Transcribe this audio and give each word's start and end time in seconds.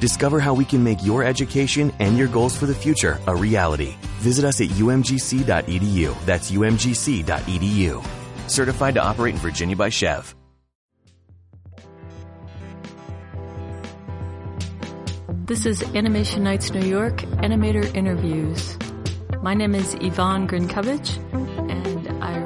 Discover 0.00 0.40
how 0.40 0.54
we 0.54 0.64
can 0.64 0.84
make 0.84 1.04
your 1.04 1.24
education 1.24 1.92
and 1.98 2.16
your 2.16 2.28
goals 2.28 2.56
for 2.56 2.66
the 2.66 2.74
future 2.74 3.18
a 3.26 3.34
reality. 3.34 3.96
Visit 4.20 4.44
us 4.44 4.60
at 4.60 4.68
umgc.edu. 4.68 6.24
That's 6.24 6.50
umgc.edu. 6.50 8.06
Certified 8.48 8.94
to 8.94 9.02
operate 9.02 9.34
in 9.34 9.40
Virginia 9.40 9.76
by 9.76 9.88
SCHEV. 9.88 10.34
This 15.48 15.64
is 15.64 15.82
Animation 15.94 16.44
Nights 16.44 16.72
New 16.72 16.86
York 16.86 17.22
Animator 17.40 17.94
Interviews. 17.96 18.76
My 19.42 19.54
name 19.54 19.74
is 19.74 19.94
Yvonne 19.94 20.46
Grinkovich, 20.46 21.16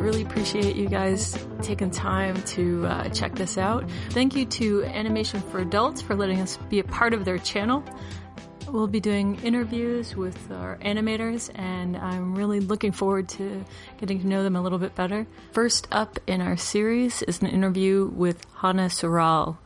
really 0.03 0.22
appreciate 0.22 0.75
you 0.75 0.89
guys 0.89 1.39
taking 1.62 1.89
time 1.89 2.34
to 2.42 2.84
uh, 2.86 3.08
check 3.11 3.36
this 3.36 3.56
out. 3.56 3.89
Thank 4.11 4.34
you 4.34 4.44
to 4.47 4.84
Animation 4.84 5.41
for 5.41 5.61
Adults 5.61 6.03
for 6.03 6.17
letting 6.17 6.41
us 6.41 6.56
be 6.69 6.81
a 6.81 6.84
part 6.84 7.14
of 7.14 7.25
their 7.25 7.39
channel. 7.39 7.84
We'll 8.69 8.89
be 8.89 8.98
doing 8.98 9.39
interviews 9.44 10.17
with 10.17 10.50
our 10.50 10.77
animators, 10.78 11.50
and 11.55 11.97
I'm 11.97 12.34
really 12.34 12.59
looking 12.59 12.91
forward 12.91 13.28
to 13.31 13.64
getting 13.98 14.20
to 14.20 14.27
know 14.27 14.42
them 14.42 14.56
a 14.56 14.62
little 14.62 14.78
bit 14.78 14.97
better. 14.97 15.25
First 15.53 15.86
up 15.92 16.19
in 16.27 16.41
our 16.41 16.56
series 16.56 17.22
is 17.22 17.41
an 17.41 17.47
interview 17.47 18.11
with 18.12 18.44
Hannes 18.56 19.05
Rall 19.05 19.59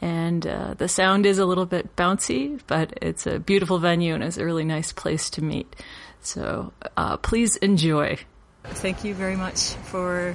and 0.00 0.46
uh, 0.46 0.74
the 0.74 0.88
sound 0.88 1.26
is 1.26 1.38
a 1.38 1.46
little 1.46 1.66
bit 1.66 1.94
bouncy, 1.96 2.60
but 2.66 2.92
it's 3.02 3.26
a 3.26 3.38
beautiful 3.38 3.78
venue 3.78 4.14
and 4.14 4.22
it's 4.22 4.38
a 4.38 4.44
really 4.44 4.64
nice 4.64 4.92
place 4.92 5.30
to 5.30 5.42
meet. 5.42 5.74
So 6.20 6.72
uh, 6.96 7.16
please 7.18 7.56
enjoy. 7.56 8.18
Thank 8.64 9.04
you 9.04 9.14
very 9.14 9.36
much 9.36 9.74
for 9.84 10.34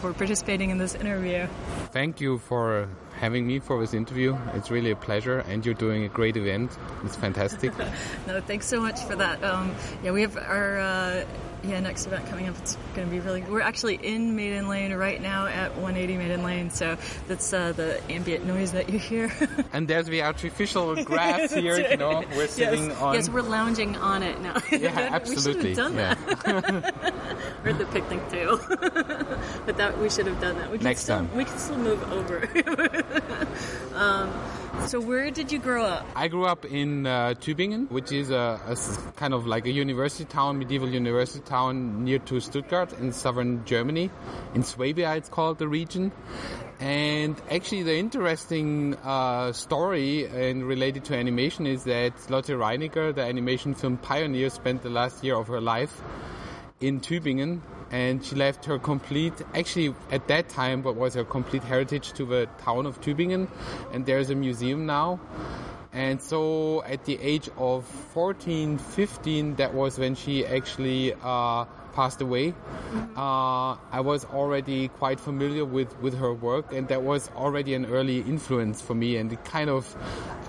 for 0.00 0.12
participating 0.14 0.70
in 0.70 0.78
this 0.78 0.94
interview. 0.94 1.46
Thank 1.92 2.20
you 2.20 2.38
for 2.38 2.88
having 3.16 3.46
me 3.46 3.58
for 3.58 3.78
this 3.78 3.92
interview. 3.92 4.36
It's 4.54 4.70
really 4.70 4.90
a 4.90 4.96
pleasure, 4.96 5.40
and 5.40 5.64
you're 5.64 5.74
doing 5.74 6.04
a 6.04 6.08
great 6.08 6.36
event. 6.36 6.76
It's 7.04 7.16
fantastic. 7.16 7.76
no, 8.26 8.40
thanks 8.40 8.66
so 8.66 8.80
much 8.80 9.00
for 9.04 9.14
that. 9.16 9.44
Um, 9.44 9.74
yeah, 10.02 10.12
we 10.12 10.22
have 10.22 10.36
our. 10.36 10.78
Uh, 10.78 11.24
yeah, 11.62 11.80
next 11.80 12.06
event 12.06 12.26
coming 12.26 12.48
up. 12.48 12.56
It's 12.58 12.76
going 12.94 13.06
to 13.06 13.10
be 13.10 13.20
really. 13.20 13.42
We're 13.42 13.60
actually 13.60 13.96
in 13.96 14.34
Maiden 14.34 14.68
Lane 14.68 14.94
right 14.94 15.20
now 15.20 15.46
at 15.46 15.74
180 15.74 16.16
Maiden 16.16 16.42
Lane, 16.42 16.70
so 16.70 16.96
that's 17.28 17.52
uh, 17.52 17.72
the 17.72 18.00
ambient 18.10 18.46
noise 18.46 18.72
that 18.72 18.88
you 18.88 18.98
hear. 18.98 19.30
and 19.72 19.86
there's 19.86 20.06
the 20.06 20.22
artificial 20.22 21.04
grass 21.04 21.52
here. 21.52 21.78
You 21.78 21.96
know, 21.96 22.24
we're 22.34 22.46
sitting 22.46 22.86
yes. 22.86 23.00
on. 23.00 23.14
Yes, 23.14 23.28
we're 23.28 23.42
lounging 23.42 23.96
on 23.96 24.22
it 24.22 24.40
now. 24.40 24.56
Yeah, 24.70 25.10
absolutely. 25.12 25.70
we 25.70 25.74
should 25.74 25.78
have 25.78 25.92
done 25.92 25.96
yeah. 25.96 26.14
that. 26.14 27.09
Or 27.64 27.72
the 27.72 27.86
picnic 27.86 28.20
too. 28.30 28.58
but 29.66 29.76
that 29.76 29.98
we 29.98 30.08
should 30.10 30.26
have 30.26 30.40
done 30.40 30.56
that. 30.58 30.70
We 30.70 30.78
Next 30.78 31.02
still, 31.02 31.18
time. 31.18 31.36
we 31.36 31.44
can 31.44 31.58
still 31.58 31.78
move 31.78 32.12
over. 32.12 32.48
um, 33.94 34.32
so 34.86 35.00
where 35.00 35.30
did 35.30 35.52
you 35.52 35.58
grow 35.58 35.84
up? 35.84 36.06
I 36.16 36.28
grew 36.28 36.46
up 36.46 36.64
in 36.64 37.06
uh, 37.06 37.34
Tübingen, 37.38 37.90
which 37.90 38.12
is 38.12 38.30
a 38.30 38.58
kind 39.16 39.34
of 39.34 39.46
like 39.46 39.66
a 39.66 39.70
university 39.70 40.24
town, 40.24 40.58
medieval 40.58 40.88
university 40.88 41.44
town 41.44 42.04
near 42.04 42.18
to 42.20 42.40
Stuttgart 42.40 42.92
in 42.94 43.12
southern 43.12 43.64
Germany. 43.64 44.10
In 44.54 44.62
Swabia, 44.62 45.14
it's 45.16 45.28
called 45.28 45.58
the 45.58 45.68
region. 45.68 46.12
And 46.80 47.36
actually, 47.50 47.82
the 47.82 47.96
interesting 47.96 48.96
uh, 49.04 49.52
story 49.52 50.24
and 50.24 50.64
related 50.64 51.04
to 51.06 51.14
animation 51.14 51.66
is 51.66 51.84
that 51.84 52.14
Lotte 52.30 52.46
Reiniger, 52.46 53.14
the 53.14 53.22
animation 53.22 53.74
film 53.74 53.98
pioneer, 53.98 54.48
spent 54.48 54.82
the 54.82 54.88
last 54.88 55.22
year 55.22 55.36
of 55.36 55.46
her 55.48 55.60
life 55.60 56.00
in 56.80 57.00
Tübingen 57.00 57.60
and 57.90 58.24
she 58.24 58.34
left 58.36 58.64
her 58.66 58.78
complete, 58.78 59.34
actually 59.54 59.94
at 60.10 60.28
that 60.28 60.48
time, 60.48 60.82
what 60.82 60.96
was 60.96 61.14
her 61.14 61.24
complete 61.24 61.64
heritage 61.64 62.12
to 62.12 62.24
the 62.24 62.48
town 62.58 62.86
of 62.86 63.00
Tübingen 63.00 63.48
and 63.92 64.06
there's 64.06 64.30
a 64.30 64.34
museum 64.34 64.86
now. 64.86 65.20
And 65.92 66.22
so 66.22 66.84
at 66.84 67.04
the 67.04 67.18
age 67.20 67.48
of 67.56 67.84
14, 67.84 68.78
15, 68.78 69.56
that 69.56 69.74
was 69.74 69.98
when 69.98 70.14
she 70.14 70.46
actually 70.46 71.14
uh, 71.22 71.64
passed 71.92 72.20
away. 72.20 72.54
Uh, 73.16 73.76
I 73.92 74.00
was 74.00 74.24
already 74.24 74.88
quite 74.88 75.20
familiar 75.20 75.64
with, 75.64 75.98
with 76.00 76.18
her 76.18 76.32
work 76.32 76.72
and 76.72 76.88
that 76.88 77.02
was 77.02 77.30
already 77.36 77.74
an 77.74 77.86
early 77.86 78.18
influence 78.20 78.80
for 78.80 78.94
me 78.94 79.16
and 79.16 79.32
it 79.32 79.44
kind 79.44 79.70
of 79.70 79.96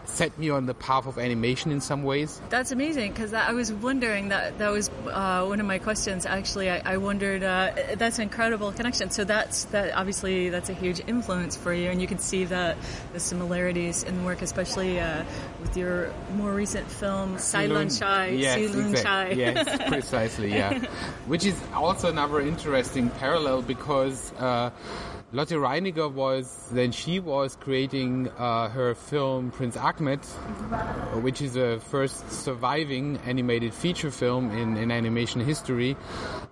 set 0.06 0.38
me 0.38 0.50
on 0.50 0.66
the 0.66 0.74
path 0.74 1.08
of 1.08 1.18
animation 1.18 1.72
in 1.72 1.82
some 1.82 2.04
ways. 2.04 2.42
That's 2.50 2.72
amazing 2.72 3.12
because 3.14 3.34
I 3.34 3.54
was 3.54 3.72
wondering 3.72 4.30
that 4.30 4.58
that 4.58 4.70
was 4.72 4.90
uh, 5.08 5.46
one 5.46 5.60
of 5.60 5.66
my 5.66 5.80
questions. 5.80 6.26
Actually, 6.26 6.70
I, 6.70 6.82
I 6.86 6.98
wondered 6.98 7.44
uh, 7.44 7.72
that's 7.96 8.18
an 8.18 8.24
incredible 8.24 8.72
connection. 8.72 9.10
So 9.10 9.24
that's 9.24 9.66
that 9.66 9.96
obviously 9.96 10.50
that's 10.50 10.70
a 10.70 10.74
huge 10.74 11.02
influence 11.08 11.56
for 11.56 11.74
you, 11.74 11.90
and 11.90 12.02
you 12.02 12.08
can 12.08 12.18
see 12.18 12.46
that 12.46 12.78
the 13.14 13.20
similarities 13.20 14.04
in 14.04 14.18
the 14.18 14.24
work, 14.24 14.42
especially 14.42 15.00
uh, 15.00 15.24
with 15.62 15.78
your 15.78 16.14
more 16.36 16.52
recent 16.54 16.90
film 16.90 17.38
Silent 17.38 17.98
Chai. 17.98 18.30
Yes, 18.30 18.56
Silent 18.72 18.90
exact- 18.92 19.06
Chai. 19.06 19.30
yes, 19.32 19.82
precisely, 19.88 20.50
yeah. 20.54 20.86
Which 21.32 21.46
is 21.46 21.58
also 21.74 22.10
another 22.10 22.42
interesting 22.42 23.10
parallel 23.10 23.62
because 23.62 24.34
uh, 24.34 24.70
Lotte 25.32 25.52
Reiniger 25.52 26.12
was 26.12 26.68
then 26.74 26.92
she 26.92 27.22
was 27.22 27.56
creating 27.56 28.28
uh, 28.38 28.68
her 28.68 28.96
film 28.96 29.52
Prince 29.52 29.78
Ahmed, 29.78 30.20
which 31.24 31.42
is 31.42 31.54
the 31.54 31.82
first 31.90 32.30
surviving 32.30 33.18
animated 33.26 33.74
feature 33.74 34.12
film 34.12 34.52
in, 34.52 34.76
in 34.76 34.92
animation 34.92 35.40
history. 35.40 35.96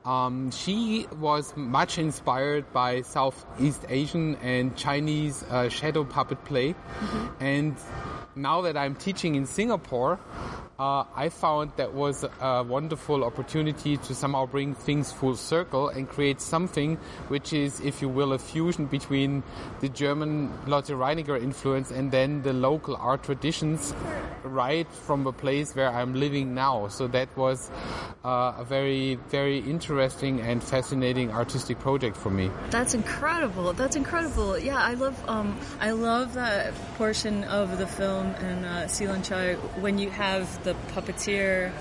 Um, 0.06 0.50
she 0.52 1.08
was 1.20 1.52
much 1.58 1.98
inspired 1.98 2.72
by 2.72 3.02
Southeast 3.02 3.84
Asian 3.90 4.38
and 4.38 4.78
Chinese 4.78 5.44
uh, 5.50 5.68
shadow 5.68 6.06
puppet 6.06 6.46
play, 6.46 6.74
and 7.42 7.76
now 8.34 8.62
that 8.62 8.78
I'm 8.78 8.96
teaching 8.96 9.36
in 9.36 9.46
Singapore, 9.46 10.22
uh, 10.80 11.04
I 11.14 11.28
found 11.28 11.74
that 11.76 11.94
was 11.94 12.26
a 12.40 12.64
wonderful 12.64 13.26
opportunity 13.26 13.98
to 13.98 14.16
somehow 14.16 14.46
bring 14.46 14.74
things 14.74 15.12
full 15.12 15.36
circle 15.36 15.90
and 15.90 16.08
create 16.08 16.40
something 16.40 16.96
which 17.28 17.52
is, 17.52 17.82
if 17.82 18.02
you 18.02 18.08
will, 18.08 18.32
a 18.32 18.40
fusion 18.40 18.86
between 18.86 19.44
the 19.82 19.90
German 19.90 20.52
Lotte 20.68 20.88
Reiniger 20.88 21.42
influence 21.42 21.92
and 21.92 22.12
then 22.12 22.42
the 22.44 22.54
local 22.54 22.96
art 22.96 23.24
traditions 23.24 23.94
right 24.44 24.90
from 24.90 25.26
the 25.26 25.34
place 25.34 25.76
where 25.76 25.90
I'm 25.90 26.14
living 26.14 26.54
now. 26.56 26.88
So 26.88 27.08
that 27.08 27.36
was 27.36 27.70
uh, 28.24 28.54
a 28.58 28.64
very, 28.64 29.16
very 29.28 29.60
interesting 29.60 30.40
and 30.40 30.64
fascinating 30.64 31.32
artistic 31.32 31.80
project 31.80 32.16
for 32.16 32.30
me. 32.30 32.50
That's 32.70 32.94
incredible. 32.94 33.74
That's 33.74 33.98
incredible. 33.98 34.58
Yeah, 34.58 34.78
I 34.78 34.94
love 34.94 35.22
um, 35.28 35.60
I 35.82 35.92
love 35.92 36.36
that 36.36 36.74
portion 36.96 37.44
of 37.44 37.78
the 37.78 37.88
film 37.88 38.28
in 38.36 38.64
uh, 38.64 38.88
Chai 38.88 39.56
when 39.82 39.98
you 39.98 40.10
have 40.10 40.64
the 40.64 40.69
puppeteer 40.94 41.71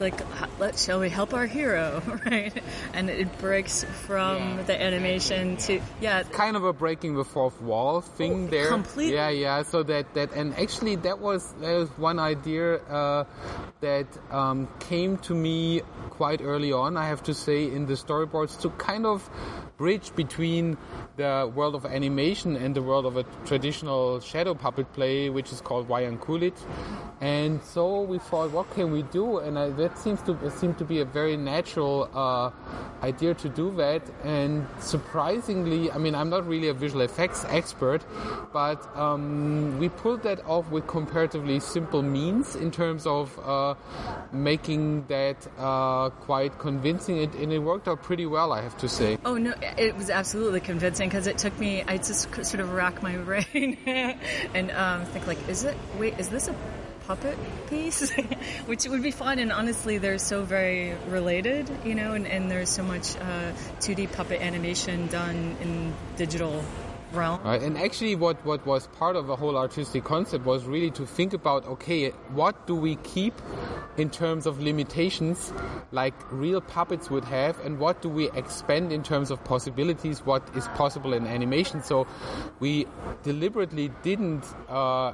like 0.00 0.18
let 0.58 0.78
shall 0.78 0.98
we 1.00 1.08
help 1.10 1.34
our 1.34 1.46
hero 1.46 2.02
right 2.26 2.52
and 2.94 3.10
it 3.10 3.28
breaks 3.38 3.84
from 4.06 4.38
Yeah. 4.38 4.62
the 4.62 4.82
animation 4.82 5.56
to 5.58 5.80
yeah 6.00 6.22
kind 6.24 6.56
of 6.56 6.64
a 6.64 6.72
breaking 6.72 7.14
the 7.14 7.24
fourth 7.24 7.60
wall 7.60 8.00
thing 8.00 8.48
there. 8.48 8.68
completely. 8.68 9.14
Yeah, 9.14 9.28
yeah. 9.28 9.62
So 9.62 9.82
that 9.84 10.12
that 10.14 10.32
and 10.32 10.54
actually 10.56 10.96
that 11.06 11.18
was 11.20 11.52
that 11.60 11.74
was 11.76 11.88
one 11.98 12.18
idea 12.18 12.76
uh, 12.76 13.24
that 13.80 14.06
um, 14.30 14.68
came 14.80 15.18
to 15.28 15.34
me 15.34 15.82
quite 16.10 16.40
early 16.42 16.72
on. 16.72 16.96
I 16.96 17.06
have 17.06 17.22
to 17.24 17.34
say 17.34 17.64
in 17.70 17.86
the 17.86 17.94
storyboards 17.94 18.60
to 18.62 18.70
kind 18.70 19.04
of 19.06 19.28
bridge 19.76 20.14
between 20.14 20.76
the 21.16 21.50
world 21.54 21.74
of 21.74 21.86
animation 21.86 22.56
and 22.56 22.74
the 22.74 22.82
world 22.82 23.06
of 23.06 23.16
a 23.16 23.24
traditional 23.46 24.20
shadow 24.20 24.52
puppet 24.54 24.92
play, 24.92 25.30
which 25.30 25.52
is 25.52 25.60
called 25.62 25.88
Wayang 25.88 26.18
Kulit. 26.18 26.52
And 27.20 27.62
so 27.64 28.02
we 28.02 28.18
thought, 28.18 28.50
what 28.50 28.70
can 28.74 28.92
we 28.92 29.02
do? 29.02 29.38
And 29.38 29.58
I, 29.58 29.70
that 29.90 29.98
seems 29.98 30.22
to 30.22 30.50
seem 30.50 30.74
to 30.74 30.84
be 30.84 31.00
a 31.00 31.04
very 31.04 31.36
natural 31.36 32.08
uh, 32.14 32.50
idea 33.02 33.34
to 33.34 33.48
do 33.48 33.74
that. 33.76 34.02
And 34.24 34.66
surprisingly, 34.80 35.90
I 35.90 35.98
mean, 35.98 36.14
I'm 36.14 36.30
not 36.30 36.46
really 36.46 36.68
a 36.68 36.74
visual 36.74 37.02
effects 37.02 37.44
expert, 37.48 38.04
but 38.52 38.80
um, 38.96 39.78
we 39.78 39.88
pulled 39.88 40.22
that 40.22 40.44
off 40.46 40.70
with 40.70 40.86
comparatively 40.86 41.60
simple 41.60 42.02
means 42.02 42.56
in 42.56 42.70
terms 42.70 43.06
of 43.06 43.38
uh, 43.40 43.74
making 44.32 45.06
that 45.06 45.46
uh, 45.58 46.10
quite 46.10 46.58
convincing. 46.58 47.18
It, 47.18 47.34
and 47.34 47.52
it 47.52 47.58
worked 47.58 47.88
out 47.88 48.02
pretty 48.02 48.26
well, 48.26 48.52
I 48.52 48.62
have 48.62 48.76
to 48.78 48.88
say. 48.88 49.18
Oh 49.24 49.36
no, 49.36 49.54
it 49.78 49.96
was 49.96 50.10
absolutely 50.10 50.60
convincing 50.60 51.08
because 51.08 51.26
it 51.26 51.38
took 51.38 51.58
me. 51.58 51.82
I 51.82 51.96
just 51.96 52.32
sort 52.34 52.60
of 52.60 52.72
rack 52.72 53.02
my 53.02 53.16
brain 53.30 53.76
and 53.86 54.70
um, 54.70 55.04
think 55.06 55.26
like, 55.26 55.48
is 55.48 55.64
it? 55.64 55.76
Wait, 55.98 56.18
is 56.18 56.28
this 56.28 56.48
a 56.48 56.54
puppet 57.10 57.36
piece, 57.68 58.12
which 58.66 58.86
would 58.86 59.02
be 59.02 59.10
fun. 59.10 59.40
And 59.40 59.50
honestly, 59.50 59.98
they're 59.98 60.16
so 60.16 60.44
very 60.44 60.94
related, 61.08 61.68
you 61.84 61.96
know, 61.96 62.12
and, 62.12 62.24
and 62.24 62.48
there's 62.48 62.70
so 62.70 62.84
much 62.84 63.16
uh, 63.16 63.50
2D 63.80 64.12
puppet 64.12 64.40
animation 64.40 65.08
done 65.08 65.56
in 65.60 65.92
digital 66.16 66.64
realm. 67.12 67.40
Right, 67.42 67.62
and 67.62 67.78
actually, 67.78 68.14
what, 68.14 68.44
what 68.44 68.64
was 68.66 68.86
part 68.88 69.16
of 69.16 69.26
the 69.26 69.36
whole 69.36 69.56
artistic 69.56 70.04
concept 70.04 70.44
was 70.44 70.64
really 70.64 70.90
to 70.92 71.06
think 71.06 71.32
about 71.32 71.66
okay, 71.66 72.10
what 72.32 72.66
do 72.66 72.74
we 72.74 72.96
keep 72.96 73.34
in 73.96 74.08
terms 74.10 74.46
of 74.46 74.60
limitations 74.60 75.52
like 75.92 76.14
real 76.30 76.60
puppets 76.60 77.10
would 77.10 77.24
have, 77.24 77.58
and 77.60 77.78
what 77.78 78.00
do 78.02 78.08
we 78.08 78.30
expand 78.30 78.92
in 78.92 79.02
terms 79.02 79.30
of 79.30 79.42
possibilities, 79.44 80.20
what 80.24 80.42
is 80.54 80.66
possible 80.68 81.12
in 81.12 81.26
animation. 81.26 81.82
So 81.82 82.06
we 82.60 82.86
deliberately 83.22 83.90
didn't 84.02 84.44
uh, 84.68 85.12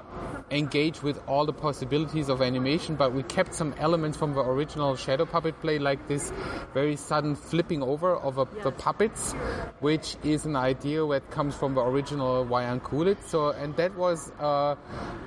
engage 0.50 1.02
with 1.02 1.20
all 1.26 1.46
the 1.46 1.52
possibilities 1.52 2.28
of 2.28 2.42
animation, 2.42 2.96
but 2.96 3.12
we 3.12 3.22
kept 3.22 3.54
some 3.54 3.74
elements 3.78 4.18
from 4.18 4.34
the 4.34 4.40
original 4.40 4.96
shadow 4.96 5.24
puppet 5.24 5.60
play, 5.60 5.78
like 5.78 6.06
this 6.08 6.32
very 6.74 6.96
sudden 6.96 7.34
flipping 7.34 7.82
over 7.82 8.14
of 8.14 8.38
a, 8.38 8.46
the 8.62 8.70
puppets, 8.70 9.32
which 9.80 10.16
is 10.22 10.44
an 10.44 10.56
idea 10.56 11.06
that 11.06 11.30
comes 11.30 11.54
from 11.54 11.74
the 11.74 11.80
original 11.86 12.44
Wayang 12.44 12.80
Kulit. 12.80 13.16
So, 13.26 13.50
and 13.50 13.74
that 13.76 13.96
was 13.96 14.30
uh, 14.40 14.74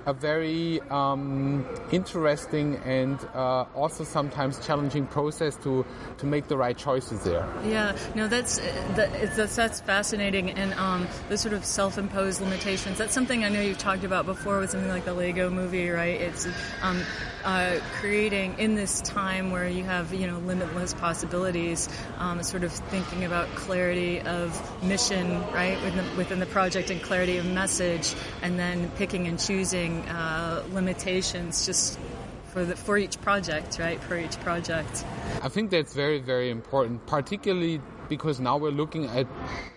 a 0.05 0.13
very 0.13 0.81
um, 0.89 1.65
interesting 1.91 2.75
and 2.85 3.17
uh, 3.33 3.65
also 3.75 4.03
sometimes 4.03 4.65
challenging 4.65 5.07
process 5.07 5.55
to 5.57 5.85
to 6.17 6.25
make 6.25 6.47
the 6.47 6.57
right 6.57 6.77
choices 6.77 7.23
there. 7.23 7.47
Yeah, 7.65 7.95
no, 8.15 8.27
that's 8.27 8.59
that's, 8.95 9.55
that's 9.55 9.81
fascinating, 9.81 10.51
and 10.51 10.73
um, 10.73 11.07
the 11.29 11.37
sort 11.37 11.53
of 11.53 11.63
self-imposed 11.65 12.41
limitations. 12.41 12.97
That's 12.97 13.13
something 13.13 13.43
I 13.45 13.49
know 13.49 13.61
you've 13.61 13.77
talked 13.77 14.03
about 14.03 14.25
before 14.25 14.59
with 14.59 14.71
something 14.71 14.89
like 14.89 15.05
the 15.05 15.13
Lego 15.13 15.49
Movie, 15.49 15.89
right? 15.89 16.19
It's 16.19 16.47
um, 16.81 17.01
uh, 17.43 17.79
creating 17.99 18.59
in 18.59 18.75
this 18.75 19.01
time 19.01 19.51
where 19.51 19.67
you 19.67 19.83
have 19.83 20.13
you 20.13 20.27
know 20.27 20.39
limitless 20.39 20.93
possibilities, 20.93 21.87
um, 22.17 22.43
sort 22.43 22.63
of 22.63 22.71
thinking 22.71 23.23
about 23.25 23.47
clarity 23.55 24.21
of 24.21 24.83
mission, 24.83 25.41
right, 25.51 25.81
within 25.83 26.05
the, 26.05 26.15
within 26.17 26.39
the 26.39 26.45
project 26.49 26.89
and 26.89 27.01
clarity 27.01 27.37
of 27.37 27.45
message, 27.45 28.13
and 28.41 28.57
then 28.57 28.89
picking 28.97 29.27
and 29.27 29.39
choosing 29.39 30.01
uh, 30.09 30.63
limitations 30.71 31.65
just 31.65 31.99
for 32.47 32.65
the, 32.65 32.75
for 32.75 32.97
each 32.97 33.19
project, 33.21 33.79
right? 33.79 34.01
For 34.03 34.17
each 34.17 34.39
project. 34.39 35.05
I 35.43 35.49
think 35.49 35.71
that's 35.71 35.93
very 35.93 36.19
very 36.19 36.49
important, 36.49 37.05
particularly 37.05 37.81
because 38.07 38.39
now 38.39 38.57
we're 38.57 38.71
looking 38.71 39.05
at 39.05 39.27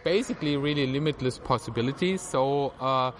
basically 0.04 0.56
really 0.56 0.86
limitless 0.86 1.38
possibilities. 1.38 2.20
So. 2.20 2.72
Uh, 2.80 3.12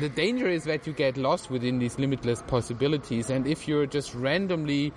the 0.00 0.08
danger 0.08 0.48
is 0.48 0.64
that 0.64 0.86
you 0.86 0.94
get 0.94 1.18
lost 1.18 1.50
within 1.50 1.78
these 1.78 1.98
limitless 1.98 2.42
possibilities, 2.46 3.28
and 3.28 3.46
if 3.46 3.68
you're 3.68 3.84
just 3.84 4.14
randomly 4.14 4.94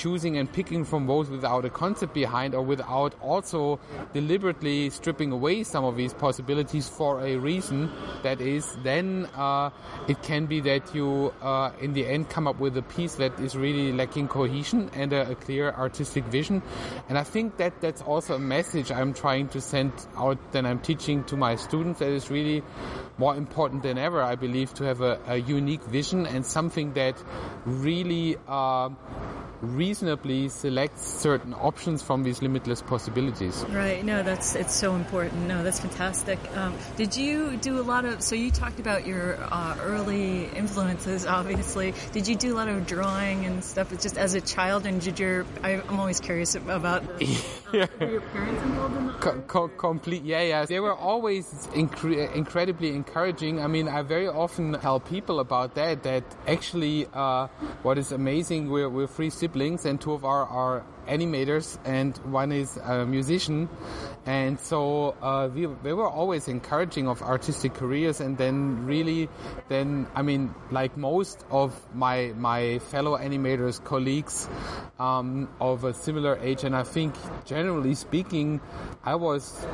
choosing 0.00 0.38
and 0.38 0.50
picking 0.50 0.82
from 0.82 1.06
those 1.06 1.28
without 1.28 1.66
a 1.66 1.70
concept 1.70 2.14
behind 2.14 2.54
or 2.54 2.62
without 2.62 3.14
also 3.20 3.78
deliberately 4.14 4.88
stripping 4.88 5.30
away 5.30 5.62
some 5.62 5.84
of 5.84 5.94
these 5.94 6.14
possibilities 6.14 6.88
for 6.88 7.20
a 7.20 7.36
reason. 7.36 7.90
That 8.22 8.40
is 8.40 8.64
then 8.82 9.28
uh, 9.36 9.68
it 10.08 10.22
can 10.22 10.46
be 10.46 10.60
that 10.60 10.94
you 10.94 11.34
uh, 11.42 11.72
in 11.80 11.92
the 11.92 12.06
end 12.06 12.30
come 12.30 12.48
up 12.48 12.58
with 12.58 12.78
a 12.78 12.82
piece 12.82 13.16
that 13.16 13.38
is 13.38 13.56
really 13.56 13.92
lacking 13.92 14.28
cohesion 14.28 14.90
and 14.94 15.12
a, 15.12 15.32
a, 15.32 15.34
clear 15.34 15.70
artistic 15.72 16.24
vision. 16.24 16.62
And 17.08 17.18
I 17.18 17.24
think 17.24 17.58
that 17.58 17.80
that's 17.80 18.00
also 18.00 18.36
a 18.36 18.38
message 18.38 18.90
I'm 18.90 19.12
trying 19.12 19.48
to 19.48 19.60
send 19.60 19.92
out 20.16 20.38
that 20.52 20.64
I'm 20.64 20.78
teaching 20.78 21.24
to 21.24 21.36
my 21.36 21.56
students 21.56 21.98
that 22.00 22.08
is 22.08 22.30
really 22.30 22.62
more 23.18 23.36
important 23.36 23.82
than 23.82 23.98
ever 23.98 24.22
I 24.22 24.34
believe 24.34 24.72
to 24.74 24.84
have 24.84 25.02
a, 25.02 25.20
a 25.26 25.36
unique 25.36 25.82
vision 25.82 26.26
and 26.26 26.46
something 26.46 26.94
that 26.94 27.22
really 27.66 28.36
uh, 28.48 28.88
reasonably 29.90 30.48
select 30.48 30.96
certain 31.00 31.52
options 31.52 32.00
from 32.00 32.22
these 32.22 32.40
limitless 32.40 32.80
possibilities. 32.80 33.64
Right. 33.70 34.04
No, 34.04 34.22
that's 34.22 34.54
it's 34.54 34.72
so 34.72 34.94
important. 34.94 35.48
No, 35.48 35.64
that's 35.64 35.80
fantastic. 35.80 36.38
Um, 36.56 36.74
did 36.96 37.16
you 37.16 37.56
do 37.56 37.80
a 37.80 37.84
lot 37.92 38.04
of? 38.04 38.22
So 38.22 38.36
you 38.36 38.52
talked 38.52 38.78
about 38.78 39.04
your 39.04 39.36
uh, 39.50 39.76
early 39.82 40.44
influences. 40.62 41.26
Obviously, 41.26 41.92
did 42.12 42.28
you 42.28 42.36
do 42.36 42.54
a 42.54 42.56
lot 42.60 42.68
of 42.68 42.86
drawing 42.86 43.46
and 43.46 43.64
stuff 43.64 43.90
just 44.00 44.16
as 44.16 44.34
a 44.34 44.40
child? 44.40 44.86
And 44.86 45.00
did 45.00 45.18
your? 45.18 45.44
I, 45.64 45.82
am 45.92 45.98
always 45.98 46.20
curious 46.20 46.54
about. 46.54 47.02
yeah. 47.74 47.86
Were 48.00 48.10
your 48.10 48.20
parents 48.20 48.62
involved 48.62 48.96
in 48.96 49.06
that? 49.06 49.20
Co- 49.20 49.40
co- 49.46 49.68
complete. 49.68 50.22
Yeah, 50.24 50.42
yeah. 50.42 50.64
They 50.66 50.80
were 50.80 50.94
always 50.94 51.46
incre- 51.74 52.34
incredibly 52.34 52.90
encouraging. 52.94 53.60
I 53.60 53.66
mean, 53.66 53.88
I 53.88 54.02
very 54.02 54.28
often 54.28 54.72
tell 54.80 55.00
people 55.00 55.40
about 55.40 55.74
that. 55.74 56.02
That 56.02 56.24
actually, 56.46 57.06
uh, 57.12 57.48
what 57.82 57.98
is 57.98 58.12
amazing, 58.12 58.70
we're 58.70 58.88
we're 58.88 59.06
free 59.08 59.30
siblings, 59.30 59.84
and 59.84 60.00
two 60.00 60.12
of 60.12 60.24
our 60.24 60.44
are 60.46 60.84
animators, 61.10 61.78
and 61.84 62.16
one 62.18 62.52
is 62.52 62.76
a 62.76 63.04
musician. 63.04 63.68
And 64.26 64.58
so 64.60 65.16
uh, 65.20 65.48
we, 65.52 65.66
they 65.82 65.92
were 65.92 66.08
always 66.08 66.48
encouraging 66.48 67.08
of 67.08 67.22
artistic 67.22 67.74
careers, 67.74 68.20
and 68.20 68.38
then 68.38 68.86
really, 68.86 69.28
then 69.68 70.06
I 70.14 70.22
mean, 70.22 70.54
like 70.70 70.96
most 70.96 71.44
of 71.50 71.74
my 71.94 72.32
my 72.36 72.78
fellow 72.78 73.18
animators, 73.18 73.82
colleagues 73.82 74.48
um, 74.98 75.48
of 75.60 75.84
a 75.84 75.92
similar 75.92 76.38
age, 76.38 76.64
and 76.64 76.76
I 76.76 76.84
think 76.84 77.14
generally 77.44 77.94
speaking, 77.94 78.60
I 79.04 79.16
was 79.16 79.66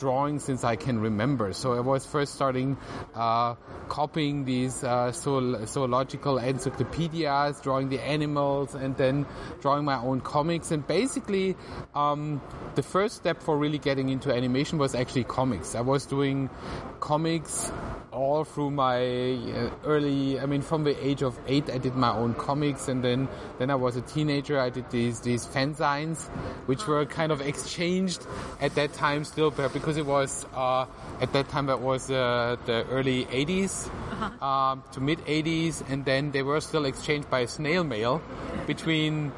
drawing 0.00 0.40
since 0.40 0.64
I 0.64 0.74
can 0.74 0.98
remember. 0.98 1.52
So 1.52 1.74
I 1.74 1.80
was 1.80 2.04
first 2.06 2.34
starting 2.34 2.76
uh, 3.14 3.54
copying 3.88 4.44
these 4.44 4.82
uh, 4.82 5.12
zoological 5.12 6.38
encyclopedias, 6.38 7.60
drawing 7.60 7.90
the 7.90 8.00
animals, 8.00 8.74
and 8.74 8.96
then 8.96 9.26
drawing 9.60 9.84
my 9.84 9.98
own 9.98 10.20
comics. 10.22 10.72
And 10.72 10.84
basically, 10.86 11.54
um, 11.94 12.40
the 12.74 12.82
first 12.82 13.16
step 13.16 13.42
for 13.42 13.56
really 13.56 13.78
getting 13.78 14.08
into 14.08 14.34
animation 14.34 14.78
was 14.78 14.94
actually 14.94 15.24
comics. 15.24 15.74
I 15.74 15.82
was 15.82 16.06
doing 16.06 16.50
comics 16.98 17.70
all 18.10 18.44
through 18.44 18.70
my 18.70 18.98
uh, 18.98 19.70
early, 19.84 20.40
I 20.40 20.46
mean, 20.46 20.62
from 20.62 20.84
the 20.84 21.06
age 21.06 21.22
of 21.22 21.38
eight, 21.46 21.70
I 21.70 21.78
did 21.78 21.94
my 21.94 22.10
own 22.10 22.34
comics, 22.34 22.88
and 22.88 23.04
then 23.04 23.28
then 23.58 23.70
I 23.70 23.76
was 23.76 23.96
a 23.96 24.00
teenager. 24.00 24.58
I 24.58 24.70
did 24.70 24.90
these 24.90 25.20
these 25.20 25.46
fanzines, 25.46 26.26
which 26.66 26.86
were 26.86 27.04
kind 27.06 27.30
of 27.30 27.40
exchanged 27.40 28.26
at 28.60 28.74
that 28.74 28.92
time 28.94 29.24
still, 29.24 29.50
because 29.50 29.89
it 29.96 30.06
was 30.06 30.46
uh, 30.54 30.86
at 31.20 31.32
that 31.32 31.48
time 31.48 31.66
that 31.66 31.80
was 31.80 32.10
uh, 32.10 32.56
the 32.66 32.84
early 32.86 33.24
80s 33.26 33.88
uh-huh. 33.88 34.44
um, 34.44 34.84
to 34.92 35.00
mid 35.00 35.18
80s, 35.20 35.82
and 35.88 36.04
then 36.04 36.30
they 36.30 36.42
were 36.42 36.60
still 36.60 36.84
exchanged 36.84 37.30
by 37.30 37.46
snail 37.46 37.84
mail 37.84 38.22
between 38.66 39.32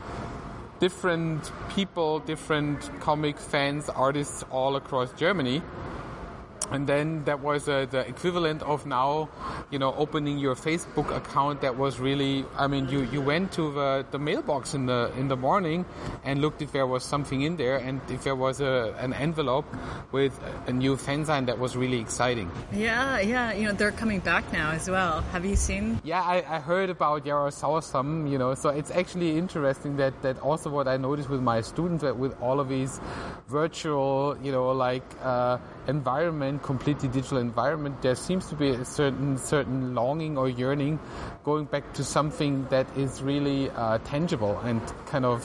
different 0.81 1.53
people, 1.71 2.19
different 2.19 3.01
comic 3.01 3.39
fans, 3.39 3.89
artists 3.89 4.45
all 4.51 4.77
across 4.77 5.13
Germany 5.13 5.63
and 6.73 6.87
then 6.87 7.25
that 7.25 7.41
was 7.41 7.69
uh, 7.69 7.87
the 7.91 8.01
equivalent 8.01 8.63
of 8.63 8.87
now, 8.87 9.29
you 9.71 9.79
know, 9.79 9.95
opening 9.95 10.39
your 10.39 10.55
Facebook 10.55 11.15
account. 11.15 11.61
That 11.61 11.77
was 11.77 11.99
really, 12.01 12.45
I 12.57 12.67
mean, 12.67 12.89
you, 12.89 13.03
you 13.05 13.21
went 13.21 13.53
to 13.53 13.73
the, 13.73 14.07
the 14.11 14.19
mailbox 14.19 14.75
in 14.75 14.87
the 14.87 15.13
in 15.17 15.29
the 15.29 15.37
morning 15.37 15.85
and 16.25 16.41
looked 16.41 16.63
if 16.63 16.73
there 16.73 16.87
was 16.87 17.05
something 17.05 17.43
in 17.43 17.57
there, 17.57 17.77
and 17.77 18.01
if 18.11 18.25
there 18.25 18.35
was 18.37 18.61
a, 18.61 18.95
an 18.99 19.13
envelope 19.13 19.67
with 20.13 20.39
a 20.67 20.73
new 20.73 20.97
fanzine, 20.97 21.47
that 21.47 21.59
was 21.59 21.77
really 21.77 22.01
exciting. 22.01 22.51
Yeah, 22.73 23.21
yeah, 23.21 23.53
you 23.53 23.67
know, 23.67 23.73
they're 23.73 23.93
coming 23.93 24.21
back 24.21 24.53
now 24.53 24.71
as 24.71 24.89
well. 24.89 25.21
Have 25.33 25.45
you 25.45 25.57
seen? 25.57 26.01
Yeah, 26.05 26.23
I, 26.23 26.45
I 26.49 26.61
heard 26.61 26.91
about 26.91 27.25
Yarosaursum, 27.25 28.31
you 28.31 28.39
know, 28.39 28.55
so 28.55 28.71
it's 28.71 28.91
actually 28.91 29.37
interesting 29.37 29.97
that 29.97 30.21
that 30.23 30.39
also 30.41 30.71
what 30.71 30.89
I 30.89 30.97
noticed 30.97 31.29
with 31.29 31.43
my 31.43 31.61
students 31.61 32.03
that 32.03 32.17
with 32.17 32.41
all 32.41 32.61
of 32.61 32.69
these 32.69 33.01
virtual, 33.49 34.37
you 34.43 34.53
know, 34.53 34.71
like. 34.73 35.05
Uh, 35.23 35.59
environment, 35.87 36.63
completely 36.63 37.09
digital 37.09 37.39
environment, 37.39 38.01
there 38.03 38.15
seems 38.15 38.49
to 38.49 38.55
be 38.55 38.71
a 38.71 38.85
certain 38.85 39.39
certain 39.39 39.95
longing 39.95 40.39
or 40.39 40.49
yearning 40.49 40.99
going 41.45 41.65
back 41.65 41.93
to 41.95 42.05
something 42.05 42.67
that 42.71 42.87
is 42.97 43.23
really 43.23 43.71
uh, 43.71 43.99
tangible 44.05 44.59
and 44.61 44.81
kind 45.07 45.25
of 45.25 45.43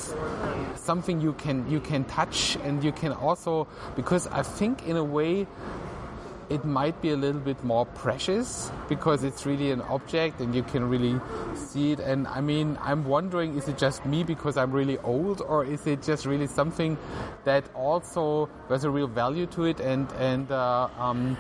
something 0.76 1.22
you 1.22 1.34
can 1.34 1.70
you 1.70 1.80
can 1.80 2.04
touch 2.06 2.58
and 2.64 2.84
you 2.84 2.92
can 2.92 3.12
also 3.14 3.68
because 3.96 4.28
I 4.28 4.44
think 4.44 4.88
in 4.88 4.96
a 4.98 5.04
way 5.04 5.48
it 6.50 6.64
might 6.64 7.02
be 7.02 7.10
a 7.10 7.16
little 7.16 7.42
bit 7.42 7.64
more 7.64 7.86
precious 7.86 8.72
because 8.88 9.24
it's 9.24 9.46
really 9.46 9.72
an 9.72 9.82
object 9.82 10.40
and 10.40 10.56
you 10.56 10.64
can 10.64 10.90
really 10.90 11.20
see 11.56 11.92
it. 11.92 12.00
And 12.00 12.28
I 12.28 12.42
mean, 12.42 12.78
I'm 12.82 13.06
wondering, 13.06 13.58
is 13.58 13.68
it 13.68 13.78
just 13.78 14.06
me 14.06 14.24
because 14.24 14.58
I'm 14.58 14.72
really 14.72 14.98
old, 15.00 15.42
or 15.42 15.66
is 15.66 15.86
it 15.88 16.02
just 16.04 16.26
really 16.26 16.48
something 16.48 16.98
that 17.44 17.64
also 17.76 18.50
has 18.70 18.84
a 18.84 18.90
real 18.90 19.08
value 19.08 19.46
to 19.48 19.66
it 19.66 19.80
and 19.80 20.12
and 20.14 20.52
uh, 20.52 20.88
um, 20.98 21.38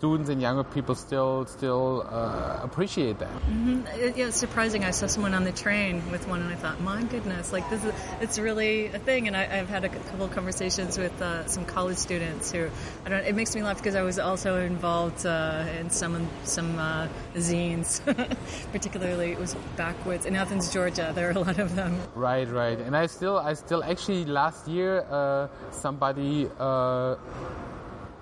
students 0.00 0.30
and 0.30 0.40
younger 0.40 0.64
people 0.64 0.94
still 0.94 1.44
still 1.44 2.06
uh, 2.08 2.58
appreciate 2.62 3.18
that. 3.18 3.28
Mm-hmm. 3.28 3.86
It, 4.00 4.16
yeah, 4.16 4.28
it's 4.28 4.38
surprising. 4.38 4.82
I 4.82 4.92
saw 4.92 5.06
someone 5.06 5.34
on 5.34 5.44
the 5.44 5.52
train 5.52 6.10
with 6.10 6.26
one, 6.26 6.40
and 6.40 6.50
I 6.50 6.56
thought, 6.56 6.80
my 6.80 7.02
goodness, 7.04 7.52
like 7.52 7.68
this 7.68 7.84
is 7.84 7.92
it's 8.22 8.38
really 8.38 8.86
a 8.86 8.98
thing. 8.98 9.26
And 9.26 9.36
I, 9.36 9.44
have 9.44 9.68
had 9.68 9.84
a 9.84 9.90
couple 9.90 10.24
of 10.24 10.30
conversations 10.30 10.96
with 10.96 11.20
uh, 11.20 11.46
some 11.46 11.66
college 11.66 11.98
students 11.98 12.50
who 12.50 12.70
I 13.04 13.10
don't. 13.10 13.24
It 13.26 13.34
makes 13.34 13.54
me 13.54 13.62
laugh 13.62 13.76
because 13.76 13.94
I 13.94 14.00
was 14.00 14.18
also 14.18 14.39
involved 14.48 15.26
uh, 15.26 15.64
in 15.78 15.90
some 15.90 16.28
some 16.44 16.78
uh, 16.78 17.08
zines, 17.34 18.00
particularly 18.72 19.32
it 19.32 19.38
was 19.38 19.54
backwoods 19.76 20.26
in 20.26 20.36
Athens, 20.36 20.72
Georgia. 20.72 21.12
There 21.14 21.28
are 21.28 21.32
a 21.32 21.38
lot 21.38 21.58
of 21.58 21.76
them. 21.76 21.96
Right, 22.14 22.48
right. 22.48 22.78
And 22.78 22.96
I 22.96 23.06
still 23.06 23.38
I 23.38 23.54
still 23.54 23.84
actually 23.84 24.24
last 24.24 24.68
year 24.68 25.04
uh, 25.10 25.48
somebody 25.70 26.48
uh, 26.58 27.16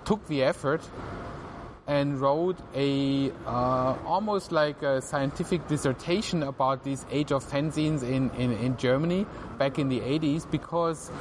took 0.05 0.25
the 0.27 0.43
effort 0.43 0.81
and 1.89 2.21
wrote 2.21 2.57
a 2.75 3.31
uh, 3.47 3.95
almost 4.05 4.51
like 4.51 4.83
a 4.83 5.01
scientific 5.01 5.67
dissertation 5.67 6.43
about 6.43 6.83
this 6.83 7.03
age 7.09 7.31
of 7.31 7.43
fanzines 7.43 8.03
in, 8.03 8.29
in, 8.37 8.51
in 8.53 8.77
Germany 8.77 9.25
back 9.57 9.79
in 9.79 9.89
the 9.89 9.99
80s 9.99 10.49
because 10.51 11.11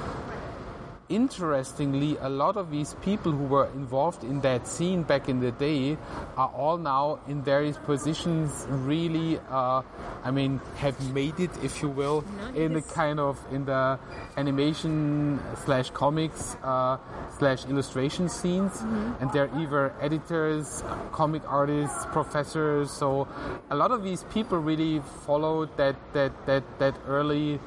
interestingly, 1.09 2.17
a 2.19 2.29
lot 2.29 2.57
of 2.57 2.71
these 2.71 2.95
people 3.03 3.33
who 3.33 3.45
were 3.45 3.67
involved 3.75 4.25
in 4.25 4.41
that 4.41 4.67
scene 4.67 5.03
back 5.03 5.29
in 5.29 5.41
the 5.41 5.53
day 5.53 5.97
are 6.37 6.49
all 6.49 6.79
now 6.79 7.21
in 7.27 7.43
various 7.43 7.79
positions. 7.79 8.67
Really, 8.69 9.41
uh, 9.51 9.83
I 10.25 10.31
mean, 10.31 10.61
have 10.77 10.99
made 11.13 11.39
it, 11.41 11.51
if 11.63 11.83
you 11.83 11.89
will, 11.89 12.23
nice. 12.23 12.57
in 12.57 12.73
the 12.75 12.83
kind 12.83 13.21
of 13.21 13.39
in 13.53 13.65
the 13.65 13.99
animation 14.37 15.41
slash 15.65 15.91
comics 15.91 16.57
uh, 16.63 16.99
slash 17.39 17.65
illustration 17.67 18.29
scenes, 18.29 18.73
mm-hmm. 18.73 19.23
and 19.23 19.33
they're 19.33 19.51
either 19.59 19.95
editors, 20.01 20.83
comic 21.13 21.43
artists, 21.47 22.07
professors. 22.13 22.91
So 22.91 23.29
a 23.71 23.77
lot 23.77 23.91
of 23.91 24.03
these 24.03 24.25
people 24.25 24.59
really 24.59 25.01
followed 25.27 25.77
that 25.77 25.97
that 26.13 26.33
that 26.47 26.65
that 26.79 26.95
early 27.07 27.61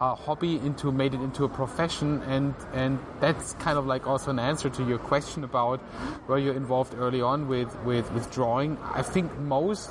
uh, 0.00 0.14
hobby 0.14 0.56
into 0.56 0.92
made 0.92 1.14
it 1.14 1.20
into 1.20 1.44
a 1.44 1.48
profession 1.48 2.22
and 2.22 2.54
and 2.72 2.98
that's 3.20 3.54
kind 3.54 3.78
of 3.78 3.86
like 3.86 4.06
also 4.06 4.30
an 4.30 4.38
answer 4.38 4.70
to 4.70 4.84
your 4.84 4.98
question 4.98 5.44
about 5.44 5.80
where 6.26 6.38
you're 6.38 6.54
involved 6.54 6.94
early 6.96 7.20
on 7.20 7.48
with 7.48 7.74
with, 7.84 8.10
with 8.12 8.30
drawing 8.30 8.78
i 8.94 9.02
think 9.02 9.36
most 9.38 9.90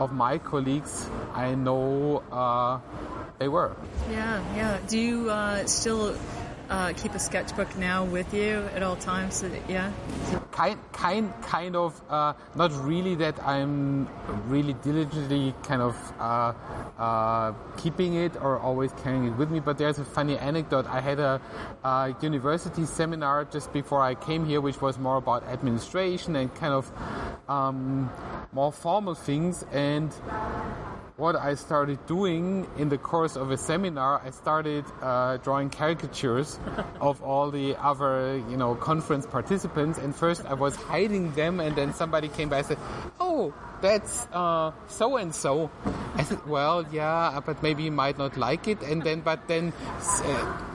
of 0.00 0.12
my 0.12 0.38
colleagues 0.38 1.06
i 1.34 1.54
know 1.54 2.22
uh, 2.32 2.78
they 3.38 3.48
were. 3.48 3.72
Yeah 4.10 4.40
yeah. 4.54 4.78
Do 4.86 4.98
you 4.98 5.30
uh, 5.30 5.64
still 5.66 6.14
uh, 6.70 6.92
keep 6.96 7.14
a 7.14 7.18
sketchbook 7.18 7.76
now 7.76 8.04
with 8.04 8.32
you 8.32 8.64
at 8.74 8.82
all 8.82 8.96
times. 8.96 9.34
So 9.34 9.48
that, 9.48 9.68
yeah. 9.68 9.92
Kind, 10.52 10.78
kind, 10.92 11.32
kind 11.42 11.76
of. 11.76 12.00
Uh, 12.08 12.32
not 12.54 12.72
really 12.84 13.16
that 13.16 13.42
I'm 13.46 14.08
really 14.46 14.74
diligently 14.74 15.54
kind 15.62 15.82
of 15.82 15.96
uh, 16.18 16.52
uh, 16.98 17.52
keeping 17.76 18.14
it 18.14 18.36
or 18.36 18.58
always 18.58 18.92
carrying 19.02 19.26
it 19.26 19.36
with 19.36 19.50
me. 19.50 19.60
But 19.60 19.78
there's 19.78 19.98
a 19.98 20.04
funny 20.04 20.38
anecdote. 20.38 20.86
I 20.86 21.00
had 21.00 21.18
a, 21.18 21.40
a 21.82 22.14
university 22.22 22.86
seminar 22.86 23.44
just 23.46 23.72
before 23.72 24.00
I 24.00 24.14
came 24.14 24.46
here, 24.46 24.60
which 24.60 24.80
was 24.80 24.98
more 24.98 25.16
about 25.16 25.42
administration 25.44 26.36
and 26.36 26.54
kind 26.54 26.72
of 26.72 26.90
um, 27.48 28.10
more 28.52 28.72
formal 28.72 29.14
things 29.14 29.64
and 29.72 30.14
what 31.20 31.36
I 31.36 31.54
started 31.54 32.04
doing 32.06 32.66
in 32.78 32.88
the 32.88 32.96
course 32.96 33.36
of 33.36 33.50
a 33.50 33.56
seminar, 33.58 34.22
I 34.24 34.30
started 34.30 34.84
uh, 35.02 35.36
drawing 35.36 35.68
caricatures 35.68 36.58
of 37.00 37.22
all 37.22 37.50
the 37.50 37.76
other, 37.76 38.42
you 38.48 38.56
know, 38.56 38.74
conference 38.74 39.26
participants. 39.26 39.98
And 39.98 40.16
first 40.16 40.44
I 40.46 40.54
was 40.54 40.74
hiding 40.74 41.32
them, 41.32 41.60
and 41.60 41.76
then 41.76 41.92
somebody 41.92 42.28
came 42.28 42.48
by 42.48 42.58
and 42.58 42.66
said, 42.66 42.78
"Oh, 43.20 43.52
that's 43.82 44.26
so 44.88 45.16
and 45.16 45.34
so." 45.34 45.70
I 46.16 46.24
said, 46.24 46.40
"Well, 46.46 46.86
yeah, 46.90 47.38
but 47.44 47.62
maybe 47.62 47.84
you 47.84 47.92
might 47.92 48.16
not 48.16 48.36
like 48.36 48.66
it." 48.66 48.82
And 48.82 49.02
then, 49.02 49.20
but 49.20 49.46
then. 49.46 49.72
Uh, 50.00 50.70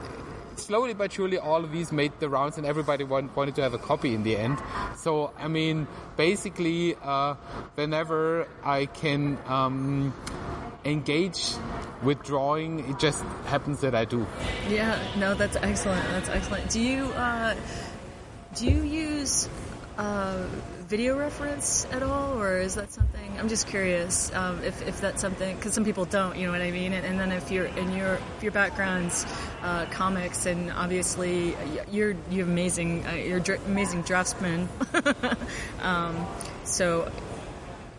slowly 0.56 0.94
but 0.94 1.12
surely 1.12 1.38
all 1.38 1.64
of 1.64 1.72
these 1.72 1.92
made 1.92 2.12
the 2.20 2.28
rounds 2.28 2.58
and 2.58 2.66
everybody 2.66 3.04
want, 3.04 3.34
wanted 3.36 3.54
to 3.54 3.62
have 3.62 3.74
a 3.74 3.78
copy 3.78 4.14
in 4.14 4.22
the 4.22 4.36
end 4.36 4.58
so 4.96 5.32
i 5.38 5.48
mean 5.48 5.86
basically 6.16 6.96
uh, 7.02 7.34
whenever 7.74 8.48
i 8.64 8.86
can 8.86 9.38
um, 9.46 10.12
engage 10.86 11.54
with 12.02 12.22
drawing. 12.22 12.88
It 12.88 12.98
just 12.98 13.22
happens 13.46 13.80
that 13.80 13.94
I 13.94 14.04
do. 14.04 14.26
Yeah, 14.68 14.98
no, 15.16 15.34
that's 15.34 15.56
excellent. 15.56 16.02
That's 16.10 16.28
excellent. 16.28 16.70
Do 16.70 16.80
you 16.80 17.04
uh, 17.06 17.54
do 18.54 18.66
you 18.66 18.82
use 18.82 19.48
uh, 19.98 20.46
video 20.86 21.18
reference 21.18 21.84
at 21.90 22.02
all, 22.02 22.40
or 22.40 22.58
is 22.58 22.76
that 22.76 22.92
something? 22.92 23.38
I'm 23.38 23.48
just 23.48 23.66
curious 23.66 24.32
um, 24.34 24.62
if, 24.62 24.86
if 24.86 25.00
that's 25.00 25.20
something 25.20 25.56
because 25.56 25.74
some 25.74 25.84
people 25.84 26.04
don't. 26.04 26.36
You 26.36 26.46
know 26.46 26.52
what 26.52 26.62
I 26.62 26.70
mean? 26.70 26.92
And, 26.92 27.04
and 27.04 27.18
then 27.18 27.32
if 27.32 27.50
you're 27.50 27.66
in 27.66 27.92
your 27.92 28.14
if 28.36 28.42
your 28.42 28.52
background's 28.52 29.26
uh, 29.62 29.86
comics, 29.86 30.46
and 30.46 30.70
obviously 30.70 31.56
you're 31.90 32.14
you're 32.30 32.46
amazing 32.46 33.04
uh, 33.06 33.12
you're 33.12 33.40
dr- 33.40 33.64
amazing 33.66 34.02
draftsman. 34.02 34.68
um, 35.82 36.26
so 36.64 37.10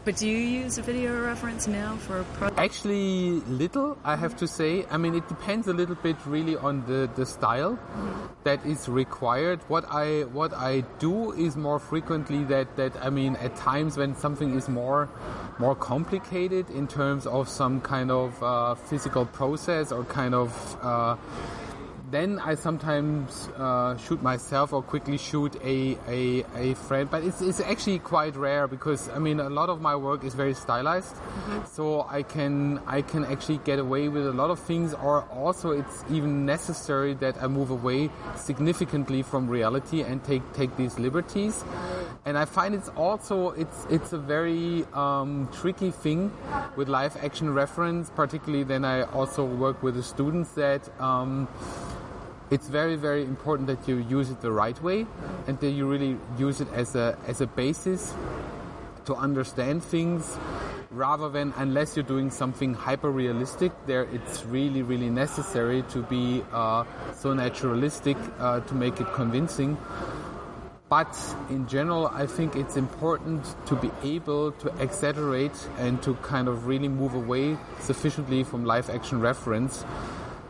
but 0.07 0.15
do 0.15 0.25
you 0.25 0.37
use 0.37 0.77
a 0.77 0.81
video 0.81 1.21
reference 1.21 1.67
now 1.67 1.97
for 1.97 2.21
a 2.21 2.23
project? 2.35 2.57
Actually, 2.57 3.41
little, 3.49 3.97
I 4.05 4.15
have 4.15 4.37
to 4.37 4.47
say. 4.47 4.85
I 4.89 4.95
mean, 4.95 5.13
it 5.13 5.27
depends 5.27 5.67
a 5.67 5.73
little 5.73 5.95
bit 5.95 6.15
really 6.25 6.55
on 6.55 6.85
the, 6.85 7.09
the 7.15 7.25
style 7.25 7.73
mm-hmm. 7.73 8.27
that 8.45 8.65
is 8.65 8.87
required. 8.87 9.59
What 9.67 9.83
I 9.91 10.21
what 10.31 10.53
I 10.53 10.85
do 10.99 11.33
is 11.33 11.57
more 11.57 11.77
frequently 11.77 12.45
that, 12.45 12.77
that 12.77 12.95
I 13.03 13.09
mean, 13.09 13.35
at 13.35 13.57
times 13.57 13.97
when 13.97 14.15
something 14.15 14.55
is 14.55 14.69
more 14.69 15.09
more 15.59 15.75
complicated 15.75 16.69
in 16.69 16.87
terms 16.87 17.27
of 17.27 17.49
some 17.49 17.81
kind 17.81 18.09
of 18.09 18.41
uh, 18.41 18.75
physical 18.75 19.25
process 19.25 19.91
or 19.91 20.05
kind 20.05 20.33
of 20.33 20.77
uh, 20.81 21.17
then 22.09 22.39
I 22.39 22.55
sometimes 22.55 23.49
uh, 23.57 23.97
shoot 23.97 24.21
myself 24.23 24.71
or 24.71 24.81
quickly 24.81 25.17
shoot 25.17 25.55
a, 25.61 25.97
a, 26.07 26.45
a 26.55 26.75
friend, 26.75 27.09
but 27.09 27.23
it's, 27.23 27.41
it's 27.41 27.59
actually 27.59 27.99
quite 27.99 28.35
rare 28.35 28.67
because 28.67 29.09
I 29.09 29.19
mean 29.19 29.39
a 29.39 29.49
lot 29.49 29.69
of 29.69 29.81
my 29.81 29.95
work 29.95 30.23
is 30.23 30.33
very 30.33 30.53
stylized, 30.53 31.15
mm-hmm. 31.15 31.65
so 31.65 32.07
I 32.09 32.23
can 32.23 32.79
I 32.87 33.01
can 33.01 33.25
actually 33.25 33.57
get 33.59 33.79
away 33.79 34.07
with 34.07 34.25
a 34.25 34.31
lot 34.31 34.51
of 34.51 34.59
things, 34.59 34.93
or 34.93 35.23
also 35.23 35.71
it's 35.71 36.05
even 36.09 36.45
necessary 36.45 37.13
that 37.15 37.41
I 37.43 37.47
move 37.47 37.71
away 37.71 38.09
significantly 38.35 39.21
from 39.21 39.49
reality 39.49 40.01
and 40.01 40.23
take 40.23 40.43
take 40.53 40.75
these 40.77 40.97
liberties. 40.99 41.63
And 42.25 42.37
I 42.37 42.45
find 42.45 42.73
it's 42.73 42.89
also 42.89 43.51
it's 43.51 43.85
it's 43.89 44.13
a 44.13 44.17
very 44.17 44.85
um, 44.93 45.49
tricky 45.51 45.91
thing 45.91 46.31
with 46.77 46.87
live 46.87 47.17
action 47.23 47.53
reference, 47.53 48.09
particularly 48.11 48.63
then 48.63 48.85
I 48.85 49.03
also 49.03 49.43
work 49.43 49.83
with 49.83 49.95
the 49.95 50.03
students 50.03 50.51
that. 50.51 50.87
Um, 51.01 51.49
it's 52.49 52.67
very 52.67 52.95
very 52.95 53.23
important 53.23 53.67
that 53.67 53.87
you 53.87 53.97
use 53.97 54.29
it 54.29 54.39
the 54.41 54.51
right 54.51 54.81
way 54.81 55.05
and 55.47 55.59
that 55.59 55.71
you 55.71 55.85
really 55.85 56.17
use 56.37 56.61
it 56.61 56.67
as 56.73 56.95
a 56.95 57.17
as 57.27 57.41
a 57.41 57.47
basis 57.47 58.13
to 59.05 59.15
understand 59.15 59.83
things 59.83 60.37
rather 60.89 61.27
than 61.29 61.53
unless 61.57 61.95
you're 61.97 62.05
doing 62.05 62.31
something 62.31 62.73
hyper 62.73 63.11
realistic 63.11 63.71
there 63.85 64.03
it's 64.13 64.45
really 64.45 64.81
really 64.81 65.09
necessary 65.09 65.83
to 65.89 66.01
be 66.03 66.43
uh, 66.53 66.85
so 67.13 67.33
naturalistic 67.33 68.17
uh, 68.39 68.59
to 68.61 68.73
make 68.73 68.99
it 68.99 69.07
convincing. 69.13 69.77
But 70.89 71.17
in 71.49 71.67
general 71.67 72.07
i 72.07 72.25
think 72.25 72.55
it's 72.55 72.77
important 72.77 73.43
to 73.65 73.75
be 73.75 73.91
able 74.03 74.53
to 74.53 74.69
exaggerate 74.81 75.67
and 75.79 76.01
to 76.03 76.13
kind 76.15 76.47
of 76.47 76.65
really 76.65 76.87
move 76.87 77.13
away 77.13 77.57
sufficiently 77.81 78.45
from 78.45 78.63
live 78.63 78.89
action 78.89 79.19
reference 79.19 79.83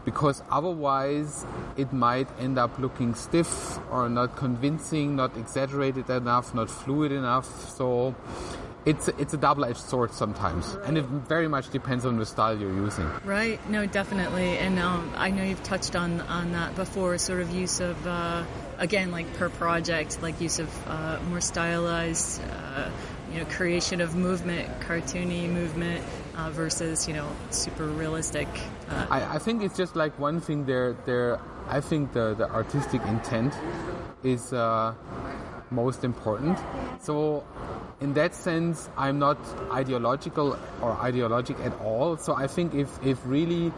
because 0.08 0.42
otherwise 0.50 1.46
it 1.76 1.92
might 1.92 2.30
end 2.40 2.58
up 2.58 2.80
looking 2.80 3.14
stiff 3.14 3.78
or 3.92 4.08
not 4.08 4.38
convincing, 4.38 5.18
not 5.18 5.36
exaggerated 5.36 6.10
enough, 6.10 6.56
not 6.56 6.70
fluid 6.70 7.12
enough. 7.12 7.46
So 7.76 8.16
it's 8.86 9.10
it's 9.10 9.34
a 9.34 9.38
double-edged 9.38 9.78
sword 9.92 10.14
sometimes, 10.14 10.66
right. 10.66 10.88
and 10.88 10.98
it 10.98 11.04
very 11.04 11.50
much 11.50 11.72
depends 11.72 12.06
on 12.06 12.18
the 12.18 12.26
style 12.26 12.58
you're 12.58 12.74
using. 12.74 13.06
Right. 13.26 13.60
No, 13.70 13.86
definitely. 13.86 14.58
And 14.58 14.80
um, 14.80 15.12
I 15.18 15.30
know 15.30 15.44
you've 15.44 15.64
touched 15.64 15.98
on 15.98 16.22
on 16.22 16.54
that 16.54 16.74
before. 16.78 17.18
Sort 17.18 17.42
of 17.42 17.52
use 17.52 17.82
of 17.82 18.08
uh, 18.08 18.46
again, 18.78 19.12
like 19.12 19.28
per 19.34 19.50
project, 19.50 20.22
like 20.22 20.40
use 20.40 20.60
of 20.60 20.88
uh, 20.88 21.20
more 21.28 21.42
stylized. 21.42 22.42
Uh, 22.50 22.90
you 23.34 23.40
know, 23.40 23.46
creation 23.50 24.00
of 24.00 24.16
movement, 24.16 24.80
cartoony 24.80 25.50
movement, 25.50 26.02
uh, 26.38 26.50
versus 26.52 27.10
you 27.10 27.14
know 27.14 27.30
super 27.50 27.86
realistic. 27.86 28.48
Uh, 28.90 29.08
I, 29.10 29.36
I, 29.36 29.38
think 29.40 29.64
it's 29.64 29.78
just 29.78 29.96
like 29.96 30.18
one 30.20 30.40
thing. 30.40 30.66
There, 30.66 30.96
there. 31.06 31.40
I 31.68 31.82
think 31.82 32.14
the 32.14 32.34
the 32.34 32.50
artistic 32.50 33.02
intent 33.04 33.54
is 34.24 34.54
uh, 34.54 34.94
most 35.72 36.04
important. 36.04 36.58
So 37.02 37.44
in 38.00 38.14
that 38.14 38.36
sense, 38.36 38.90
I'm 38.98 39.20
not 39.20 39.38
ideological 39.72 40.58
or 40.82 40.92
ideologic 41.02 41.60
at 41.62 41.74
all. 41.82 42.18
So 42.18 42.36
I 42.36 42.48
think 42.48 42.74
if, 42.74 42.90
if 43.04 43.20
really 43.26 43.72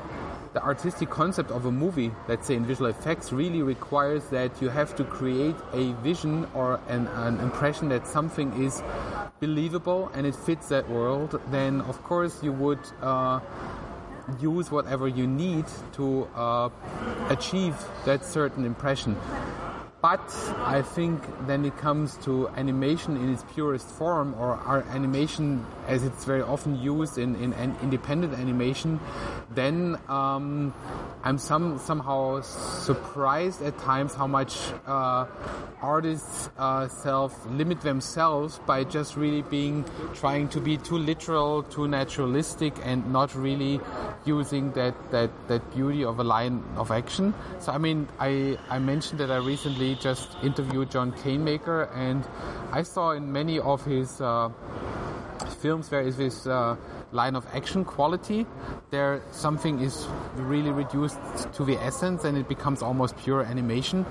the 0.54 0.64
artistic 0.64 1.10
concept 1.10 1.52
of 1.52 1.66
a 1.66 1.72
movie, 1.72 2.12
let's 2.28 2.48
say 2.48 2.56
in 2.56 2.66
visual 2.66 2.90
effects, 2.90 3.32
really 3.32 3.62
requires 3.62 4.26
that 4.30 4.62
you 4.62 4.70
have 4.70 4.96
to 4.96 5.04
create 5.04 5.56
a 5.74 5.94
vision 6.02 6.48
or 6.54 6.80
an, 6.90 7.08
an 7.08 7.40
impression 7.40 7.90
that 7.90 8.08
something 8.08 8.52
is 8.62 8.82
believable 9.40 10.12
and 10.16 10.26
it 10.26 10.36
fits 10.36 10.70
that 10.70 10.90
world, 10.90 11.40
then 11.52 11.82
of 11.82 12.04
course 12.04 12.44
you 12.44 12.52
would 12.52 12.80
uh, 13.02 13.40
use 14.40 14.72
whatever 14.72 15.08
you 15.08 15.28
need 15.28 15.66
to 15.94 16.28
uh, 16.36 16.70
achieve 17.30 17.76
that 18.06 18.26
certain 18.26 18.66
impression. 18.66 19.16
But 20.02 20.34
I 20.64 20.82
think 20.82 21.22
then 21.46 21.66
it 21.66 21.76
comes 21.78 22.16
to 22.24 22.48
animation 22.56 23.18
in 23.18 23.34
its 23.34 23.44
purest 23.54 23.90
form, 23.90 24.34
or 24.40 24.56
animation 24.92 25.66
as 25.88 26.04
it's 26.06 26.24
very 26.24 26.42
often 26.42 26.80
used 26.80 27.18
in, 27.18 27.36
in, 27.36 27.52
in 27.54 27.76
independent 27.84 28.34
animation, 28.34 29.02
then 29.54 29.98
um, 30.08 30.74
I'm 31.22 31.38
some 31.38 31.78
somehow 31.80 32.42
surprised 32.42 33.62
at 33.62 33.78
times 33.80 34.14
how 34.14 34.26
much 34.28 34.58
uh, 34.88 35.26
artists 35.82 36.50
uh, 36.58 36.88
self 36.88 37.46
limit 37.48 37.82
themselves 37.82 38.60
by 38.66 38.86
just 38.86 39.18
really 39.18 39.42
being 39.42 39.84
trying 40.14 40.48
to 40.50 40.62
be 40.62 40.78
too 40.78 40.98
literal, 40.98 41.64
too 41.64 41.90
naturalistic, 41.90 42.74
and 42.84 43.12
not 43.12 43.36
really 43.36 43.82
using 44.26 44.72
that 44.74 44.96
that 45.12 45.30
that 45.50 45.76
beauty 45.76 46.06
of 46.06 46.20
a 46.20 46.24
line 46.24 46.64
of 46.78 46.90
action. 46.90 47.34
So 47.60 47.74
I 47.74 47.78
mean, 47.78 48.08
I 48.18 48.58
I 48.70 48.80
mentioned 48.80 49.20
that 49.20 49.30
I 49.30 49.38
recently 49.38 49.96
just 49.96 50.38
interviewed 50.42 50.90
John 50.90 51.12
Canemaker, 51.12 51.90
and 51.96 52.26
I 52.72 52.84
saw 52.84 53.12
in 53.12 53.32
many 53.32 53.60
of 53.60 53.84
his 53.84 54.22
uh, 54.22 54.50
films 55.62 55.90
there 55.90 56.02
is 56.02 56.16
this 56.16 56.48
uh, 56.48 56.78
line 57.12 57.36
of 57.36 57.46
action 57.54 57.84
quality. 57.86 58.46
There, 58.92 59.22
something 59.32 59.80
is 59.80 60.08
really 60.36 60.72
reduced 60.72 61.18
to 61.54 61.66
the 61.66 61.78
essence, 61.78 62.24
and 62.24 62.38
it 62.38 62.48
becomes 62.48 62.82
almost 62.82 63.18
pure 63.18 63.44
animation, 63.44 64.06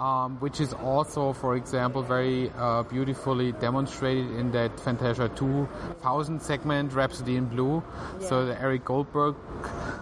um, 0.00 0.38
which 0.40 0.60
is 0.60 0.72
also, 0.72 1.32
for 1.32 1.56
example, 1.56 2.02
very 2.02 2.50
uh, 2.56 2.82
beautifully 2.84 3.52
demonstrated 3.52 4.30
in 4.32 4.50
that 4.52 4.78
Fantasia 4.80 5.28
2000 5.28 6.40
segment, 6.40 6.92
Rhapsody 6.92 7.36
in 7.36 7.46
Blue. 7.46 7.82
Yeah. 8.20 8.28
So 8.28 8.46
the 8.46 8.60
Eric 8.60 8.84
Goldberg 8.84 9.36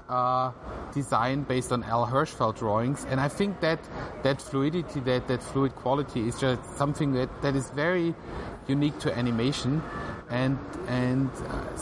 uh, 0.08 0.52
design 0.92 1.42
based 1.42 1.72
on 1.72 1.82
Al 1.84 2.06
Hirschfeld 2.06 2.56
drawings, 2.58 3.04
and 3.08 3.20
I 3.20 3.28
think 3.28 3.60
that 3.60 3.80
that 4.22 4.40
fluidity, 4.40 5.00
that 5.00 5.28
that 5.28 5.42
fluid 5.42 5.74
quality, 5.74 6.28
is 6.28 6.38
just 6.38 6.60
something 6.76 7.12
that 7.12 7.30
that 7.42 7.56
is 7.56 7.70
very 7.70 8.14
unique 8.68 8.98
to 8.98 9.16
animation 9.16 9.82
and 10.30 10.58
and 10.88 11.30
uh, 11.30 11.76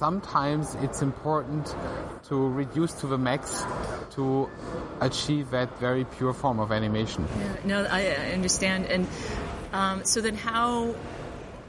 sometimes 0.00 0.74
it's 0.76 1.02
important 1.02 1.76
to 2.24 2.34
reduce 2.48 2.92
to 2.94 3.06
the 3.06 3.18
max 3.18 3.62
to 4.10 4.48
achieve 5.02 5.50
that 5.50 5.68
very 5.78 6.04
pure 6.16 6.32
form 6.32 6.58
of 6.58 6.72
animation. 6.72 7.28
Yeah, 7.38 7.56
no, 7.64 7.84
I, 7.84 8.06
I 8.06 8.32
understand. 8.32 8.86
And 8.86 9.06
um, 9.74 10.04
so 10.06 10.22
then, 10.22 10.36
how 10.36 10.94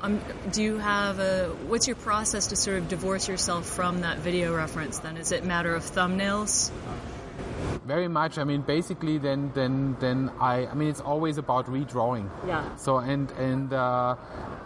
um, 0.01 0.21
do 0.53 0.63
you 0.63 0.77
have 0.77 1.19
a? 1.19 1.49
What's 1.67 1.87
your 1.87 1.97
process 1.97 2.47
to 2.47 2.55
sort 2.55 2.77
of 2.77 2.87
divorce 2.87 3.27
yourself 3.27 3.65
from 3.65 3.99
that 4.01 4.19
video 4.19 4.55
reference? 4.55 4.99
Then 4.99 5.17
is 5.17 5.33
it 5.33 5.43
matter 5.43 5.75
of 5.75 5.83
thumbnails? 5.83 6.71
Very 7.85 8.07
much. 8.07 8.37
I 8.37 8.43
mean, 8.43 8.61
basically, 8.61 9.17
then 9.17 9.51
then 9.53 9.95
then 9.99 10.31
I. 10.39 10.67
I 10.67 10.73
mean, 10.73 10.89
it's 10.89 11.01
always 11.01 11.37
about 11.37 11.65
redrawing. 11.67 12.29
Yeah. 12.47 12.75
So 12.75 12.97
and 12.97 13.31
and 13.31 13.73
uh, 13.73 14.15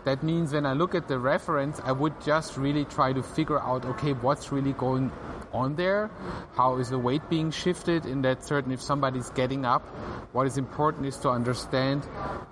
that 0.04 0.24
means 0.24 0.54
when 0.54 0.66
I 0.66 0.74
look 0.74 0.96
at 0.96 1.08
the 1.08 1.20
reference, 1.20 1.80
I 1.84 1.92
would 1.92 2.20
just 2.22 2.58
really 2.58 2.86
try 2.86 3.14
to 3.14 3.24
figure 3.24 3.60
out, 3.60 3.86
okay, 3.86 4.14
what's 4.14 4.52
really 4.52 4.74
going 4.74 5.12
on 5.56 5.76
there? 5.76 6.10
How 6.56 6.78
is 6.78 6.90
the 6.90 7.00
weight 7.00 7.30
being 7.30 7.52
shifted 7.52 8.06
in 8.06 8.22
that 8.24 8.44
certain, 8.44 8.72
if 8.72 8.82
somebody's 8.82 9.30
getting 9.32 9.66
up, 9.66 9.84
what 10.34 10.48
is 10.48 10.58
important 10.58 11.06
is 11.06 11.18
to 11.18 11.30
understand 11.30 12.06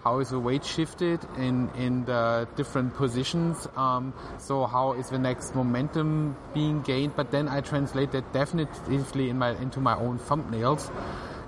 how 0.04 0.20
is 0.20 0.30
the 0.30 0.40
weight 0.40 0.64
shifted 0.66 1.20
in, 1.38 1.70
in 1.76 2.06
the 2.06 2.48
different 2.56 2.96
positions. 2.96 3.68
Um, 3.76 4.14
so 4.38 4.66
how 4.66 4.94
is 4.94 5.10
the 5.10 5.20
next 5.20 5.56
momentum 5.56 6.36
being 6.54 6.82
gained? 6.82 7.16
But 7.16 7.32
then 7.32 7.48
I 7.48 7.62
translate 7.62 8.12
that 8.12 8.32
definitively 8.34 9.30
in 9.30 9.38
my, 9.38 9.52
into 9.58 9.80
my 9.80 9.96
own 9.96 10.20
thumbnails. 10.20 10.92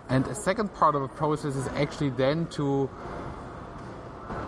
And 0.09 0.27
a 0.27 0.35
second 0.35 0.73
part 0.73 0.95
of 0.95 1.01
the 1.01 1.07
process 1.07 1.55
is 1.55 1.67
actually 1.69 2.11
then 2.11 2.47
to 2.57 2.89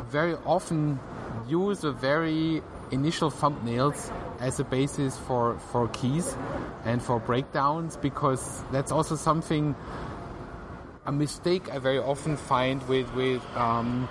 very 0.10 0.36
often 0.46 1.00
use 1.48 1.84
a 1.84 1.92
very 1.92 2.62
initial 2.92 3.32
thumbnails 3.32 4.12
as 4.40 4.60
a 4.60 4.64
basis 4.64 5.18
for, 5.18 5.58
for 5.72 5.88
keys 5.90 6.36
and 6.86 7.02
for 7.02 7.20
breakdowns 7.20 7.98
because 7.98 8.64
that's 8.72 8.92
also 8.92 9.16
something 9.16 9.76
a 11.06 11.12
mistake 11.12 11.72
I 11.72 11.80
very 11.80 12.00
often 12.00 12.36
find 12.36 12.86
with 12.88 13.12
with 13.14 13.42
um, 13.56 14.10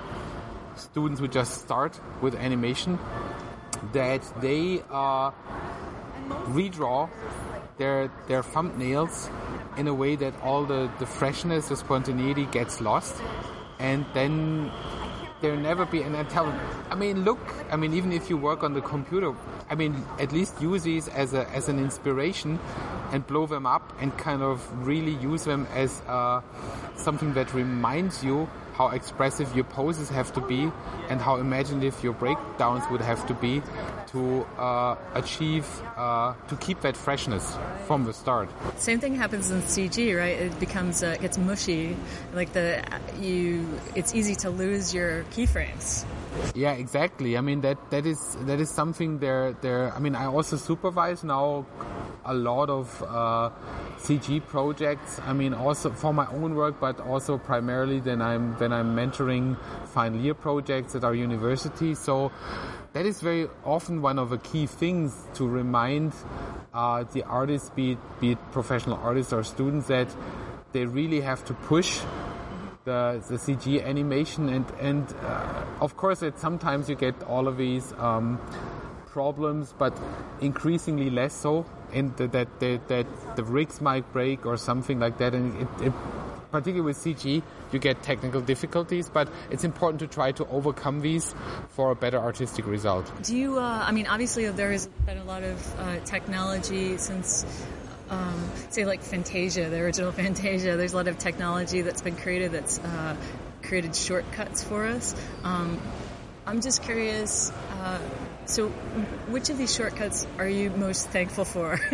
students 0.76 1.20
who 1.20 1.28
just 1.28 1.60
start 1.60 2.00
with 2.22 2.34
animation 2.34 2.98
that 3.92 4.22
they 4.40 4.82
uh, 4.90 5.30
redraw 6.56 7.10
their 7.76 8.10
their 8.28 8.42
thumbnails 8.42 9.30
in 9.76 9.88
a 9.88 9.94
way 9.94 10.16
that 10.16 10.34
all 10.42 10.64
the, 10.64 10.90
the 10.98 11.06
freshness, 11.06 11.68
the 11.68 11.76
spontaneity 11.76 12.46
gets 12.46 12.80
lost, 12.80 13.14
and 13.78 14.06
then 14.14 14.70
there 15.40 15.56
never 15.56 15.84
be, 15.86 16.02
and 16.02 16.16
I 16.16 16.24
tell 16.24 16.46
I 16.90 16.94
mean, 16.94 17.24
look, 17.24 17.40
I 17.70 17.76
mean, 17.76 17.94
even 17.94 18.12
if 18.12 18.30
you 18.30 18.36
work 18.36 18.62
on 18.62 18.72
the 18.72 18.80
computer, 18.80 19.34
I 19.68 19.74
mean, 19.74 20.04
at 20.18 20.32
least 20.32 20.60
use 20.60 20.82
these 20.82 21.08
as 21.08 21.34
a, 21.34 21.48
as 21.50 21.68
an 21.68 21.78
inspiration 21.78 22.58
and 23.12 23.26
blow 23.26 23.46
them 23.46 23.66
up 23.66 23.92
and 24.00 24.16
kind 24.16 24.42
of 24.42 24.86
really 24.86 25.14
use 25.14 25.44
them 25.44 25.66
as 25.74 26.00
uh, 26.08 26.40
something 26.96 27.34
that 27.34 27.52
reminds 27.54 28.24
you 28.24 28.48
how 28.76 28.88
expressive 28.88 29.54
your 29.56 29.64
poses 29.64 30.10
have 30.10 30.32
to 30.34 30.40
be 30.42 30.70
and 31.08 31.20
how 31.20 31.36
imaginative 31.36 32.02
your 32.04 32.12
breakdowns 32.12 32.84
would 32.90 33.00
have 33.00 33.26
to 33.26 33.34
be 33.34 33.62
to 34.08 34.42
uh, 34.58 34.96
achieve 35.14 35.66
uh, 35.96 36.34
to 36.48 36.56
keep 36.56 36.80
that 36.82 36.96
freshness 36.96 37.56
from 37.86 38.04
the 38.04 38.12
start. 38.12 38.48
Same 38.76 39.00
thing 39.00 39.14
happens 39.14 39.50
in 39.50 39.62
CG, 39.62 40.16
right? 40.16 40.38
It 40.38 40.60
becomes 40.60 41.02
uh, 41.02 41.14
it 41.16 41.22
gets 41.22 41.38
mushy. 41.38 41.96
Like 42.34 42.52
the 42.52 42.82
you, 43.18 43.66
it's 43.94 44.14
easy 44.14 44.34
to 44.36 44.50
lose 44.50 44.92
your 44.92 45.24
keyframes. 45.34 46.04
Yeah, 46.54 46.72
exactly. 46.72 47.36
I 47.36 47.40
mean 47.40 47.60
that 47.62 47.90
that 47.90 48.06
is 48.06 48.36
that 48.42 48.60
is 48.60 48.70
something 48.70 49.18
there. 49.18 49.52
There. 49.60 49.92
I 49.94 49.98
mean, 49.98 50.14
I 50.14 50.26
also 50.26 50.56
supervise 50.56 51.24
now 51.24 51.66
a 52.24 52.34
lot 52.34 52.70
of 52.70 53.02
uh, 53.02 53.50
CG 53.98 54.44
projects. 54.46 55.20
I 55.24 55.32
mean, 55.32 55.54
also 55.54 55.90
for 55.90 56.12
my 56.12 56.26
own 56.28 56.54
work, 56.54 56.80
but 56.80 57.00
also 57.00 57.38
primarily 57.38 58.00
then 58.00 58.20
I'm 58.20 58.54
when 58.58 58.72
I'm 58.72 58.96
mentoring 58.96 59.56
final 59.88 60.20
year 60.20 60.34
projects 60.34 60.94
at 60.94 61.04
our 61.04 61.14
university. 61.14 61.94
So 61.94 62.32
that 62.92 63.06
is 63.06 63.20
very 63.20 63.48
often 63.64 64.00
one 64.00 64.18
of 64.18 64.30
the 64.30 64.38
key 64.38 64.66
things 64.66 65.14
to 65.34 65.46
remind 65.46 66.14
uh, 66.72 67.04
the 67.12 67.24
artists, 67.24 67.70
be 67.70 67.92
it, 67.92 67.98
be 68.20 68.32
it 68.32 68.38
professional 68.52 68.96
artists 68.96 69.32
or 69.32 69.44
students, 69.44 69.88
that 69.88 70.08
they 70.72 70.86
really 70.86 71.20
have 71.20 71.44
to 71.44 71.54
push 71.54 72.00
the, 72.86 73.22
the 73.28 73.34
CG 73.34 73.84
animation 73.84 74.48
and 74.48 74.64
and 74.80 75.14
uh, 75.22 75.64
of 75.80 75.96
course 75.96 76.22
it 76.22 76.38
sometimes 76.38 76.88
you 76.88 76.94
get 76.94 77.20
all 77.24 77.48
of 77.48 77.58
these 77.58 77.92
um, 77.98 78.40
problems, 79.16 79.74
but 79.78 79.98
increasingly 80.42 81.08
less 81.08 81.34
so 81.34 81.64
and 81.92 82.14
that, 82.18 82.32
that, 82.32 82.88
that 82.88 83.06
the 83.36 83.42
rigs 83.44 83.80
might 83.80 84.04
break 84.12 84.44
or 84.44 84.58
something 84.58 85.00
like 85.00 85.16
that. 85.16 85.34
And 85.34 85.62
it, 85.62 85.86
it, 85.86 85.92
particularly 86.50 86.82
with 86.82 86.98
CG, 86.98 87.42
you 87.72 87.78
get 87.78 88.02
technical 88.02 88.42
difficulties, 88.42 89.08
but 89.08 89.26
it's 89.50 89.64
important 89.64 90.00
to 90.00 90.06
try 90.06 90.32
to 90.32 90.46
overcome 90.48 91.00
these 91.00 91.34
for 91.70 91.92
a 91.92 91.94
better 91.94 92.18
artistic 92.18 92.66
result. 92.66 93.10
Do 93.22 93.34
you, 93.34 93.58
uh, 93.58 93.84
I 93.88 93.90
mean, 93.90 94.06
obviously 94.06 94.48
there 94.50 94.70
has 94.70 94.86
been 95.06 95.16
a 95.16 95.24
lot 95.24 95.42
of 95.42 95.80
uh, 95.80 95.98
technology 96.04 96.98
since 96.98 97.46
um, 98.10 98.50
say 98.70 98.84
like 98.84 99.02
Fantasia, 99.02 99.68
the 99.68 99.80
original 99.80 100.12
Fantasia. 100.22 100.76
There's 100.76 100.92
a 100.92 100.96
lot 100.96 101.08
of 101.08 101.18
technology 101.18 101.82
that's 101.82 102.02
been 102.02 102.16
created 102.16 102.52
that's 102.52 102.78
uh, 102.78 103.16
created 103.62 103.94
shortcuts 103.96 104.62
for 104.62 104.86
us. 104.86 105.14
Um, 105.44 105.80
I'm 106.46 106.60
just 106.60 106.82
curious. 106.82 107.50
Uh, 107.72 107.98
so, 108.46 108.68
which 109.28 109.50
of 109.50 109.58
these 109.58 109.74
shortcuts 109.74 110.26
are 110.38 110.48
you 110.48 110.70
most 110.70 111.08
thankful 111.10 111.44
for? 111.44 111.80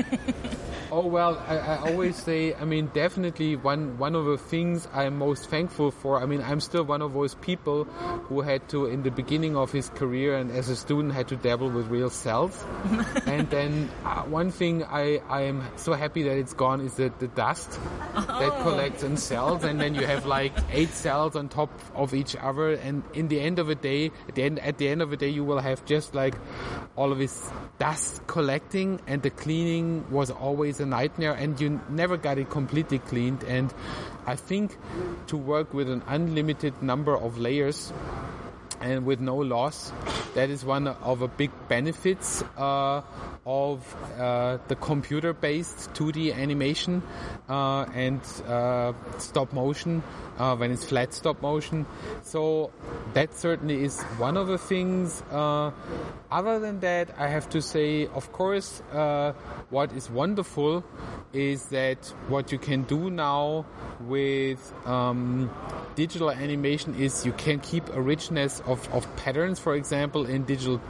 Oh 0.95 1.07
well, 1.07 1.43
I, 1.49 1.57
I, 1.57 1.77
always 1.91 2.17
say, 2.17 2.53
I 2.53 2.67
mean, 2.67 2.91
definitely 2.93 3.57
one 3.57 3.97
one 3.97 4.15
of 4.15 4.27
the 4.27 4.37
things 4.37 4.87
I'm 4.93 5.17
most 5.17 5.49
thankful 5.49 5.91
for. 5.91 6.21
I 6.21 6.27
mean, 6.27 6.43
I'm 6.43 6.61
still 6.61 6.85
one 6.85 7.01
of 7.01 7.15
those 7.15 7.35
people 7.37 7.85
who 8.29 8.43
had 8.43 8.69
to, 8.69 8.85
in 8.85 9.03
the 9.03 9.11
beginning 9.11 9.57
of 9.57 9.73
his 9.73 9.89
career 9.89 10.37
and 10.37 10.51
as 10.51 10.69
a 10.69 10.77
student, 10.77 11.15
had 11.15 11.29
to 11.29 11.37
dabble 11.37 11.71
with 11.71 11.87
real 11.87 12.11
cels. 12.11 12.63
and 13.27 13.49
then 13.49 13.89
uh, 14.05 14.25
one 14.25 14.51
thing 14.51 14.85
I 14.85 15.23
I 15.31 15.45
am 15.45 15.65
so 15.77 15.95
happy 15.95 16.25
that 16.25 16.37
it's 16.37 16.53
gone 16.53 16.83
is 16.83 16.97
that 16.97 17.19
the 17.21 17.29
dust 17.29 17.81
oh. 18.15 18.27
that 18.29 18.61
collects 18.61 19.03
in 19.03 19.17
cels, 19.17 19.65
and 19.65 19.81
then 19.81 19.95
you 19.95 20.05
have 20.05 20.27
like 20.27 20.53
eight 20.73 20.91
cels 20.91 21.37
on 21.37 21.49
top 21.49 21.71
of 21.95 22.13
each 22.13 22.37
other, 22.37 22.75
and 22.75 23.03
in 23.15 23.29
the 23.29 23.41
end 23.41 23.59
of 23.59 23.67
the 23.67 23.77
day, 23.77 24.11
at 24.29 24.35
the 24.35 24.43
end 24.43 24.59
at 24.59 24.77
the 24.77 24.89
end 24.89 25.01
of 25.01 25.09
the 25.09 25.17
day, 25.17 25.31
you 25.31 25.43
will 25.43 25.61
have 25.61 25.87
just 25.87 26.15
like 26.15 26.35
all 26.97 27.13
of 27.13 27.17
this 27.17 27.49
dust 27.79 28.27
collecting, 28.27 29.01
and 29.07 29.23
the 29.23 29.31
cleaning 29.31 30.05
was 30.11 30.31
always 30.31 30.82
a 30.83 30.87
nightmare 30.87 31.33
and 31.33 31.59
you 31.61 31.81
never 31.89 32.17
got 32.17 32.39
it 32.39 32.51
completely 32.51 32.99
cleaned. 32.99 33.43
And 33.45 33.73
I 34.27 34.37
think 34.37 34.77
to 35.29 35.37
work 35.37 35.73
with 35.73 35.89
an 35.89 36.03
unlimited 36.07 36.83
number 36.83 37.17
of 37.17 37.39
layers 37.39 37.93
and 38.83 39.07
with 39.07 39.21
no 39.21 39.37
loss, 39.37 39.93
that 40.35 40.51
is 40.51 40.65
one 40.65 40.89
of 40.89 41.21
the 41.21 41.29
big 41.29 41.51
benefits 41.69 42.43
uh, 42.57 43.03
of 43.47 43.97
uh, 44.19 44.59
the 44.69 44.77
computer-based 44.77 45.93
2D 45.95 46.35
animation 46.35 47.03
uh, 47.49 47.83
and 47.95 48.21
uh, 48.47 48.93
stop 49.19 49.53
motion 49.53 50.03
uh, 50.39 50.57
when 50.57 50.71
it's 50.71 50.85
flat 50.85 51.13
stop 51.13 51.41
motion. 51.43 51.87
So 52.23 52.71
that 53.15 53.35
certainly 53.35 53.83
is 53.83 54.01
one 54.19 54.37
of 54.37 54.47
the 54.47 54.59
things. 54.59 55.23
Uh, 55.31 55.71
other 56.31 56.59
than 56.61 56.81
that, 56.81 57.15
I 57.19 57.29
have 57.29 57.49
to 57.51 57.61
say, 57.61 58.07
of 58.07 58.33
course, 58.33 58.83
what 59.71 59.93
is 59.93 60.11
wonderful 60.11 60.85
is 61.33 61.67
that 61.67 62.07
what 62.29 62.53
you 62.53 62.59
can 62.59 62.83
do 62.83 63.11
now 63.11 63.65
with 64.01 64.73
um, 64.87 65.51
digital 65.95 66.31
animation 66.31 66.95
is 66.95 67.25
you 67.25 67.33
can 67.33 67.59
keep 67.61 67.89
a 67.91 68.01
richness 68.01 68.61
of, 68.67 68.72
of 68.93 69.17
patterns, 69.17 69.59
for 69.59 69.75
example, 69.75 70.27
in 70.27 70.45
digital 70.45 70.81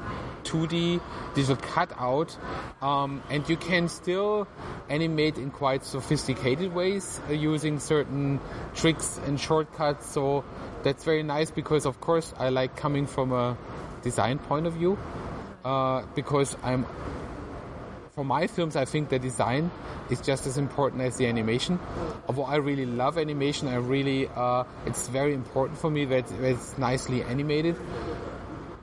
2D 0.45 1.01
digital 1.35 1.57
cutout, 1.57 2.37
um, 2.81 3.23
and 3.31 3.49
you 3.49 3.57
can 3.57 3.89
still 3.89 4.47
animate 4.89 5.39
in 5.39 5.51
quite 5.51 5.85
sophisticated 5.85 6.75
ways 6.75 7.21
uh, 7.29 7.33
using 7.33 7.79
certain 7.79 8.41
tricks 8.75 9.19
and 9.27 9.41
shortcuts. 9.41 10.11
So 10.11 10.45
that's 10.83 11.05
very 11.05 11.23
nice 11.23 11.51
because, 11.51 11.87
of 11.87 12.01
course, 12.01 12.33
I 12.39 12.51
like 12.51 12.77
coming 12.77 13.07
from 13.07 13.33
a 13.33 13.57
design 14.03 14.39
point 14.39 14.67
of 14.67 14.75
view 14.75 14.99
uh, 15.65 16.03
because 16.15 16.57
I'm. 16.63 16.87
For 18.15 18.25
my 18.25 18.47
films, 18.47 18.77
I 18.77 18.85
think 18.85 19.09
the 19.09 19.19
design 19.19 19.71
is 20.11 20.21
just 20.21 20.47
as 20.47 20.59
important 20.59 21.01
as 21.01 21.17
the 21.17 21.27
animation. 21.27 21.79
Although 22.29 22.45
I 22.45 22.57
really 22.57 22.85
love 22.85 23.17
animation, 23.17 23.69
I 23.69 23.77
really 23.77 24.29
uh, 24.29 24.65
it's 24.85 25.09
very 25.09 25.33
important 25.33 25.79
for 25.79 25.91
me 25.91 26.05
that 26.05 26.31
it's 26.31 26.77
nicely 26.77 27.23
animated 27.23 27.77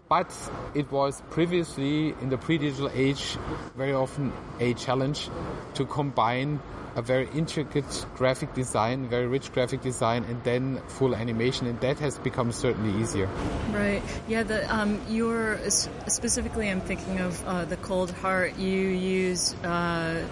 but 0.09 0.35
it 0.73 0.91
was 0.91 1.21
previously 1.29 2.15
in 2.19 2.29
the 2.29 2.37
pre-digital 2.37 2.89
age 2.95 3.37
very 3.77 3.93
often 3.93 4.33
a 4.59 4.73
challenge 4.73 5.29
to 5.75 5.85
combine 5.85 6.59
a 6.99 7.01
very 7.01 7.29
intricate 7.33 8.05
graphic 8.15 8.53
design, 8.53 9.07
very 9.07 9.25
rich 9.25 9.51
graphic 9.53 9.81
design, 9.81 10.25
and 10.25 10.43
then 10.43 10.81
full 10.87 11.15
animation, 11.15 11.65
and 11.65 11.79
that 11.79 11.97
has 11.99 12.19
become 12.19 12.51
certainly 12.51 12.93
easier. 13.01 13.27
Right. 13.71 14.03
Yeah. 14.27 14.43
The 14.43 14.59
um, 14.73 14.99
you're 15.09 15.57
specifically, 15.69 16.69
I'm 16.69 16.81
thinking 16.81 17.19
of 17.19 17.33
uh, 17.45 17.65
the 17.65 17.77
Cold 17.77 18.11
Heart. 18.11 18.57
You 18.57 18.79
use. 19.19 19.55
Uh, 19.63 20.27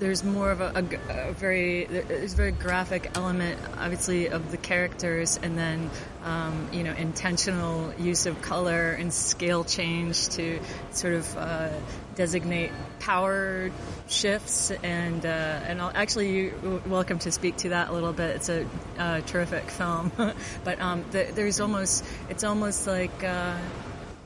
there's 0.00 0.24
more 0.24 0.50
of 0.50 0.62
a, 0.62 0.72
a, 0.74 1.28
a, 1.28 1.32
very 1.34 1.84
there's 1.84 2.32
a 2.32 2.36
very 2.36 2.52
graphic 2.52 3.10
element, 3.14 3.60
obviously, 3.78 4.28
of 4.28 4.50
the 4.50 4.56
characters, 4.56 5.38
and 5.40 5.56
then 5.56 5.90
um, 6.24 6.68
you 6.72 6.82
know 6.82 6.92
intentional 6.92 7.92
use 7.98 8.26
of 8.26 8.40
color 8.42 8.92
and 8.92 9.12
scale 9.12 9.62
change 9.62 10.28
to 10.30 10.58
sort 10.90 11.12
of 11.12 11.36
uh, 11.36 11.68
designate 12.14 12.72
power 12.98 13.70
shifts, 14.08 14.70
and 14.70 15.24
uh, 15.24 15.28
and 15.28 15.80
I'll 15.80 15.92
actually 15.94 16.46
you're 16.46 16.78
welcome 16.86 17.18
to 17.20 17.30
speak 17.30 17.58
to 17.58 17.68
that 17.68 17.90
a 17.90 17.92
little 17.92 18.14
bit. 18.14 18.36
It's 18.36 18.48
a 18.48 18.66
uh, 18.98 19.20
terrific 19.20 19.70
film, 19.70 20.10
but 20.64 20.80
um, 20.80 21.04
the, 21.10 21.30
there's 21.34 21.60
almost 21.60 22.04
it's 22.30 22.42
almost 22.42 22.86
like 22.86 23.22
uh, 23.22 23.58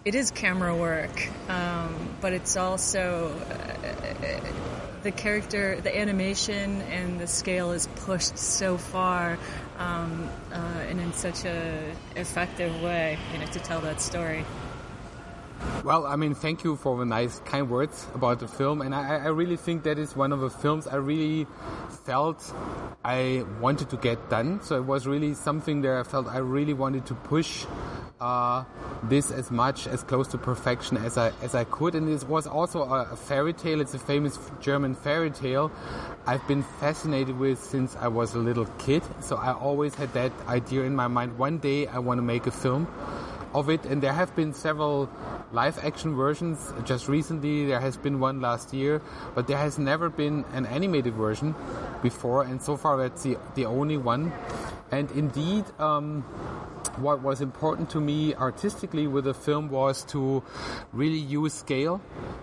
it 0.04 0.14
is 0.14 0.30
camera 0.30 0.74
work, 0.76 1.28
um, 1.50 2.14
but 2.20 2.32
it's 2.32 2.56
also 2.56 3.34
uh, 3.50 4.73
the 5.04 5.12
character, 5.12 5.80
the 5.82 5.96
animation, 5.96 6.80
and 6.82 7.20
the 7.20 7.26
scale 7.26 7.70
is 7.70 7.86
pushed 7.94 8.36
so 8.36 8.76
far, 8.76 9.38
um, 9.78 10.28
uh, 10.50 10.56
and 10.88 10.98
in 10.98 11.12
such 11.12 11.44
a 11.44 11.92
effective 12.16 12.82
way, 12.82 13.18
you 13.32 13.38
know, 13.38 13.46
to 13.46 13.60
tell 13.60 13.80
that 13.82 14.00
story. 14.00 14.44
Well, 15.84 16.06
I 16.06 16.16
mean, 16.16 16.34
thank 16.34 16.64
you 16.64 16.76
for 16.76 16.98
the 16.98 17.04
nice, 17.04 17.40
kind 17.44 17.70
words 17.70 18.06
about 18.14 18.40
the 18.40 18.48
film, 18.48 18.80
and 18.80 18.94
I, 18.94 19.16
I 19.16 19.28
really 19.28 19.56
think 19.56 19.84
that 19.84 19.98
is 19.98 20.16
one 20.16 20.32
of 20.32 20.40
the 20.40 20.50
films 20.50 20.86
I 20.86 20.96
really 20.96 21.46
felt 22.04 22.52
I 23.04 23.44
wanted 23.60 23.90
to 23.90 23.96
get 23.96 24.30
done. 24.30 24.62
So 24.62 24.76
it 24.76 24.84
was 24.84 25.06
really 25.06 25.34
something 25.34 25.82
that 25.82 25.92
I 25.92 26.02
felt 26.02 26.26
I 26.26 26.38
really 26.38 26.74
wanted 26.74 27.06
to 27.06 27.14
push 27.14 27.66
uh, 28.20 28.64
this 29.04 29.30
as 29.30 29.50
much 29.50 29.86
as 29.86 30.02
close 30.02 30.28
to 30.28 30.38
perfection 30.38 30.96
as 30.96 31.18
I 31.18 31.32
as 31.42 31.54
I 31.54 31.64
could. 31.64 31.94
And 31.94 32.08
this 32.08 32.24
was 32.24 32.46
also 32.46 32.82
a, 32.82 33.12
a 33.12 33.16
fairy 33.16 33.52
tale. 33.52 33.80
It's 33.80 33.94
a 33.94 33.98
famous 33.98 34.38
German 34.60 34.94
fairy 34.94 35.30
tale 35.30 35.70
I've 36.26 36.46
been 36.48 36.62
fascinated 36.62 37.38
with 37.38 37.62
since 37.62 37.96
I 37.96 38.08
was 38.08 38.34
a 38.34 38.38
little 38.38 38.64
kid. 38.78 39.02
So 39.20 39.36
I 39.36 39.52
always 39.52 39.94
had 39.94 40.12
that 40.14 40.32
idea 40.48 40.82
in 40.82 40.94
my 40.94 41.06
mind. 41.06 41.36
One 41.38 41.58
day 41.58 41.86
I 41.86 41.98
want 41.98 42.18
to 42.18 42.22
make 42.22 42.46
a 42.46 42.50
film 42.50 42.86
of 43.54 43.70
it, 43.70 43.84
and 43.86 44.02
there 44.02 44.12
have 44.12 44.34
been 44.34 44.52
several 44.52 45.08
live 45.52 45.78
action 45.84 46.14
versions. 46.14 46.72
Just 46.84 47.08
recently, 47.08 47.66
there 47.66 47.80
has 47.80 47.96
been 47.96 48.20
one 48.20 48.40
last 48.40 48.74
year, 48.74 49.00
but 49.34 49.46
there 49.46 49.58
has 49.58 49.78
never 49.78 50.10
been 50.10 50.44
an 50.52 50.66
animated 50.66 51.14
version 51.14 51.54
before, 52.02 52.42
and 52.42 52.60
so 52.60 52.76
far 52.76 52.96
that's 52.96 53.22
the 53.22 53.38
the 53.54 53.66
only 53.66 53.96
one. 53.96 54.32
And 54.90 55.10
indeed. 55.12 55.64
Um, 55.78 56.24
what 56.96 57.22
was 57.22 57.40
important 57.40 57.90
to 57.90 58.00
me 58.00 58.34
artistically 58.34 59.06
with 59.06 59.24
the 59.24 59.34
film 59.34 59.68
was 59.68 60.04
to 60.04 60.42
really 60.92 61.18
use 61.18 61.52
scale, 61.52 62.00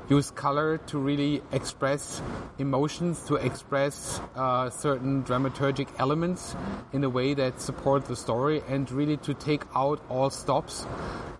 use 0.10 0.32
color 0.32 0.78
to 0.78 0.98
really 0.98 1.42
express 1.52 2.22
emotions, 2.58 3.24
to 3.28 3.36
express 3.36 4.20
uh, 4.36 4.70
certain 4.70 5.24
dramaturgic 5.24 5.88
elements 6.00 6.56
in 6.92 7.04
a 7.04 7.10
way 7.10 7.34
that 7.34 7.62
support 7.62 8.06
the 8.06 8.16
story, 8.16 8.62
and 8.68 8.92
really 8.92 9.18
to 9.18 9.34
take 9.34 9.64
out 9.74 10.02
all 10.10 10.30
stops, 10.30 10.86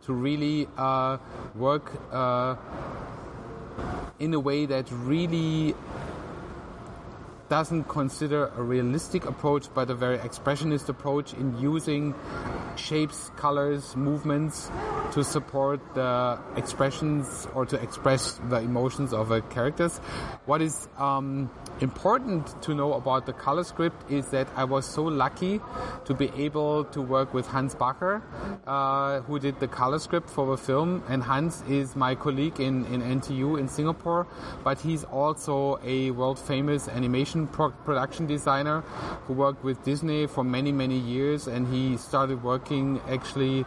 to 0.06 0.14
really 0.14 0.68
uh, 0.78 1.18
work 1.56 1.92
uh, 2.12 2.56
in 4.20 4.34
a 4.34 4.40
way 4.40 4.66
that 4.66 4.86
really 4.92 5.74
doesn't 7.52 7.84
consider 7.84 8.50
a 8.56 8.64
realistic 8.64 9.26
approach 9.26 9.68
but 9.74 9.90
a 9.90 9.94
very 9.94 10.18
expressionist 10.20 10.88
approach 10.88 11.34
in 11.34 11.60
using 11.60 12.16
shapes, 12.78 13.30
colors, 13.36 13.94
movements 13.98 14.72
to 15.12 15.22
support 15.22 15.82
the 15.94 16.40
expressions 16.56 17.50
or 17.54 17.66
to 17.66 17.76
express 17.82 18.40
the 18.48 18.56
emotions 18.56 19.12
of 19.12 19.28
the 19.28 19.42
characters. 19.56 19.98
What 20.46 20.62
is 20.62 20.88
um, 20.98 21.52
important 21.82 22.62
to 22.62 22.74
know 22.74 22.94
about 22.94 23.26
the 23.26 23.34
color 23.34 23.66
script 23.66 24.10
is 24.10 24.28
that 24.30 24.48
I 24.56 24.64
was 24.64 24.86
so 24.86 25.04
lucky 25.04 25.60
to 26.06 26.14
be 26.14 26.32
able 26.38 26.86
to 26.86 27.02
work 27.02 27.34
with 27.34 27.48
Hans 27.48 27.76
Bacher, 27.76 28.22
uh, 28.66 29.20
who 29.24 29.40
did 29.40 29.60
the 29.60 29.68
color 29.68 30.00
script 30.00 30.30
for 30.30 30.46
the 30.46 30.58
film. 30.58 31.04
And 31.10 31.22
Hans 31.22 31.64
is 31.68 31.98
my 31.98 32.16
colleague 32.16 32.62
in, 32.62 32.86
in 32.86 33.02
NTU 33.02 33.60
in 33.60 33.68
Singapore, 33.68 34.26
but 34.64 34.80
he's 34.80 35.04
also 35.04 35.82
a 35.84 36.12
world 36.12 36.40
famous 36.40 36.88
animation 36.88 37.41
pro- 37.48 37.72
production 37.72 38.28
designer 38.28 38.82
who 39.26 39.34
worked 39.34 39.64
with 39.64 39.84
Disney 39.84 40.28
for 40.28 40.44
many, 40.44 40.72
many 40.72 40.98
years. 40.98 41.48
And 41.48 41.68
he 41.74 41.98
started 41.98 42.44
working 42.44 43.02
actually 43.10 43.66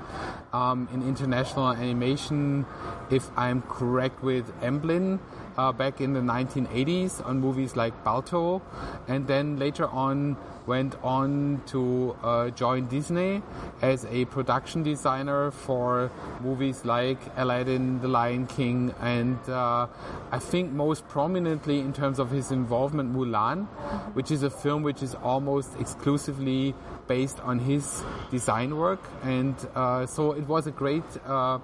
um, 0.52 0.88
in 0.92 1.02
international 1.02 1.68
animation, 1.70 2.66
if 3.10 3.30
I'm 3.36 3.62
correct, 3.62 4.22
with 4.22 4.52
Amblin 4.60 5.18
uh, 5.56 5.72
back 5.72 6.00
in 6.00 6.12
the 6.12 6.20
1980s 6.20 7.24
on 7.26 7.40
movies 7.40 7.76
like 7.76 8.04
Balto, 8.04 8.62
and 9.08 9.26
then 9.26 9.58
later 9.58 9.86
on 9.86 10.36
went 10.66 10.96
on 11.02 11.62
to 11.66 12.16
uh, 12.22 12.50
join 12.50 12.86
Disney 12.86 13.42
as 13.82 14.06
a 14.06 14.24
production 14.26 14.82
designer 14.82 15.50
for 15.50 16.10
movies 16.40 16.84
like 16.84 17.18
Aladdin, 17.36 18.00
The 18.00 18.08
Lion 18.08 18.46
King, 18.46 18.94
and 19.00 19.38
uh, 19.48 19.86
I 20.32 20.38
think 20.38 20.72
most 20.72 21.06
prominently 21.08 21.80
in 21.80 21.92
terms 21.92 22.18
of 22.18 22.30
his 22.30 22.50
involvement, 22.50 23.14
Mulan, 23.14 23.66
which 24.14 24.30
is 24.30 24.42
a 24.42 24.50
film 24.50 24.82
which 24.82 25.02
is 25.02 25.14
almost 25.16 25.78
exclusively 25.78 26.74
based 27.06 27.40
on 27.40 27.58
his 27.58 28.02
design 28.30 28.76
work. 28.76 29.02
And 29.22 29.54
uh, 29.74 30.06
so 30.06 30.32
it 30.32 30.46
was 30.48 30.66
a 30.66 30.70
great 30.70 31.04
uh, 31.26 31.58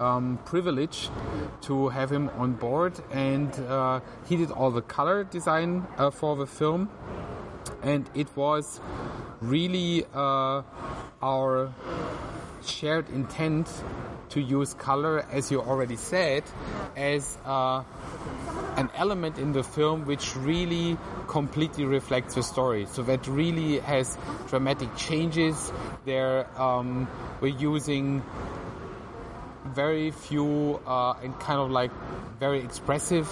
um, 0.00 0.38
privilege 0.44 1.10
to 1.62 1.88
have 1.88 2.10
him 2.10 2.30
on 2.38 2.54
board. 2.54 2.94
And 3.12 3.27
uh, 3.68 4.00
he 4.28 4.36
did 4.36 4.50
all 4.50 4.70
the 4.70 4.82
color 4.82 5.24
design 5.24 5.86
uh, 5.96 6.10
for 6.10 6.36
the 6.36 6.46
film. 6.46 6.88
And 7.82 8.08
it 8.14 8.28
was 8.36 8.80
really 9.40 10.04
uh, 10.14 10.62
our 11.22 11.72
shared 12.64 13.08
intent 13.10 13.68
to 14.30 14.40
use 14.40 14.74
color, 14.74 15.24
as 15.30 15.50
you 15.50 15.60
already 15.60 15.96
said, 15.96 16.44
as 16.96 17.38
uh, 17.46 17.82
an 18.76 18.90
element 18.94 19.38
in 19.38 19.52
the 19.52 19.62
film 19.62 20.04
which 20.06 20.36
really 20.36 20.98
completely 21.28 21.84
reflects 21.84 22.34
the 22.34 22.42
story. 22.42 22.86
So 22.86 23.02
that 23.02 23.26
really 23.26 23.78
has 23.80 24.16
dramatic 24.48 24.94
changes. 24.96 25.72
There, 26.04 26.46
um, 26.60 27.08
we're 27.40 27.56
using 27.56 28.22
very 29.74 30.10
few 30.10 30.80
uh, 30.86 31.14
and 31.22 31.38
kind 31.40 31.60
of 31.60 31.70
like 31.70 31.90
very 32.38 32.60
expressive 32.60 33.26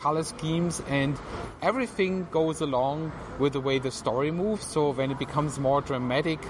color 0.00 0.22
schemes 0.22 0.82
and 0.88 1.18
everything 1.60 2.26
goes 2.30 2.60
along 2.60 3.12
with 3.38 3.52
the 3.52 3.60
way 3.60 3.78
the 3.78 3.90
story 3.90 4.30
moves. 4.30 4.64
So 4.64 4.90
when 4.90 5.10
it 5.10 5.18
becomes 5.18 5.58
more 5.58 5.80
dramatic 5.80 6.40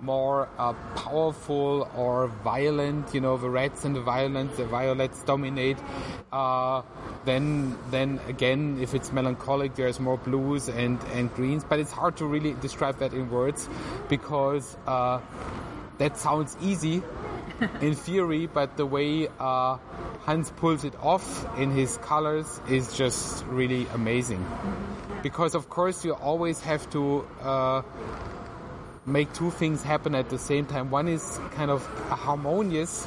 more 0.00 0.48
uh, 0.58 0.72
powerful 0.96 1.88
or 1.96 2.26
violent 2.42 3.14
you 3.14 3.20
know 3.20 3.36
the 3.36 3.48
reds 3.48 3.84
and 3.84 3.94
the 3.94 4.00
violence 4.00 4.56
the 4.56 4.64
violets 4.64 5.22
dominate 5.22 5.78
uh, 6.32 6.82
then 7.24 7.78
then 7.90 8.18
again 8.26 8.78
if 8.80 8.94
it's 8.94 9.12
melancholic 9.12 9.76
there's 9.76 10.00
more 10.00 10.16
blues 10.18 10.68
and 10.68 11.00
and 11.14 11.32
greens. 11.34 11.64
But 11.64 11.78
it's 11.78 11.92
hard 11.92 12.16
to 12.16 12.26
really 12.26 12.54
describe 12.54 12.98
that 12.98 13.12
in 13.12 13.30
words 13.30 13.68
because 14.08 14.76
uh, 14.86 15.20
that 15.98 16.16
sounds 16.18 16.56
easy 16.60 17.02
in 17.80 17.94
theory, 17.94 18.46
but 18.46 18.76
the 18.76 18.86
way 18.86 19.28
uh, 19.38 19.78
Hans 20.24 20.50
pulls 20.56 20.84
it 20.84 20.94
off 21.00 21.46
in 21.58 21.70
his 21.70 21.98
colors 21.98 22.60
is 22.68 22.96
just 22.96 23.44
really 23.46 23.86
amazing. 23.94 24.44
Because 25.22 25.54
of 25.54 25.68
course 25.68 26.04
you 26.04 26.14
always 26.14 26.60
have 26.62 26.88
to 26.90 27.26
uh, 27.40 27.82
make 29.06 29.32
two 29.32 29.50
things 29.50 29.82
happen 29.82 30.14
at 30.14 30.30
the 30.30 30.38
same 30.38 30.66
time. 30.66 30.90
One 30.90 31.08
is 31.08 31.40
kind 31.52 31.70
of 31.70 31.82
a 32.10 32.14
harmonious 32.14 33.06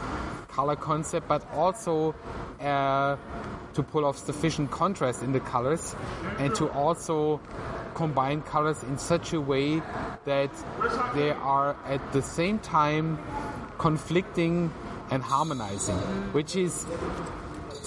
color 0.50 0.76
concept, 0.76 1.28
but 1.28 1.46
also 1.54 2.16
uh, 2.62 3.18
to 3.74 3.84
pull 3.84 4.06
off 4.06 4.18
sufficient 4.18 4.72
contrast 4.72 5.24
in 5.24 5.32
the 5.32 5.40
colors 5.40 5.96
and 6.40 6.54
to 6.56 6.70
also 6.72 7.40
combine 7.94 8.42
colors 8.42 8.84
in 8.84 8.98
such 8.98 9.34
a 9.34 9.40
way 9.40 9.82
that 10.26 10.52
they 11.14 11.32
are 11.32 11.76
at 11.86 12.02
the 12.14 12.22
same 12.22 12.60
time 12.60 13.20
conflicting 13.78 14.72
and 15.12 15.24
harmonizing, 15.24 15.98
which 16.34 16.56
is 16.56 16.86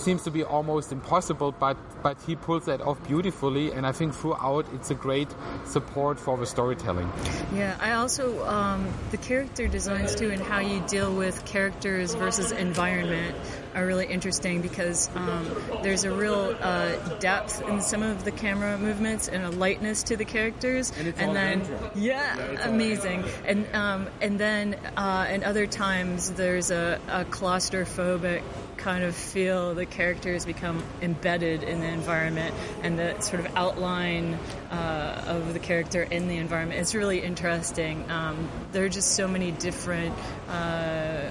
seems 0.09 0.23
to 0.23 0.31
be 0.31 0.43
almost 0.43 0.91
impossible, 0.91 1.53
but 1.53 1.77
but 2.03 2.17
he 2.27 2.35
pulls 2.35 2.65
that 2.65 2.81
off 2.81 2.99
beautifully, 3.07 3.73
and 3.73 3.87
I 3.87 3.93
think 3.93 4.15
throughout 4.15 4.65
it's 4.73 4.91
a 4.91 4.95
great 4.95 5.29
support 5.67 6.19
for 6.19 6.39
the 6.39 6.47
storytelling. 6.47 7.11
Yeah, 7.55 7.77
I 7.79 7.93
also 7.93 8.25
um, 8.47 8.89
the 9.11 9.19
character 9.19 9.69
designs 9.69 10.15
too, 10.15 10.31
and 10.31 10.41
how 10.41 10.61
you 10.61 10.81
deal 10.89 11.15
with 11.15 11.45
characters 11.45 12.15
versus 12.15 12.53
environment 12.53 13.37
are 13.75 13.85
really 13.85 14.07
interesting 14.07 14.63
because 14.63 15.11
um, 15.15 15.45
there's 15.83 16.05
a 16.05 16.11
real 16.11 16.57
uh, 16.59 16.97
depth 17.19 17.61
in 17.69 17.83
some 17.83 18.03
of 18.03 18.25
the 18.25 18.33
camera 18.33 18.79
movements 18.79 19.29
and 19.29 19.45
a 19.45 19.51
lightness 19.51 20.05
to 20.05 20.17
the 20.17 20.25
characters, 20.25 20.91
and, 20.99 21.09
and 21.19 21.37
then 21.37 21.61
yeah, 21.95 22.35
yeah 22.35 22.67
amazing, 22.67 23.25
and 23.45 23.67
um, 23.75 24.09
and 24.23 24.41
then 24.41 24.75
uh, 24.97 25.27
and 25.29 25.45
other 25.45 25.67
times 25.67 26.31
there's 26.31 26.71
a, 26.71 26.99
a 27.09 27.27
claustrophobic 27.27 28.43
kind 28.79 29.05
of 29.05 29.15
feel 29.15 29.75
the 29.75 29.87
characters 29.87 30.47
become 30.47 30.83
embedded 31.03 31.63
in 31.63 31.81
the 31.81 31.87
environment 31.87 32.55
and 32.83 32.99
the 32.99 33.21
sort 33.21 33.45
of 33.45 33.55
outline 33.57 34.39
uh, 34.71 35.25
of 35.27 35.53
the 35.53 35.59
character 35.59 36.03
in 36.03 36.29
the 36.29 36.37
environment. 36.37 36.81
It's 36.81 36.95
really 36.95 37.21
interesting. 37.21 38.11
Um, 38.11 38.49
there 38.73 38.85
are 38.85 38.89
just 38.89 39.13
so 39.15 39.29
many 39.29 39.51
different. 39.51 40.15
Uh, 40.49 41.31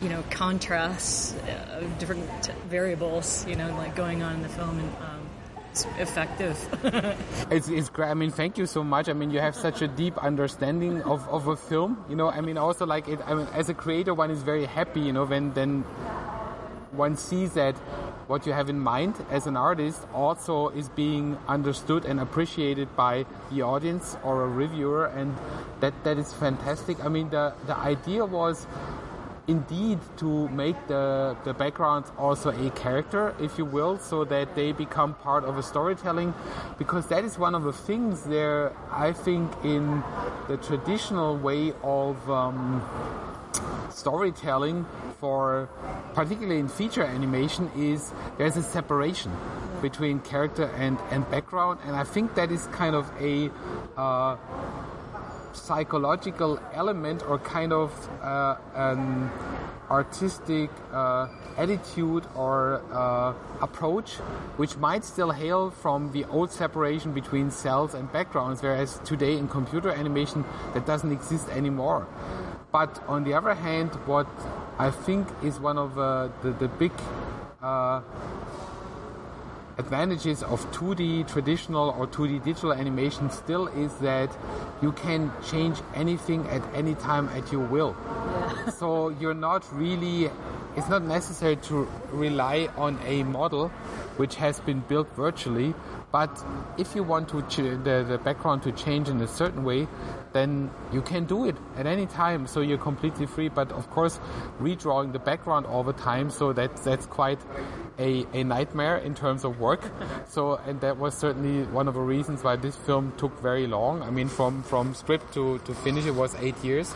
you 0.00 0.08
know, 0.08 0.22
contrasts 0.30 1.34
uh, 1.34 1.82
different 1.98 2.24
t- 2.40 2.52
variables, 2.68 3.44
you 3.48 3.56
know, 3.56 3.68
like 3.76 3.96
going 3.96 4.22
on 4.22 4.34
in 4.34 4.42
the 4.42 4.48
film, 4.48 4.78
and 4.78 4.96
um, 4.98 5.28
it's 5.72 5.86
effective. 5.98 6.56
it's, 7.50 7.68
it's 7.68 7.88
great. 7.88 8.08
I 8.08 8.14
mean, 8.14 8.30
thank 8.30 8.58
you 8.58 8.66
so 8.66 8.82
much. 8.82 9.08
I 9.08 9.12
mean, 9.12 9.30
you 9.30 9.40
have 9.40 9.54
such 9.54 9.82
a 9.82 9.88
deep 9.88 10.16
understanding 10.18 11.02
of, 11.02 11.28
of 11.28 11.48
a 11.48 11.56
film. 11.56 12.04
You 12.08 12.16
know, 12.16 12.30
I 12.30 12.40
mean, 12.40 12.58
also 12.58 12.86
like 12.86 13.08
it. 13.08 13.20
I 13.26 13.34
mean, 13.34 13.46
as 13.52 13.68
a 13.68 13.74
creator, 13.74 14.14
one 14.14 14.30
is 14.30 14.42
very 14.42 14.66
happy. 14.66 15.00
You 15.00 15.12
know, 15.12 15.24
when 15.24 15.52
then 15.52 15.84
one 16.92 17.16
sees 17.16 17.52
that 17.54 17.76
what 18.28 18.46
you 18.46 18.52
have 18.52 18.68
in 18.68 18.78
mind 18.78 19.14
as 19.30 19.46
an 19.46 19.56
artist 19.56 20.00
also 20.12 20.68
is 20.70 20.88
being 20.90 21.38
understood 21.48 22.04
and 22.04 22.20
appreciated 22.20 22.94
by 22.96 23.24
the 23.50 23.62
audience 23.62 24.16
or 24.22 24.44
a 24.44 24.48
reviewer 24.48 25.06
and 25.06 25.36
that 25.80 25.94
that 26.04 26.18
is 26.18 26.32
fantastic. 26.32 27.02
I 27.04 27.08
mean 27.08 27.30
the 27.30 27.54
the 27.66 27.76
idea 27.76 28.24
was 28.24 28.66
indeed 29.48 29.98
to 30.18 30.48
make 30.50 30.76
the 30.88 31.34
the 31.44 31.54
backgrounds 31.54 32.12
also 32.18 32.50
a 32.50 32.70
character 32.70 33.34
if 33.40 33.56
you 33.56 33.64
will 33.64 33.98
so 33.98 34.22
that 34.24 34.54
they 34.54 34.72
become 34.72 35.14
part 35.14 35.42
of 35.42 35.56
a 35.56 35.62
storytelling 35.62 36.34
because 36.78 37.06
that 37.06 37.24
is 37.24 37.38
one 37.38 37.54
of 37.54 37.62
the 37.62 37.72
things 37.72 38.24
there 38.24 38.72
i 38.92 39.10
think 39.10 39.50
in 39.64 40.02
the 40.48 40.58
traditional 40.58 41.34
way 41.38 41.72
of 41.82 42.30
um, 42.30 42.82
storytelling 43.90 44.86
for 45.20 45.68
particularly 46.14 46.60
in 46.60 46.68
feature 46.68 47.02
animation 47.02 47.70
is 47.76 48.12
there's 48.36 48.56
a 48.56 48.62
separation 48.62 49.32
between 49.82 50.20
character 50.20 50.64
and, 50.76 50.98
and 51.10 51.28
background 51.30 51.80
and 51.84 51.96
I 51.96 52.04
think 52.04 52.34
that 52.34 52.50
is 52.50 52.66
kind 52.68 52.94
of 52.94 53.10
a 53.20 53.50
uh, 53.96 54.36
psychological 55.52 56.60
element 56.72 57.22
or 57.28 57.38
kind 57.38 57.72
of 57.72 57.92
uh, 58.22 58.56
an 58.74 59.30
artistic 59.90 60.70
uh, 60.92 61.26
attitude 61.56 62.24
or 62.36 62.82
uh, 62.92 63.32
approach 63.60 64.16
which 64.56 64.76
might 64.76 65.04
still 65.04 65.30
hail 65.30 65.70
from 65.70 66.12
the 66.12 66.24
old 66.26 66.50
separation 66.50 67.12
between 67.12 67.50
cels 67.50 67.94
and 67.94 68.12
backgrounds 68.12 68.62
whereas 68.62 69.00
today 69.04 69.36
in 69.36 69.48
computer 69.48 69.90
animation 69.90 70.44
that 70.74 70.86
doesn't 70.86 71.12
exist 71.12 71.48
anymore 71.48 72.06
but 72.72 73.02
on 73.08 73.24
the 73.24 73.34
other 73.34 73.54
hand, 73.54 73.90
what 74.06 74.28
I 74.78 74.90
think 74.90 75.26
is 75.42 75.58
one 75.58 75.78
of 75.78 75.98
uh, 75.98 76.28
the, 76.42 76.50
the 76.52 76.68
big 76.68 76.92
uh, 77.62 78.00
advantages 79.78 80.42
of 80.42 80.60
2D 80.72 81.26
traditional 81.32 81.90
or 81.90 82.06
2D 82.06 82.44
digital 82.44 82.72
animation 82.72 83.30
still 83.30 83.68
is 83.68 83.94
that 83.98 84.36
you 84.82 84.92
can 84.92 85.32
change 85.48 85.78
anything 85.94 86.46
at 86.48 86.62
any 86.74 86.94
time 86.96 87.28
at 87.28 87.50
your 87.52 87.64
will. 87.66 87.96
Yeah. 88.06 88.70
so 88.70 89.08
you're 89.08 89.34
not 89.34 89.64
really, 89.72 90.30
it's 90.76 90.88
not 90.88 91.02
necessary 91.02 91.56
to 91.68 91.88
rely 92.10 92.68
on 92.76 92.98
a 93.06 93.22
model 93.22 93.68
which 94.18 94.34
has 94.34 94.60
been 94.60 94.80
built 94.80 95.08
virtually. 95.16 95.74
But 96.10 96.42
if 96.78 96.94
you 96.94 97.02
want 97.02 97.28
to 97.28 97.42
the, 97.42 98.04
the 98.08 98.18
background 98.18 98.62
to 98.62 98.72
change 98.72 99.08
in 99.08 99.20
a 99.20 99.26
certain 99.26 99.62
way, 99.64 99.86
then 100.32 100.70
you 100.92 101.02
can 101.02 101.24
do 101.26 101.44
it 101.46 101.56
at 101.76 101.86
any 101.86 102.06
time. 102.06 102.46
So 102.46 102.60
you're 102.60 102.78
completely 102.78 103.26
free. 103.26 103.48
But 103.48 103.72
of 103.72 103.90
course, 103.90 104.18
redrawing 104.60 105.12
the 105.12 105.18
background 105.18 105.66
all 105.66 105.84
the 105.84 105.92
time, 105.92 106.30
so 106.30 106.52
that's 106.52 106.82
that's 106.82 107.06
quite 107.06 107.38
a, 107.98 108.26
a 108.32 108.44
nightmare 108.44 108.96
in 108.98 109.14
terms 109.14 109.44
of 109.44 109.60
work. 109.60 109.82
So 110.28 110.60
and 110.66 110.80
that 110.82 110.98
was 110.98 111.14
certainly 111.14 111.64
one 111.72 111.88
of 111.88 111.94
the 111.94 112.00
reasons 112.00 112.44
why 112.44 112.56
this 112.56 112.76
film 112.76 113.12
took 113.16 113.40
very 113.40 113.66
long. 113.66 114.02
I 114.02 114.10
mean, 114.10 114.28
from 114.28 114.62
from 114.62 114.94
script 114.94 115.32
to 115.34 115.58
to 115.58 115.74
finish, 115.74 116.06
it 116.06 116.14
was 116.14 116.34
eight 116.36 116.62
years. 116.62 116.94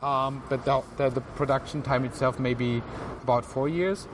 Um, 0.00 0.44
but 0.48 0.64
the, 0.64 0.82
the, 0.96 1.10
the, 1.10 1.20
production 1.20 1.82
time 1.82 2.04
itself 2.04 2.38
maybe 2.38 2.82
about 3.22 3.44
four 3.44 3.68
years, 3.68 4.06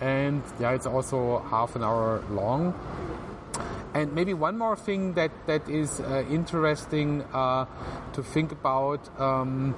and 0.00 0.42
yeah, 0.58 0.72
it's 0.72 0.84
also 0.86 1.38
half 1.48 1.76
an 1.76 1.84
hour 1.84 2.24
long. 2.28 2.74
And 3.94 4.14
maybe 4.14 4.34
one 4.34 4.56
more 4.56 4.76
thing 4.76 5.14
that 5.14 5.30
that 5.46 5.68
is 5.68 6.00
uh, 6.00 6.24
interesting 6.30 7.22
uh, 7.32 7.66
to 8.12 8.22
think 8.22 8.52
about. 8.52 9.00
Um, 9.20 9.74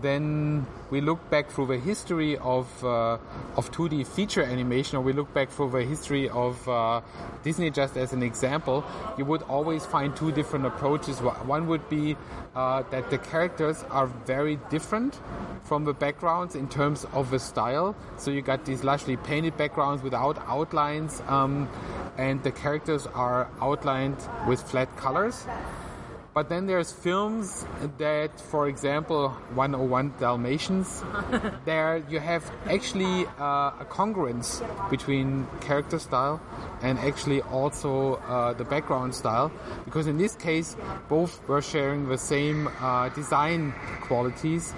then 0.00 0.66
we 0.90 1.00
look 1.00 1.30
back 1.30 1.50
through 1.50 1.66
the 1.66 1.78
history 1.78 2.36
of 2.38 2.66
uh, 2.84 3.18
of 3.56 3.70
2D 3.70 4.06
feature 4.06 4.42
animation, 4.42 4.98
or 4.98 5.02
we 5.02 5.12
look 5.12 5.32
back 5.34 5.50
through 5.50 5.70
the 5.70 5.84
history 5.84 6.28
of 6.28 6.66
uh, 6.68 7.00
Disney, 7.42 7.70
just 7.70 7.96
as 7.96 8.12
an 8.12 8.22
example. 8.22 8.84
You 9.16 9.24
would 9.26 9.42
always 9.42 9.84
find 9.84 10.14
two 10.16 10.32
different 10.32 10.66
approaches. 10.66 11.18
One 11.18 11.66
would 11.66 11.88
be 11.88 12.16
uh, 12.54 12.82
that 12.90 13.10
the 13.10 13.18
characters 13.18 13.84
are 13.90 14.06
very 14.06 14.56
different 14.70 15.20
from 15.64 15.84
the 15.84 15.92
backgrounds 15.92 16.54
in 16.54 16.68
terms 16.68 17.04
of 17.12 17.30
the 17.30 17.38
style. 17.38 17.94
So 18.16 18.30
you 18.30 18.42
got 18.42 18.64
these 18.64 18.82
lushly 18.82 19.22
painted 19.22 19.56
backgrounds 19.56 20.02
without 20.02 20.38
outlines, 20.46 21.22
um, 21.28 21.68
and 22.16 22.42
the 22.42 22.52
characters 22.52 23.06
are 23.06 23.48
outlined 23.60 24.16
with 24.46 24.62
flat 24.62 24.96
colors. 24.96 25.46
But 26.38 26.48
then 26.48 26.68
there's 26.68 26.92
films 26.92 27.66
that, 27.98 28.40
for 28.40 28.68
example, 28.68 29.30
101 29.54 30.14
Dalmatians, 30.20 31.02
there 31.64 32.04
you 32.08 32.20
have 32.20 32.48
actually 32.70 33.26
uh, 33.40 33.72
a 33.80 33.86
congruence 33.90 34.62
between 34.88 35.48
character 35.60 35.98
style 35.98 36.40
and 36.80 36.96
actually 37.00 37.42
also 37.42 38.22
uh, 38.28 38.52
the 38.52 38.62
background 38.62 39.16
style, 39.16 39.50
because 39.84 40.06
in 40.06 40.16
this 40.16 40.36
case, 40.36 40.76
both 41.08 41.42
were 41.48 41.60
sharing 41.60 42.08
the 42.08 42.16
same 42.16 42.68
uh, 42.80 43.08
design 43.08 43.74
qualities. 44.02 44.72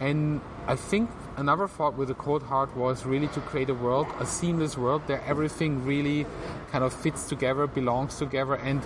And 0.00 0.40
I 0.66 0.74
think 0.74 1.08
another 1.36 1.68
thought 1.68 1.96
with 1.96 2.08
the 2.08 2.14
Cold 2.14 2.42
Heart 2.42 2.76
was 2.76 3.04
really 3.04 3.28
to 3.28 3.40
create 3.40 3.70
a 3.70 3.74
world, 3.74 4.06
a 4.20 4.26
seamless 4.26 4.76
world, 4.76 5.02
where 5.06 5.22
everything 5.22 5.84
really 5.84 6.26
kind 6.70 6.84
of 6.84 6.92
fits 6.92 7.28
together, 7.28 7.66
belongs 7.66 8.18
together, 8.18 8.54
and 8.54 8.82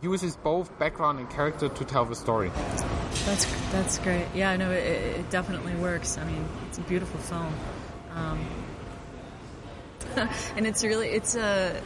uses 0.00 0.36
both 0.36 0.76
background 0.78 1.18
and 1.18 1.28
character 1.30 1.68
to 1.68 1.84
tell 1.84 2.04
the 2.04 2.14
story. 2.14 2.50
That's 3.26 3.46
that's 3.72 3.98
great. 3.98 4.26
Yeah, 4.34 4.50
I 4.50 4.56
know 4.56 4.70
it, 4.70 4.84
it, 4.84 5.30
definitely 5.30 5.74
works. 5.74 6.18
I 6.18 6.24
mean, 6.24 6.44
it's 6.68 6.78
a 6.78 6.82
beautiful 6.82 7.18
film, 7.20 7.52
um, 8.14 8.46
and 10.56 10.66
it's 10.66 10.84
really 10.84 11.08
it's 11.08 11.34
a 11.34 11.80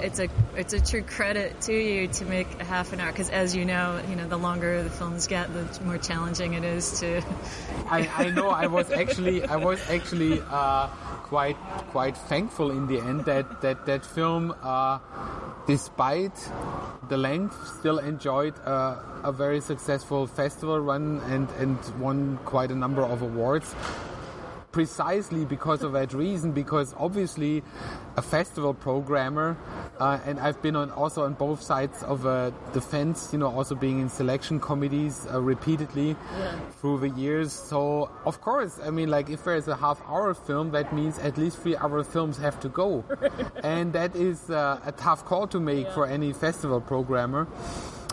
it's 0.00 0.18
a 0.20 0.28
it's 0.56 0.72
a 0.72 0.80
true 0.80 1.02
credit 1.02 1.60
to 1.62 1.72
you 1.72 2.06
to 2.06 2.24
make 2.24 2.46
a 2.60 2.64
half 2.64 2.92
an 2.92 3.00
hour 3.00 3.10
because 3.10 3.30
as 3.30 3.54
you 3.54 3.64
know 3.64 4.00
you 4.08 4.16
know 4.16 4.28
the 4.28 4.36
longer 4.36 4.82
the 4.82 4.90
films 4.90 5.26
get 5.26 5.52
the 5.52 5.84
more 5.84 5.98
challenging 5.98 6.54
it 6.54 6.64
is 6.64 7.00
to 7.00 7.20
I, 7.88 8.08
I 8.16 8.30
know 8.30 8.48
I 8.48 8.66
was 8.66 8.90
actually 8.90 9.44
I 9.44 9.56
was 9.56 9.80
actually 9.90 10.40
uh, 10.40 10.86
quite 11.24 11.56
quite 11.90 12.16
thankful 12.16 12.70
in 12.70 12.86
the 12.86 13.00
end 13.00 13.24
that 13.24 13.60
that 13.62 13.86
that 13.86 14.04
film 14.04 14.54
uh, 14.62 14.98
despite 15.66 16.36
the 17.08 17.16
length 17.16 17.56
still 17.78 17.98
enjoyed 17.98 18.54
uh, 18.64 18.96
a 19.24 19.32
very 19.32 19.60
successful 19.60 20.26
festival 20.26 20.78
run 20.78 21.20
and 21.26 21.50
and 21.58 21.78
won 21.98 22.38
quite 22.44 22.70
a 22.70 22.76
number 22.76 23.02
of 23.02 23.22
awards 23.22 23.74
precisely 24.72 25.44
because 25.44 25.82
of 25.82 25.92
that 25.92 26.12
reason, 26.12 26.52
because 26.52 26.94
obviously 26.98 27.62
a 28.16 28.22
festival 28.22 28.74
programmer, 28.74 29.56
uh, 29.98 30.18
and 30.24 30.38
I've 30.38 30.60
been 30.62 30.76
on 30.76 30.90
also 30.90 31.24
on 31.24 31.34
both 31.34 31.62
sides 31.62 32.02
of 32.02 32.26
uh, 32.26 32.50
the 32.72 32.80
fence, 32.80 33.30
you 33.32 33.38
know, 33.38 33.48
also 33.48 33.74
being 33.74 34.00
in 34.00 34.08
selection 34.08 34.60
committees 34.60 35.26
uh, 35.32 35.40
repeatedly 35.40 36.16
yeah. 36.38 36.58
through 36.80 37.00
the 37.00 37.10
years. 37.10 37.52
So 37.52 38.10
of 38.24 38.40
course, 38.40 38.78
I 38.82 38.90
mean, 38.90 39.08
like 39.10 39.30
if 39.30 39.44
there 39.44 39.56
is 39.56 39.68
a 39.68 39.76
half 39.76 40.00
hour 40.06 40.34
film, 40.34 40.70
that 40.72 40.92
means 40.92 41.18
at 41.18 41.38
least 41.38 41.58
three 41.58 41.76
hour 41.76 42.04
films 42.04 42.36
have 42.38 42.60
to 42.60 42.68
go, 42.68 43.04
and 43.62 43.92
that 43.94 44.14
is 44.14 44.50
uh, 44.50 44.80
a 44.84 44.92
tough 44.92 45.24
call 45.24 45.46
to 45.48 45.60
make 45.60 45.86
yeah. 45.86 45.94
for 45.94 46.06
any 46.06 46.32
festival 46.32 46.80
programmer. 46.80 47.48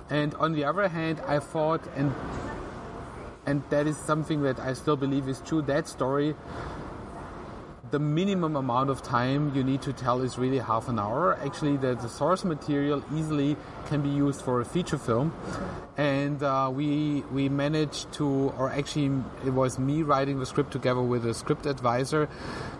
And 0.09 0.35
on 0.35 0.53
the 0.53 0.65
other 0.65 0.87
hand, 0.87 1.19
I 1.27 1.39
thought, 1.39 1.81
and 1.95 2.13
and 3.45 3.63
that 3.69 3.87
is 3.87 3.97
something 3.97 4.41
that 4.43 4.59
I 4.59 4.73
still 4.73 4.95
believe 4.95 5.27
is 5.27 5.41
true. 5.41 5.61
That 5.61 5.87
story, 5.87 6.35
the 7.95 7.99
minimum 7.99 8.57
amount 8.57 8.89
of 8.89 9.01
time 9.01 9.55
you 9.55 9.63
need 9.63 9.81
to 9.81 9.93
tell 9.93 10.19
is 10.21 10.37
really 10.37 10.57
half 10.57 10.89
an 10.89 10.99
hour. 10.99 11.39
Actually, 11.41 11.77
the, 11.77 11.95
the 11.95 12.09
source 12.09 12.43
material 12.43 13.01
easily 13.15 13.55
can 13.85 14.01
be 14.01 14.09
used 14.09 14.41
for 14.41 14.59
a 14.59 14.65
feature 14.65 14.97
film, 14.97 15.33
and 15.95 16.43
uh, 16.43 16.69
we 16.73 17.23
we 17.31 17.47
managed 17.47 18.11
to, 18.11 18.27
or 18.57 18.69
actually, 18.69 19.09
it 19.45 19.53
was 19.53 19.79
me 19.79 20.03
writing 20.03 20.39
the 20.39 20.45
script 20.45 20.71
together 20.71 21.01
with 21.01 21.25
a 21.25 21.33
script 21.33 21.65
advisor. 21.65 22.27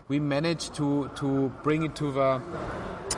We 0.09 0.19
managed 0.19 0.75
to 0.79 1.09
to 1.21 1.49
bring 1.63 1.83
it 1.83 1.95
to 1.95 2.11
the 2.11 2.41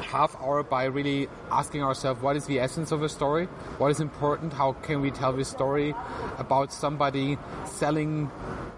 half 0.04 0.36
hour 0.40 0.62
by 0.62 0.86
really 0.86 1.28
asking 1.52 1.82
ourselves 1.82 2.22
what 2.22 2.36
is 2.36 2.46
the 2.46 2.60
essence 2.60 2.92
of 2.92 3.02
a 3.02 3.10
story, 3.10 3.48
what 3.80 3.90
is 3.90 4.00
important, 4.00 4.54
how 4.54 4.74
can 4.74 5.02
we 5.02 5.10
tell 5.10 5.34
this 5.34 5.50
story 5.50 5.96
about 6.38 6.72
somebody 6.72 7.40
selling 7.66 8.30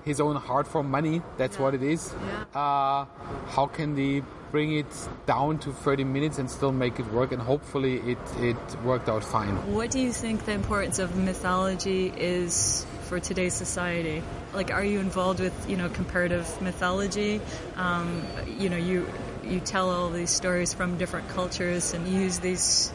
his 0.06 0.20
own 0.20 0.36
heart 0.36 0.68
for 0.68 0.84
money. 0.84 1.22
That's 1.38 1.58
yeah. 1.58 1.64
what 1.64 1.76
it 1.76 1.84
is. 1.84 2.14
Yeah. 2.14 2.60
Uh, 2.60 3.06
how 3.48 3.68
can 3.68 3.96
they 3.96 4.24
bring 4.52 4.76
it 4.76 4.92
down 5.26 5.60
to 5.60 5.72
30 5.72 6.04
minutes 6.04 6.40
and 6.40 6.50
still 6.50 6.72
make 6.72 7.00
it 7.00 7.08
work? 7.12 7.32
And 7.32 7.42
hopefully, 7.42 7.98
it 8.00 8.18
it 8.40 8.58
worked 8.84 9.10
out 9.10 9.24
fine. 9.24 9.56
What 9.74 9.92
do 9.92 10.00
you 10.00 10.12
think 10.12 10.46
the 10.46 10.54
importance 10.54 11.00
of 11.00 11.16
mythology 11.16 12.12
is 12.16 12.86
for 13.04 13.20
today's 13.20 13.54
society? 13.54 14.22
Like, 14.54 14.72
are 14.72 14.84
you 14.84 15.00
involved 15.00 15.40
with 15.40 15.70
you 15.70 15.78
know 15.78 15.90
comparative 15.90 16.62
mythology? 16.62 17.42
Um, 17.76 18.24
you 18.46 18.70
know, 18.70 18.78
you 18.78 19.08
you 19.44 19.60
tell 19.60 19.90
all 19.90 20.10
these 20.10 20.30
stories 20.30 20.74
from 20.74 20.98
different 20.98 21.28
cultures 21.30 21.94
and 21.94 22.08
use 22.08 22.40
these 22.40 22.92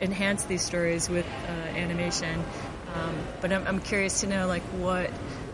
enhance 0.00 0.44
these 0.44 0.62
stories 0.62 1.08
with 1.08 1.26
uh, 1.48 1.50
animation. 1.76 2.44
Um, 2.94 3.14
but 3.40 3.52
I'm, 3.52 3.66
I'm 3.66 3.80
curious 3.80 4.20
to 4.20 4.26
know 4.26 4.46
like 4.46 4.62
what 4.62 5.10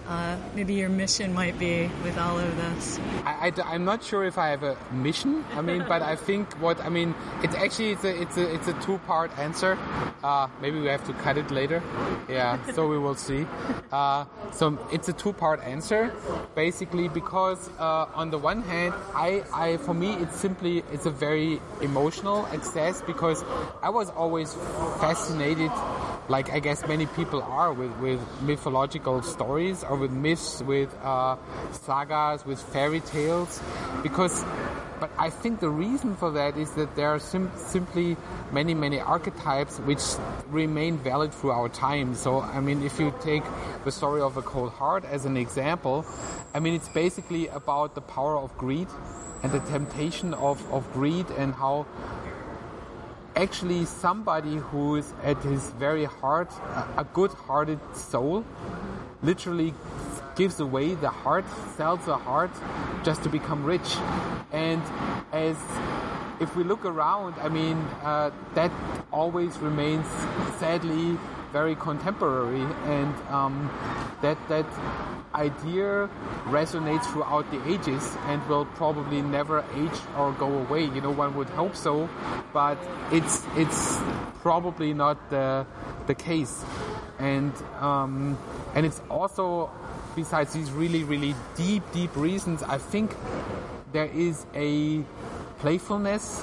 uh, 0.06 0.36
maybe 0.54 0.74
your 0.74 0.88
mission 0.88 1.32
might 1.32 1.58
be 1.58 1.90
with 2.02 2.18
all 2.18 2.38
of 2.38 2.56
this. 2.56 2.98
I, 3.24 3.52
am 3.56 3.84
not 3.84 4.02
sure 4.02 4.24
if 4.24 4.38
I 4.38 4.48
have 4.48 4.62
a 4.62 4.76
mission. 4.92 5.44
I 5.54 5.62
mean, 5.62 5.84
but 5.88 6.02
I 6.02 6.16
think 6.16 6.52
what 6.60 6.80
I 6.80 6.88
mean, 6.88 7.14
it's 7.42 7.54
actually 7.54 7.90
it's 7.92 8.04
a 8.04 8.22
it's 8.22 8.36
a 8.36 8.54
it's 8.54 8.68
a 8.68 8.72
two 8.80 8.98
part 8.98 9.36
answer. 9.38 9.78
Uh, 10.22 10.48
maybe 10.60 10.80
we 10.80 10.88
have 10.88 11.04
to 11.06 11.12
cut 11.14 11.38
it 11.38 11.50
later. 11.50 11.82
Yeah, 12.28 12.58
so 12.72 12.88
we 12.88 12.98
will 12.98 13.14
see. 13.14 13.46
Uh, 13.90 14.24
so 14.52 14.78
it's 14.92 15.08
a 15.08 15.12
two 15.12 15.32
part 15.32 15.62
answer, 15.62 16.12
basically 16.54 17.08
because 17.08 17.70
uh, 17.78 18.06
on 18.14 18.30
the 18.30 18.38
one 18.38 18.62
hand, 18.62 18.94
I 19.14 19.44
I 19.52 19.76
for 19.78 19.94
me 19.94 20.14
it's 20.14 20.36
simply 20.36 20.84
it's 20.92 21.06
a 21.06 21.10
very 21.10 21.60
emotional 21.80 22.46
access 22.46 23.02
because 23.02 23.44
I 23.82 23.90
was 23.90 24.10
always 24.10 24.54
fascinated 25.00 25.70
like 26.28 26.50
I 26.50 26.60
guess 26.60 26.86
many 26.86 27.06
people 27.06 27.42
are 27.42 27.72
with, 27.72 27.94
with 27.98 28.20
mythological 28.42 29.22
stories 29.22 29.84
or 29.84 29.96
with 30.02 30.10
myths, 30.10 30.62
with 30.62 30.90
uh, 31.02 31.36
sagas, 31.86 32.44
with 32.44 32.60
fairy 32.60 33.00
tales, 33.00 33.60
because. 34.02 34.44
But 35.02 35.10
I 35.18 35.30
think 35.30 35.58
the 35.58 35.68
reason 35.68 36.14
for 36.14 36.30
that 36.30 36.56
is 36.56 36.70
that 36.78 36.94
there 36.94 37.08
are 37.08 37.18
sim- 37.18 37.50
simply 37.56 38.16
many, 38.52 38.72
many 38.72 39.00
archetypes 39.00 39.78
which 39.78 39.98
remain 40.46 40.96
valid 40.96 41.34
through 41.34 41.50
our 41.50 41.68
time. 41.68 42.14
So, 42.14 42.40
I 42.40 42.60
mean, 42.60 42.84
if 42.84 43.00
you 43.00 43.12
take 43.20 43.42
the 43.84 43.90
story 43.90 44.20
of 44.20 44.36
a 44.36 44.42
cold 44.42 44.70
heart 44.70 45.04
as 45.04 45.24
an 45.24 45.36
example, 45.36 46.06
I 46.54 46.60
mean, 46.60 46.74
it's 46.74 46.88
basically 46.88 47.48
about 47.48 47.96
the 47.96 48.00
power 48.00 48.38
of 48.38 48.56
greed 48.56 48.86
and 49.42 49.50
the 49.50 49.58
temptation 49.74 50.34
of, 50.34 50.62
of 50.72 50.86
greed 50.92 51.26
and 51.36 51.52
how 51.52 51.84
actually 53.36 53.84
somebody 53.84 54.56
who 54.56 54.96
is 54.96 55.12
at 55.22 55.42
his 55.42 55.70
very 55.72 56.04
heart 56.04 56.50
a 56.96 57.04
good-hearted 57.04 57.80
soul 57.94 58.44
literally 59.22 59.72
gives 60.36 60.60
away 60.60 60.94
the 60.94 61.08
heart 61.08 61.44
sells 61.76 62.04
the 62.06 62.16
heart 62.16 62.50
just 63.04 63.22
to 63.22 63.28
become 63.28 63.64
rich. 63.64 63.96
And 64.52 64.82
as 65.32 65.56
if 66.40 66.56
we 66.56 66.64
look 66.64 66.84
around 66.84 67.34
i 67.40 67.48
mean 67.48 67.76
uh, 68.02 68.30
that 68.54 68.72
always 69.12 69.56
remains 69.58 70.06
sadly 70.58 71.16
very 71.52 71.76
contemporary 71.76 72.66
and 72.86 73.14
um, 73.28 73.70
that 74.22 74.38
that 74.48 74.66
idea 75.34 76.08
resonates 76.46 77.04
throughout 77.12 77.50
the 77.50 77.60
ages 77.68 78.16
and 78.26 78.46
will 78.48 78.64
probably 78.64 79.22
never 79.22 79.64
age 79.74 79.98
or 80.18 80.32
go 80.32 80.58
away. 80.58 80.84
You 80.84 81.00
know, 81.00 81.10
one 81.10 81.34
would 81.36 81.48
hope 81.50 81.76
so, 81.76 82.08
but 82.52 82.78
it's 83.10 83.44
it's 83.56 83.98
probably 84.40 84.94
not 84.94 85.30
the 85.30 85.66
the 86.06 86.14
case. 86.14 86.64
And 87.18 87.52
um, 87.80 88.38
and 88.74 88.84
it's 88.86 89.00
also 89.08 89.70
besides 90.16 90.52
these 90.52 90.70
really 90.70 91.04
really 91.04 91.34
deep 91.56 91.82
deep 91.92 92.14
reasons, 92.16 92.62
I 92.62 92.78
think 92.78 93.14
there 93.92 94.06
is 94.06 94.46
a 94.54 95.04
playfulness 95.58 96.42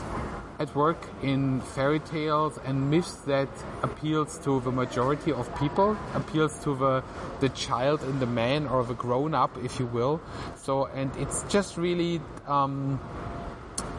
at 0.59 0.75
work 0.75 1.01
in 1.23 1.61
fairy 1.61 1.99
tales 1.99 2.59
and 2.65 2.91
myths 2.91 3.15
that 3.25 3.47
appeals 3.81 4.37
to 4.39 4.59
the 4.61 4.71
majority 4.71 5.31
of 5.31 5.53
people, 5.55 5.97
appeals 6.13 6.59
to 6.63 6.75
the 6.75 7.03
the 7.39 7.49
child 7.49 8.03
and 8.03 8.19
the 8.19 8.27
man 8.27 8.67
or 8.67 8.83
the 8.83 8.93
grown 8.93 9.33
up, 9.33 9.57
if 9.63 9.79
you 9.79 9.85
will. 9.85 10.19
So, 10.55 10.85
and 10.87 11.15
it's 11.17 11.43
just 11.43 11.77
really. 11.77 12.21
Um, 12.47 12.99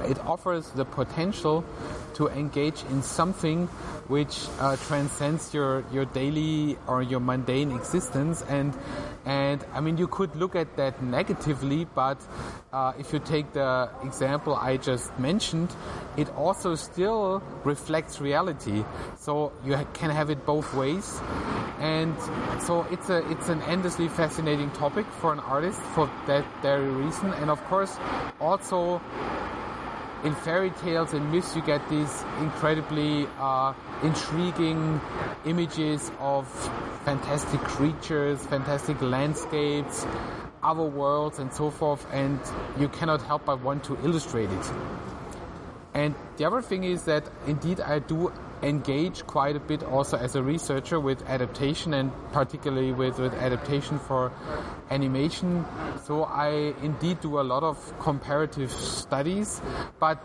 it 0.03 0.19
offers 0.21 0.71
the 0.71 0.85
potential 0.85 1.65
to 2.15 2.29
engage 2.29 2.85
in 2.91 3.03
something 3.03 3.67
which 4.09 4.47
uh, 4.59 4.77
transcends 4.89 5.55
your 5.55 5.85
your 5.93 6.05
daily 6.05 6.77
or 6.87 7.03
your 7.03 7.21
mundane 7.21 7.71
existence. 7.73 8.43
And 8.49 8.77
and 9.25 9.65
I 9.73 9.81
mean 9.81 9.97
you 9.97 10.09
could 10.09 10.35
look 10.37 10.57
at 10.57 10.77
that 10.77 11.03
negatively 11.03 11.87
but 11.95 12.19
uh, 12.73 12.93
if 12.99 13.13
you 13.13 13.21
take 13.21 13.53
the 13.53 13.89
example 14.05 14.55
I 14.55 14.77
just 14.77 15.17
mentioned 15.19 15.75
it 16.17 16.29
also 16.37 16.75
still 16.75 17.43
reflects 17.65 18.21
reality. 18.21 18.85
So 19.19 19.53
you 19.65 19.79
can 19.95 20.11
have 20.11 20.31
it 20.31 20.45
both 20.45 20.75
ways. 20.75 21.21
And 21.79 22.15
so 22.61 22.87
it's 22.91 23.09
a 23.09 23.19
it's 23.31 23.49
an 23.49 23.63
endlessly 23.63 24.09
fascinating 24.09 24.71
topic 24.73 25.07
for 25.21 25.33
an 25.33 25.41
artist 25.41 25.81
for 25.95 26.11
that 26.27 26.45
very 26.61 26.91
reason. 26.91 27.33
And 27.35 27.51
of 27.51 27.65
course 27.65 27.97
also 28.41 29.01
in 30.25 30.35
fairy 30.35 30.71
tales 30.83 31.13
and 31.15 31.33
myths 31.33 31.57
you 31.57 31.63
get 31.63 31.87
these 31.89 32.25
incredibly 32.41 33.27
uh, 33.39 33.73
intriguing 34.03 35.01
images 35.47 36.11
of 36.19 36.47
fantastic 37.05 37.61
creatures, 37.61 38.45
fantastic 38.47 39.01
landscapes, 39.01 40.07
other 40.63 40.83
worlds 40.83 41.39
and 41.39 41.53
so 41.53 41.71
forth 41.71 42.07
and 42.13 42.39
you 42.79 42.89
cannot 42.89 43.23
help 43.23 43.47
but 43.47 43.61
want 43.63 43.83
to 43.85 43.97
illustrate 44.05 44.51
it. 44.51 44.73
And 45.95 46.15
the 46.37 46.45
other 46.45 46.63
thing 46.63 46.85
is 46.85 47.05
that 47.05 47.25
indeed 47.47 47.81
I 47.81 47.99
do 47.99 48.33
engage 48.63 49.27
quite 49.27 49.57
a 49.57 49.61
bit 49.61 49.83
also 49.83 50.17
as 50.17 50.37
a 50.37 50.43
researcher 50.43 51.01
with 51.01 51.23
adaptation 51.29 51.95
and 51.95 52.13
particularly 52.33 52.93
with, 52.93 53.19
with 53.19 53.35
adaptation 53.35 53.99
for 53.99 54.33
animation. 54.91 55.65
So 56.05 56.25
I 56.25 56.75
indeed 56.83 57.21
do 57.21 57.41
a 57.41 57.43
lot 57.43 57.63
of 57.63 57.99
comparative 57.99 58.71
studies, 58.71 59.61
but 59.99 60.19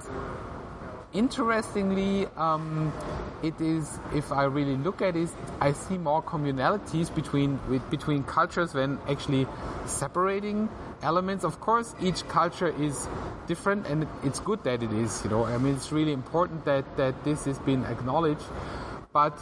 interestingly, 1.16 2.28
um, 2.36 2.94
it 3.42 3.60
is 3.62 4.00
if 4.14 4.32
I 4.32 4.44
really 4.44 4.76
look 4.76 5.02
at 5.02 5.16
it, 5.16 5.30
I 5.62 5.72
see 5.72 5.98
more 5.98 6.22
communalities 6.22 7.14
between 7.14 7.60
with, 7.70 7.90
between 7.90 8.24
cultures 8.24 8.74
than 8.74 9.00
actually 9.08 9.48
separating 9.86 10.70
elements. 11.02 11.44
Of 11.44 11.60
course, 11.60 11.96
each 12.02 12.28
culture 12.28 12.74
is 12.82 13.08
different, 13.48 13.88
and 13.88 14.08
it's 14.24 14.40
good 14.40 14.64
that 14.64 14.84
it 14.84 14.92
is. 14.92 15.24
You 15.24 15.30
know, 15.30 15.46
I 15.46 15.58
mean, 15.58 15.76
it's 15.76 15.92
really 15.92 16.14
important 16.14 16.66
that 16.66 16.98
that 16.98 17.24
this 17.24 17.46
has 17.46 17.58
been 17.60 17.86
acknowledged. 17.86 18.46
But 19.14 19.38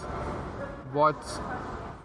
what 0.93 1.17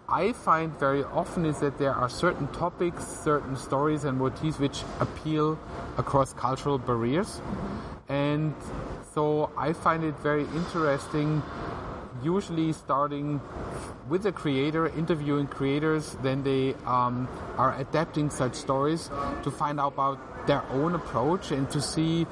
I 0.07 0.33
find 0.33 0.77
very 0.79 1.03
often 1.03 1.45
is 1.45 1.59
that 1.59 1.77
there 1.77 1.93
are 1.93 2.09
certain 2.09 2.47
topics, 2.47 3.05
certain 3.05 3.55
stories 3.55 4.05
and 4.05 4.17
motifs 4.17 4.57
which 4.57 4.81
appeal 4.99 5.59
across 5.99 6.33
cultural 6.33 6.79
barriers. 6.79 7.41
And 8.07 8.55
so 9.13 9.51
I 9.57 9.73
find 9.73 10.03
it 10.03 10.15
very 10.19 10.43
interesting, 10.43 11.41
usually 12.23 12.73
starting 12.73 13.41
with 14.07 14.23
the 14.23 14.31
creator, 14.31 14.87
interviewing 14.87 15.47
creators, 15.47 16.15
then 16.21 16.43
they 16.43 16.75
um, 16.85 17.27
are 17.57 17.75
adapting 17.79 18.29
such 18.29 18.55
stories 18.55 19.09
to 19.43 19.51
find 19.51 19.79
out 19.79 19.93
about 19.93 20.47
their 20.47 20.63
own 20.71 20.95
approach 20.95 21.51
and 21.51 21.69
to 21.71 21.81
see 21.81 22.25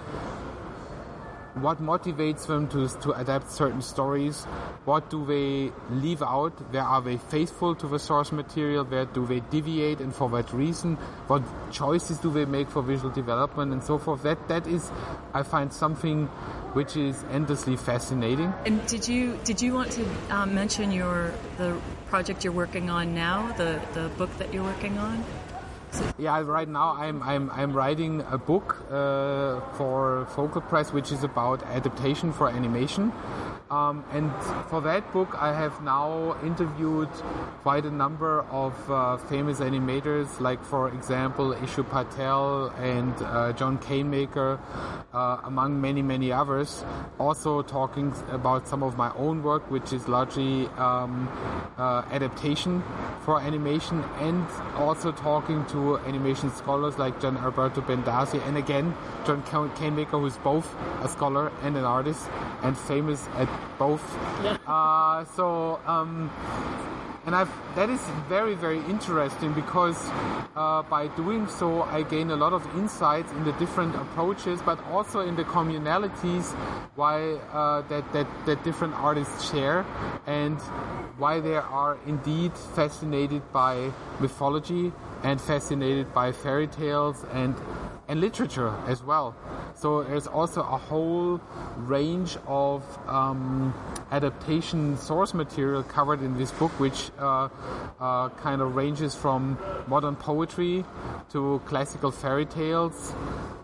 what 1.62 1.82
motivates 1.82 2.46
them 2.46 2.68
to, 2.70 2.88
to 3.02 3.12
adapt 3.14 3.52
certain 3.52 3.82
stories? 3.82 4.46
What 4.86 5.10
do 5.10 5.26
they 5.26 5.72
leave 5.90 6.22
out? 6.22 6.54
Where 6.72 6.84
are 6.84 7.02
they 7.02 7.18
faithful 7.18 7.76
to 7.76 7.88
the 7.88 8.00
source 8.00 8.32
material? 8.32 8.86
Where 8.86 9.06
do 9.06 9.26
they 9.26 9.40
deviate 9.40 10.00
and 10.00 10.14
for 10.14 10.28
what 10.28 10.54
reason? 10.54 10.96
What 11.28 11.44
choices 11.72 12.20
do 12.20 12.32
they 12.32 12.46
make 12.46 12.70
for 12.70 12.82
visual 12.82 13.10
development 13.10 13.74
and 13.74 13.84
so 13.84 13.98
forth? 13.98 14.24
That, 14.24 14.48
that 14.48 14.68
is, 14.68 14.92
I 15.34 15.44
find 15.44 15.74
something 15.74 16.30
which 16.78 16.96
is 16.96 17.26
endlessly 17.32 17.76
fascinating. 17.76 18.54
And 18.68 18.86
did 18.86 19.08
you, 19.08 19.40
did 19.44 19.64
you 19.64 19.74
want 19.74 19.92
to 19.94 20.06
um, 20.30 20.54
mention 20.54 20.92
your, 20.92 21.34
the 21.58 21.76
project 22.06 22.44
you're 22.44 22.54
working 22.54 22.92
on 22.92 23.16
now, 23.16 23.52
the, 23.54 23.82
the 23.96 24.10
book 24.10 24.30
that 24.38 24.54
you're 24.54 24.64
working 24.64 24.96
on? 25.00 25.26
Yeah, 26.18 26.42
right 26.42 26.68
now 26.68 26.96
I'm 26.96 27.22
I'm 27.24 27.50
I'm 27.52 27.74
writing 27.74 28.24
a 28.30 28.38
book 28.38 28.78
uh, 28.90 29.62
for 29.78 30.28
Focal 30.36 30.62
Press, 30.62 30.92
which 30.92 31.12
is 31.12 31.24
about 31.24 31.64
adaptation 31.64 32.34
for 32.34 32.50
animation. 32.50 33.12
Um, 33.70 34.06
and 34.14 34.32
for 34.70 34.80
that 34.82 35.12
book, 35.12 35.36
I 35.38 35.54
have 35.54 35.84
now 35.84 36.38
interviewed 36.42 37.10
quite 37.64 37.86
a 37.86 37.92
number 37.92 38.44
of 38.44 38.74
uh, 38.90 39.18
famous 39.18 39.60
animators, 39.60 40.40
like 40.40 40.64
for 40.64 40.88
example 40.90 41.54
Ishu 41.54 41.84
Patel 41.90 42.68
and 42.80 43.14
uh, 43.22 43.52
John 43.54 43.78
Canemaker, 43.78 44.60
uh, 45.14 45.42
among 45.44 45.82
many 45.82 46.02
many 46.02 46.32
others. 46.32 46.86
Also 47.20 47.62
talking 47.62 48.14
about 48.32 48.68
some 48.68 48.84
of 48.84 48.96
my 48.98 49.14
own 49.16 49.44
work, 49.44 49.70
which 49.70 49.92
is 49.92 50.08
largely 50.08 50.68
um, 50.78 51.28
uh, 51.78 52.04
adaptation 52.12 52.82
for 53.26 53.40
animation, 53.42 54.02
and 54.22 54.48
also 54.78 55.12
talking 55.12 55.66
to 55.66 55.77
animation 56.06 56.52
scholars 56.52 56.98
like 56.98 57.20
Giannalberto 57.20 57.82
Bendazzi, 57.86 58.46
and 58.48 58.58
again 58.58 58.94
John 59.26 59.44
Canemaker, 59.44 60.20
who's 60.20 60.38
both 60.38 60.68
a 61.02 61.08
scholar 61.08 61.52
and 61.64 61.78
an 61.78 61.84
artist 61.84 62.28
and 62.64 62.78
famous 62.78 63.28
at 63.36 63.50
both. 63.78 64.04
Yeah. 64.44 64.58
Uh, 64.68 65.26
so, 65.26 65.80
um, 65.86 66.32
and 67.26 67.36
I've, 67.36 67.52
that 67.76 67.90
is 67.90 68.00
very, 68.30 68.56
very 68.56 68.80
interesting 68.86 69.54
because 69.54 69.98
uh, 70.56 70.82
by 70.84 71.08
doing 71.16 71.48
so, 71.48 71.84
I 71.84 72.04
gain 72.04 72.32
a 72.32 72.36
lot 72.36 72.54
of 72.54 72.66
insights 72.78 73.32
in 73.34 73.44
the 73.44 73.52
different 73.54 73.96
approaches, 73.96 74.62
but 74.62 74.82
also 74.86 75.20
in 75.20 75.36
the 75.36 75.44
communalities 75.44 76.54
why 76.96 77.34
uh, 77.52 77.82
that, 77.90 78.12
that, 78.14 78.28
that 78.46 78.64
different 78.64 78.94
artists 78.96 79.52
share 79.52 79.86
and 80.26 80.58
why 81.18 81.42
they 81.42 81.56
are 81.56 81.98
indeed 82.06 82.54
fascinated 82.76 83.42
by 83.52 83.92
mythology 84.20 84.94
and 85.24 85.40
fascinated 85.40 86.14
by 86.14 86.32
fairy 86.32 86.68
tales 86.68 87.26
and 87.34 87.56
and 88.08 88.22
literature 88.22 88.74
as 88.88 89.04
well. 89.04 89.36
So 89.76 90.04
there's 90.04 90.28
also 90.28 90.62
a 90.62 90.78
whole 90.78 91.42
range 91.78 92.38
of 92.48 92.84
um, 93.08 93.74
adaptation 94.12 94.98
source 94.98 95.34
material 95.34 95.84
covered 95.84 96.22
in 96.22 96.38
this 96.38 96.52
book, 96.52 96.72
which 96.80 97.12
uh, 97.20 97.50
uh, 98.00 98.30
kind 98.30 98.62
of 98.62 98.76
ranges 98.76 99.14
from 99.14 99.58
modern 99.88 100.16
poetry 100.16 100.86
to 101.32 101.62
classical 101.66 102.12
fairy 102.12 102.46
tales 102.46 103.14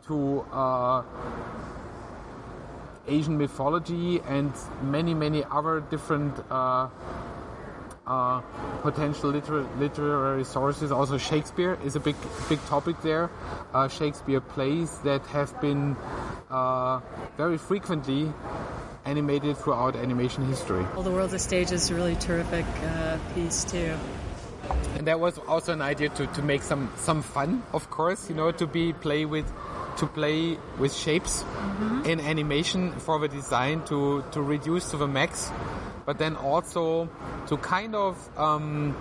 to 0.08 0.42
uh, 0.52 1.04
Asian 3.08 3.38
mythology 3.38 4.22
and 4.28 4.52
many, 4.82 5.14
many 5.14 5.44
other 5.46 5.80
different 5.80 6.38
uh, 8.06 8.42
potential 8.82 9.30
liter- 9.30 9.68
literary 9.78 10.44
sources. 10.44 10.92
Also, 10.92 11.18
Shakespeare 11.18 11.78
is 11.86 11.96
a 11.96 12.00
big 12.00 12.16
big 12.50 12.64
topic 12.66 13.02
there. 13.02 13.30
Uh, 13.74 13.88
Shakespeare 13.88 14.42
plays 14.42 15.00
that 15.00 15.26
have 15.28 15.60
been 15.62 15.96
uh, 16.50 17.00
very 17.38 17.58
frequently 17.58 18.32
animated 19.06 19.58
throughout 19.58 19.96
animation 19.96 20.46
history. 20.46 20.84
Well, 20.94 21.04
the 21.04 21.12
World 21.12 21.34
of 21.34 21.42
Stage 21.42 21.72
is 21.72 21.90
a 21.90 21.96
really 21.96 22.16
terrific 22.16 22.66
uh, 22.84 23.18
piece 23.34 23.64
too. 23.64 23.96
And 24.96 25.08
that 25.08 25.20
was 25.20 25.38
also 25.40 25.74
an 25.74 25.82
idea 25.82 26.10
to, 26.10 26.28
to 26.28 26.42
make 26.42 26.62
some 26.62 26.90
some 26.98 27.22
fun, 27.22 27.64
of 27.74 27.90
course. 27.90 28.30
You 28.30 28.36
know, 28.36 28.52
to 28.52 28.68
be 28.68 28.94
play 28.94 29.26
with 29.26 29.52
to 29.98 30.08
play 30.08 30.58
with 30.80 30.94
shapes 30.94 31.44
mm-hmm. 31.44 32.06
in 32.06 32.20
animation 32.20 32.92
for 33.00 33.20
the 33.20 33.28
design 33.28 33.84
to 33.86 34.24
to 34.32 34.42
reduce 34.42 34.92
to 34.92 34.98
the 34.98 35.08
max 35.08 35.52
but 36.06 36.18
then 36.18 36.36
also 36.36 37.10
to 37.48 37.58
kind 37.58 37.96
of 37.96 38.18
um, 38.38 38.96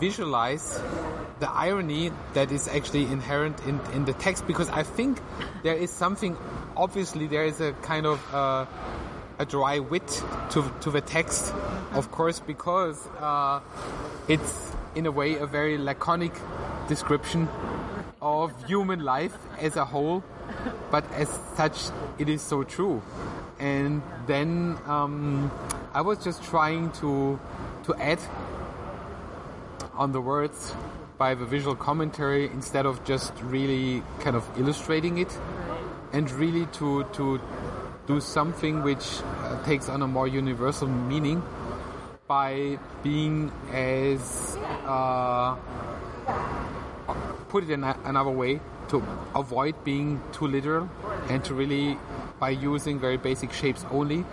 visualize 0.00 0.80
the 1.40 1.50
irony 1.50 2.10
that 2.34 2.50
is 2.50 2.68
actually 2.68 3.04
inherent 3.04 3.60
in, 3.66 3.80
in 3.92 4.04
the 4.04 4.12
text. 4.14 4.46
Because 4.46 4.68
I 4.70 4.82
think 4.82 5.18
there 5.62 5.74
is 5.74 5.90
something 5.90 6.36
obviously 6.76 7.26
there 7.26 7.44
is 7.44 7.60
a 7.60 7.72
kind 7.82 8.06
of 8.06 8.34
uh, 8.34 8.66
a 9.38 9.44
dry 9.44 9.78
wit 9.78 10.06
to, 10.50 10.72
to 10.80 10.90
the 10.90 11.00
text 11.00 11.52
of 11.92 12.10
course 12.10 12.40
because 12.40 13.06
uh, 13.20 13.60
it's 14.28 14.72
in 14.94 15.06
a 15.06 15.10
way 15.10 15.36
a 15.36 15.46
very 15.46 15.78
laconic 15.78 16.32
description 16.88 17.48
of 18.20 18.52
human 18.66 19.00
life 19.00 19.36
as 19.58 19.76
a 19.76 19.84
whole. 19.84 20.22
But 20.90 21.10
as 21.12 21.28
such 21.56 21.78
it 22.18 22.28
is 22.28 22.42
so 22.42 22.64
true. 22.64 23.02
And 23.58 24.02
then 24.26 24.78
um, 24.86 25.50
I 25.96 26.02
was 26.02 26.22
just 26.22 26.44
trying 26.44 26.90
to 27.00 27.40
to 27.84 27.94
add 27.94 28.18
on 29.94 30.12
the 30.12 30.20
words 30.20 30.74
by 31.16 31.34
the 31.34 31.46
visual 31.46 31.74
commentary 31.74 32.50
instead 32.52 32.84
of 32.84 33.02
just 33.06 33.32
really 33.40 34.02
kind 34.20 34.36
of 34.36 34.44
illustrating 34.58 35.16
it 35.16 35.32
and 36.12 36.30
really 36.32 36.66
to 36.80 37.04
to 37.14 37.40
do 38.06 38.20
something 38.20 38.82
which 38.82 39.22
uh, 39.22 39.64
takes 39.64 39.88
on 39.88 40.02
a 40.02 40.06
more 40.06 40.28
universal 40.28 40.86
meaning 40.86 41.42
by 42.28 42.78
being 43.02 43.50
as 43.72 44.58
uh, 44.84 45.56
put 47.48 47.64
it 47.64 47.70
in 47.70 47.84
a, 47.84 47.96
another 48.04 48.30
way 48.42 48.60
to 48.88 49.02
avoid 49.34 49.74
being 49.82 50.20
too 50.32 50.46
literal 50.46 50.90
and 51.30 51.42
to 51.44 51.54
really, 51.54 51.98
by 52.38 52.50
using 52.50 53.00
very 53.00 53.16
basic 53.16 53.50
shapes 53.50 53.86
only, 53.90 54.24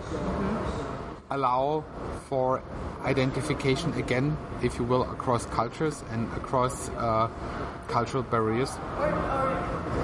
allow 1.34 1.84
for 2.28 2.62
identification 3.02 3.92
again, 3.94 4.36
if 4.62 4.78
you 4.78 4.84
will, 4.84 5.02
across 5.02 5.44
cultures 5.46 6.02
and 6.10 6.32
across 6.34 6.88
uh, 6.90 7.28
cultural 7.88 8.22
barriers. 8.22 8.70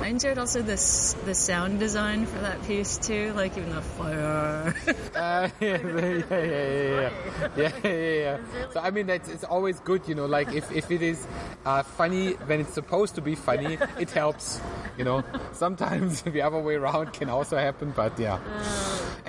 I 0.03 0.07
enjoyed 0.09 0.39
also 0.39 0.63
this 0.63 1.15
the 1.25 1.35
sound 1.35 1.79
design 1.79 2.27
for 2.27 2.39
that 2.39 2.63
piece 2.65 2.99
too, 2.99 3.33
like 3.35 3.57
even 3.57 3.75
the 3.75 3.83
fire. 3.83 4.75
Uh, 5.11 5.49
yeah, 5.61 5.77
yeah, 5.77 6.25
yeah, 6.31 6.37
yeah, 6.41 7.11
yeah, 7.11 7.11
yeah, 7.57 7.71
yeah, 7.85 8.13
yeah. 8.15 8.39
So 8.73 8.81
I 8.81 8.91
mean, 8.91 9.11
it's, 9.11 9.29
it's 9.29 9.45
always 9.45 9.81
good, 9.81 10.07
you 10.09 10.15
know. 10.15 10.27
Like 10.27 10.55
if, 10.55 10.71
if 10.73 10.91
it 10.91 11.03
is 11.03 11.27
uh, 11.67 11.83
funny 11.83 12.33
when 12.47 12.61
it's 12.61 12.73
supposed 12.73 13.17
to 13.17 13.21
be 13.21 13.35
funny, 13.35 13.77
it 13.99 14.11
helps, 14.11 14.61
you 14.97 15.05
know. 15.05 15.25
Sometimes 15.53 16.23
the 16.37 16.43
other 16.43 16.59
way 16.59 16.77
around 16.77 17.13
can 17.13 17.29
also 17.29 17.59
happen, 17.59 17.93
but 17.95 18.19
yeah. 18.19 18.39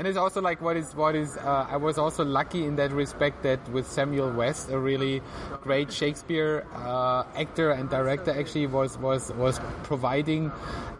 And 0.01 0.07
it's 0.07 0.17
also 0.17 0.41
like 0.41 0.63
what 0.63 0.77
is 0.77 0.95
what 0.95 1.13
is. 1.13 1.37
Uh, 1.37 1.67
I 1.69 1.77
was 1.77 1.99
also 1.99 2.25
lucky 2.25 2.65
in 2.65 2.75
that 2.77 2.91
respect 2.91 3.43
that 3.43 3.59
with 3.69 3.85
Samuel 3.85 4.31
West, 4.31 4.71
a 4.71 4.79
really 4.79 5.21
great 5.61 5.93
Shakespeare 5.93 6.65
uh, 6.73 7.23
actor 7.35 7.69
and 7.69 7.87
director, 7.87 8.31
actually 8.31 8.65
was 8.65 8.97
was 8.97 9.31
was 9.33 9.59
providing, 9.83 10.51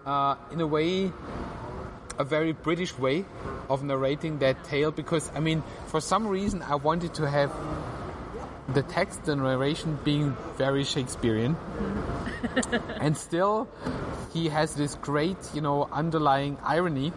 uh, 0.05 0.35
in 0.51 0.61
a 0.61 0.67
way, 0.67 1.11
a 2.19 2.23
very 2.23 2.51
British 2.51 2.95
way 2.99 3.25
of 3.71 3.81
narrating 3.81 4.37
that 4.37 4.63
tale 4.65 4.91
because 4.91 5.31
I 5.33 5.39
mean, 5.39 5.63
for 5.87 5.99
some 5.99 6.27
reason, 6.27 6.61
I 6.61 6.75
wanted 6.75 7.15
to 7.15 7.27
have 7.27 7.49
the 8.74 8.84
text 8.84 9.28
and 9.28 9.41
narration 9.41 9.97
being 10.03 10.36
very 10.57 10.84
Shakespearean, 10.84 11.55
and 12.99 13.17
still 13.17 13.67
he 14.34 14.49
has 14.49 14.76
this 14.76 14.95
great, 14.95 15.38
you 15.53 15.61
know, 15.61 15.89
underlying 15.91 16.57
irony 16.63 17.11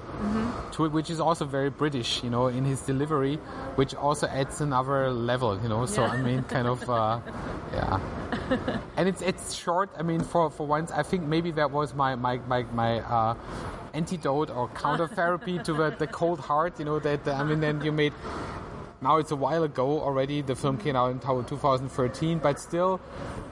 to 0.73 0.85
it, 0.85 0.93
which 0.93 1.11
is 1.11 1.21
also 1.21 1.45
very 1.45 1.71
British, 1.71 2.23
you 2.23 2.31
know, 2.31 2.49
in 2.49 2.65
his 2.65 2.81
delivery, 2.81 3.37
which 3.77 3.95
also 3.95 4.27
adds 4.27 4.61
another 4.61 5.11
level, 5.11 5.61
you 5.63 5.69
know. 5.69 5.87
So 5.87 6.03
Yeah. 6.03 6.11
I 6.11 6.23
mean, 6.23 6.43
kind 6.45 6.67
of, 6.67 6.89
uh, 6.89 7.21
yeah. 7.73 8.01
and 8.97 9.09
it's 9.09 9.23
it's 9.23 9.55
short. 9.55 9.91
I 9.97 10.03
mean, 10.03 10.21
for 10.21 10.51
for 10.51 10.67
once, 10.67 10.91
I 10.91 11.03
think 11.03 11.23
maybe 11.25 11.53
that 11.53 11.71
was 11.71 11.95
my 11.95 12.15
my 12.15 12.39
my 12.49 12.65
my. 12.73 13.01
Uh, 13.01 13.35
antidote 13.95 14.51
or 14.51 14.67
counter 14.71 15.07
therapy 15.07 15.57
to 15.61 15.73
the, 15.73 15.91
the 16.01 16.07
cold 16.09 16.41
heart 16.41 16.81
you 16.81 16.85
know 16.85 16.99
that 16.99 17.29
i 17.29 17.45
mean 17.45 17.61
then 17.61 17.81
you 17.81 17.93
made 17.93 18.13
now 19.03 19.17
it's 19.19 19.31
a 19.31 19.37
while 19.37 19.63
ago 19.65 20.01
already. 20.01 20.41
The 20.43 20.55
film 20.57 20.79
came 20.79 20.97
out 20.97 21.11
in 21.11 21.19
2013, 21.21 22.39
but 22.39 22.59
still, 22.59 23.01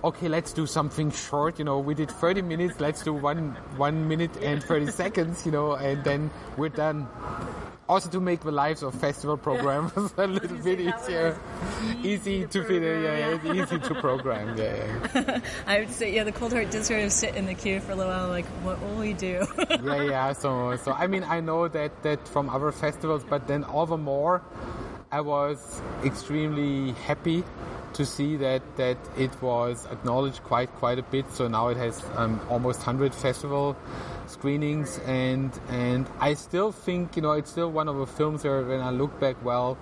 okay, 0.03 0.29
let's 0.29 0.53
do 0.53 0.67
something 0.67 1.11
short. 1.11 1.59
You 1.59 1.65
know, 1.65 1.79
we 1.79 1.95
did 1.95 2.11
30 2.11 2.43
minutes. 2.43 2.81
Let's 2.81 3.03
do 3.03 3.13
one 3.13 3.57
one 3.77 4.09
minute 4.09 4.37
and 4.43 4.63
30 4.63 4.91
seconds. 5.03 5.45
You 5.47 5.53
know, 5.53 5.73
and 5.73 6.03
then 6.05 6.31
we're 6.57 6.69
done. 6.71 7.07
Also 7.89 8.09
to 8.09 8.21
make 8.21 8.41
the 8.41 8.53
lives 8.53 8.83
of 8.83 8.95
festival 8.95 9.37
programs 9.37 9.93
a 10.17 10.27
little 10.27 10.57
bit 10.59 10.81
easier, 10.81 11.37
easy 12.03 12.47
to 12.47 12.65
fit. 12.65 12.83
in, 12.83 13.03
Yeah, 13.03 13.37
yeah, 13.45 13.63
easy 13.63 13.79
to 13.81 13.95
program. 13.97 14.57
Yeah, 14.57 14.87
yeah. 15.15 15.41
I 15.67 15.81
would 15.81 15.91
say, 15.91 16.15
yeah, 16.15 16.25
the 16.25 16.33
cold 16.33 16.53
heart 16.53 16.71
did 16.71 16.87
sort 16.87 17.03
of 17.03 17.13
sit 17.13 17.35
in 17.35 17.45
the 17.45 17.55
queue 17.55 17.81
for 17.81 17.93
a 17.93 17.95
little 17.97 18.11
while, 18.11 18.29
like, 18.29 18.47
what 18.65 18.81
will 18.81 18.95
we 18.95 19.13
do? 19.13 19.45
yeah, 19.85 20.03
yeah. 20.05 20.33
So, 20.33 20.77
so 20.77 20.93
I 20.93 21.07
mean, 21.07 21.25
I 21.25 21.41
know 21.41 21.69
that 21.69 22.03
that 22.05 22.27
from 22.29 22.49
other 22.49 22.73
festivals, 22.73 23.25
but 23.29 23.47
then 23.49 23.65
all 23.65 23.85
the 23.85 23.99
more, 23.99 24.41
I 25.13 25.21
was 25.21 25.83
extremely 26.03 26.93
happy 26.93 27.45
to 27.95 28.07
see 28.07 28.37
that 28.37 28.63
that 28.77 28.99
it 29.17 29.31
was 29.43 29.87
acknowledged 29.91 30.43
quite 30.45 30.73
quite 30.77 30.99
a 30.99 31.03
bit. 31.03 31.31
So 31.33 31.49
now 31.49 31.69
it 31.69 31.77
has 31.77 32.03
um, 32.17 32.41
almost 32.51 32.83
hundred 32.83 33.15
festival 33.15 33.77
screenings, 34.27 34.99
and 35.07 35.53
and 35.69 36.07
I 36.21 36.35
still 36.35 36.73
think 36.73 37.17
you 37.17 37.23
know 37.23 37.33
it's 37.33 37.51
still 37.51 37.71
one 37.71 37.89
of 37.89 37.97
the 37.97 38.07
films 38.07 38.45
where 38.45 38.63
when 38.63 38.81
I 38.81 38.91
look 38.91 39.19
back, 39.21 39.45
well. 39.45 39.79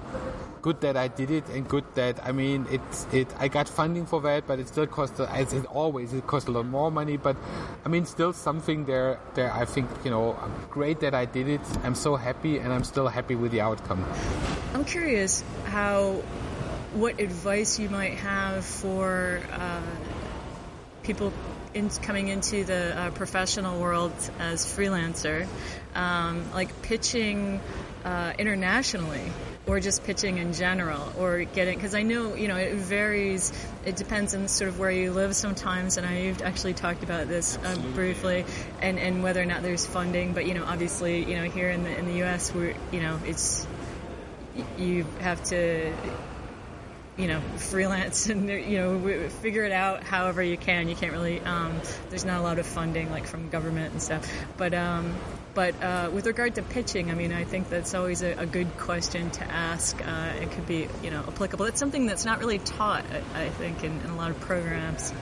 Good 0.63 0.83
that 0.83 0.95
I 0.95 1.09
did 1.09 1.31
it, 1.31 1.49
and 1.49 1.67
good 1.67 1.87
that 1.95 2.21
I 2.23 2.33
mean 2.33 2.67
it's 2.71 3.07
it. 3.15 3.29
I 3.39 3.49
got 3.49 3.67
funding 3.67 4.05
for 4.05 4.21
that, 4.21 4.47
but 4.47 4.59
it 4.59 4.69
still 4.69 4.87
cost, 4.87 5.19
as 5.19 5.55
it 5.55 5.65
always, 5.65 6.13
it 6.13 6.27
cost 6.27 6.49
a 6.49 6.51
lot 6.51 6.67
more 6.67 6.91
money. 6.91 7.17
But 7.17 7.39
I 7.83 7.89
mean, 7.89 8.05
still 8.05 8.35
something 8.35 8.85
there. 8.85 9.19
There, 9.33 9.51
I 9.51 9.65
think 9.65 9.89
you 10.05 10.11
know, 10.11 10.37
great 10.69 11.01
that 11.01 11.15
I 11.15 11.25
did 11.25 11.49
it. 11.49 11.63
I'm 11.83 11.95
so 11.95 12.15
happy, 12.15 12.59
and 12.59 12.75
I'm 12.75 12.85
still 12.85 13.09
happy 13.09 13.37
with 13.37 13.53
the 13.53 13.63
outcome. 13.63 14.05
I'm 14.75 14.85
curious 14.85 15.43
how, 15.65 16.21
what 16.93 17.21
advice 17.21 17.79
you 17.79 17.89
might 17.89 18.15
have 18.15 18.65
for 18.65 19.41
uh, 19.53 19.81
people 21.03 21.33
in, 21.73 21.89
coming 21.89 22.29
into 22.29 22.65
the 22.65 22.99
uh, 22.99 23.11
professional 23.11 23.81
world 23.81 24.13
as 24.39 24.65
freelancer, 24.65 25.47
um, 25.95 26.51
like 26.53 26.83
pitching 26.83 27.61
uh, 28.05 28.33
internationally 28.39 29.23
or 29.67 29.79
just 29.79 30.03
pitching 30.05 30.39
in 30.39 30.53
general 30.53 31.13
or 31.19 31.45
getting 31.45 31.77
because 31.77 31.95
I 31.95 32.03
know 32.03 32.35
you 32.35 32.49
know 32.49 32.57
it 32.57 32.75
varies. 32.75 33.53
It 33.85 33.97
depends 33.97 34.35
on 34.35 34.49
sort 34.49 34.69
of 34.69 34.79
where 34.79 34.91
you 34.91 35.13
live 35.13 35.37
sometimes 35.37 35.97
and 35.97 36.07
I've 36.07 36.43
actually 36.43 36.75
talked 36.75 37.03
about 37.03 37.29
this 37.29 37.59
uh, 37.59 37.77
briefly 37.95 38.45
and 38.81 38.99
and 38.99 39.23
whether 39.23 39.41
or 39.41 39.47
not 39.47 39.63
there's 39.63 39.87
funding 39.87 40.33
but 40.33 40.47
you 40.47 40.55
know 40.55 40.65
obviously 40.65 41.25
you 41.25 41.37
know 41.37 41.45
here 41.45 41.71
in 41.71 41.85
the 41.85 41.97
in 41.97 42.07
the 42.07 42.23
US 42.25 42.53
we're 42.55 42.75
you 42.91 43.01
know 43.01 43.21
it's 43.27 43.67
you 44.79 45.07
have 45.21 45.43
to 45.45 45.93
you 47.21 47.29
know 47.29 47.41
freelance 47.57 48.29
and 48.31 48.49
you 48.49 48.79
know 48.79 49.29
figure 49.29 49.65
it 49.65 49.73
out 49.73 50.03
however 50.03 50.43
you 50.43 50.57
can. 50.57 50.89
You 50.89 50.97
can't 50.97 51.13
really 51.13 51.41
um, 51.41 51.81
there's 52.09 52.25
not 52.25 52.41
a 52.41 52.43
lot 52.43 52.59
of 52.59 52.67
funding 52.67 53.11
like 53.11 53.27
from 53.27 53.49
government 53.51 53.93
and 53.93 54.03
stuff. 54.03 54.31
But 54.57 54.75
um, 54.75 55.15
but 55.55 55.81
uh, 55.83 56.11
with 56.13 56.27
regard 56.27 56.55
to 56.57 56.63
pitching 56.63 57.11
I 57.11 57.15
mean 57.15 57.33
I 57.33 57.45
think 57.45 57.69
that's 57.69 57.95
always 57.95 58.23
a, 58.23 58.33
a 58.33 58.47
good 58.47 58.77
question 58.79 59.31
to 59.33 59.45
ask. 59.45 59.97
Uh, 60.05 60.33
it 60.41 60.51
could 60.53 60.67
be 60.67 60.89
you 61.03 61.11
know 61.11 61.25
applicable. 61.27 61.67
It's 61.67 61.79
something 61.79 62.07
that's 62.07 62.25
not 62.25 62.39
really 62.41 62.59
taught 62.59 63.05
I, 63.35 63.45
I 63.45 63.49
think 63.51 63.85
in, 63.85 64.01
in 64.01 64.11
a 64.11 64.17
lot 64.17 64.31
of 64.31 64.41
programs. 64.41 65.13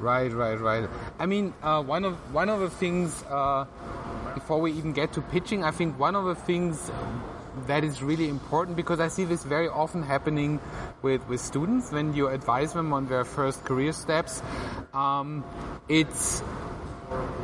Right, 0.00 0.32
right, 0.32 0.58
right. 0.58 0.88
I 1.20 1.26
mean, 1.26 1.54
uh, 1.62 1.80
one 1.80 2.04
of 2.04 2.14
one 2.34 2.48
of 2.48 2.58
the 2.58 2.70
things 2.70 3.22
uh, 3.30 3.66
before 4.34 4.60
we 4.60 4.72
even 4.72 4.92
get 4.92 5.12
to 5.12 5.22
pitching, 5.22 5.62
I 5.62 5.70
think 5.70 5.96
one 5.96 6.16
of 6.16 6.24
the 6.24 6.34
things 6.34 6.90
that 7.66 7.84
is 7.84 8.02
really 8.02 8.28
important 8.28 8.76
because 8.76 9.00
I 9.00 9.08
see 9.08 9.24
this 9.24 9.44
very 9.44 9.68
often 9.68 10.02
happening 10.02 10.60
with 11.02 11.26
with 11.28 11.40
students 11.40 11.92
when 11.92 12.14
you 12.14 12.28
advise 12.28 12.72
them 12.72 12.92
on 12.92 13.06
their 13.06 13.24
first 13.24 13.64
career 13.64 13.92
steps. 13.92 14.42
Um, 14.94 15.44
it's 15.88 16.42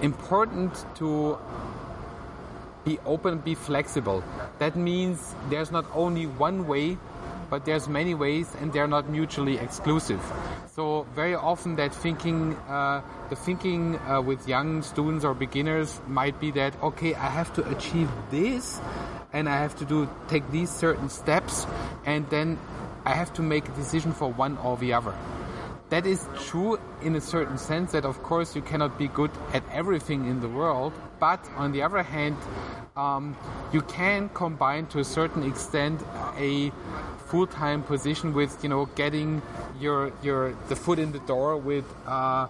important 0.02 0.84
to 0.96 1.38
be 2.84 2.98
open, 3.04 3.38
be 3.38 3.54
flexible. 3.54 4.24
That 4.58 4.76
means 4.76 5.34
there's 5.50 5.70
not 5.70 5.84
only 5.94 6.26
one 6.26 6.66
way, 6.66 6.96
but 7.50 7.64
there's 7.64 7.88
many 7.88 8.14
ways, 8.14 8.48
and 8.60 8.72
they're 8.72 8.88
not 8.88 9.08
mutually 9.08 9.58
exclusive. 9.58 10.20
So 10.74 11.06
very 11.14 11.34
often 11.34 11.76
that 11.76 11.94
thinking, 11.94 12.54
uh, 12.68 13.02
the 13.30 13.36
thinking 13.36 13.98
uh, 13.98 14.20
with 14.22 14.46
young 14.46 14.82
students 14.82 15.24
or 15.24 15.34
beginners 15.34 16.00
might 16.06 16.38
be 16.40 16.50
that 16.52 16.80
okay, 16.82 17.14
I 17.14 17.28
have 17.28 17.52
to 17.54 17.68
achieve 17.68 18.10
this, 18.30 18.80
and 19.32 19.48
I 19.48 19.56
have 19.56 19.76
to 19.78 19.84
do 19.84 20.08
take 20.28 20.50
these 20.50 20.70
certain 20.70 21.08
steps, 21.08 21.66
and 22.04 22.28
then 22.30 22.58
I 23.04 23.14
have 23.14 23.32
to 23.34 23.42
make 23.42 23.68
a 23.68 23.72
decision 23.72 24.12
for 24.12 24.30
one 24.30 24.58
or 24.58 24.76
the 24.76 24.92
other. 24.92 25.14
That 25.90 26.06
is 26.06 26.26
true 26.44 26.78
in 27.00 27.16
a 27.16 27.20
certain 27.20 27.56
sense 27.56 27.92
that, 27.92 28.04
of 28.04 28.22
course, 28.22 28.54
you 28.54 28.60
cannot 28.60 28.98
be 28.98 29.08
good 29.08 29.30
at 29.54 29.62
everything 29.72 30.26
in 30.26 30.40
the 30.40 30.48
world. 30.48 30.92
But 31.18 31.40
on 31.56 31.72
the 31.72 31.82
other 31.82 32.02
hand, 32.02 32.36
um, 32.94 33.36
you 33.72 33.80
can 33.80 34.28
combine 34.28 34.86
to 34.88 34.98
a 34.98 35.04
certain 35.04 35.44
extent 35.44 36.02
a 36.36 36.70
full-time 37.28 37.82
position 37.82 38.34
with, 38.34 38.62
you 38.62 38.68
know, 38.68 38.86
getting 38.96 39.40
your 39.80 40.12
your 40.22 40.54
the 40.68 40.76
foot 40.76 40.98
in 40.98 41.12
the 41.12 41.20
door 41.20 41.56
with. 41.56 41.84
Uh, 42.06 42.48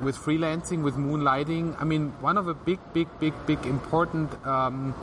with 0.00 0.16
freelancing, 0.16 0.84
with 0.84 0.94
moonlighting, 0.94 1.74
I 1.80 1.82
mean, 1.82 2.12
one 2.20 2.38
of 2.38 2.46
the 2.46 2.54
big, 2.54 2.78
big, 2.92 3.08
big, 3.18 3.34
big 3.46 3.66
important 3.66 4.30
um, 4.46 4.94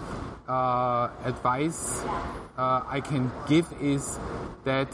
uh, 0.47 1.09
advice 1.25 2.01
uh, 2.57 2.81
I 2.87 3.01
can 3.01 3.29
give 3.45 3.67
is 3.81 4.17
that 4.63 4.87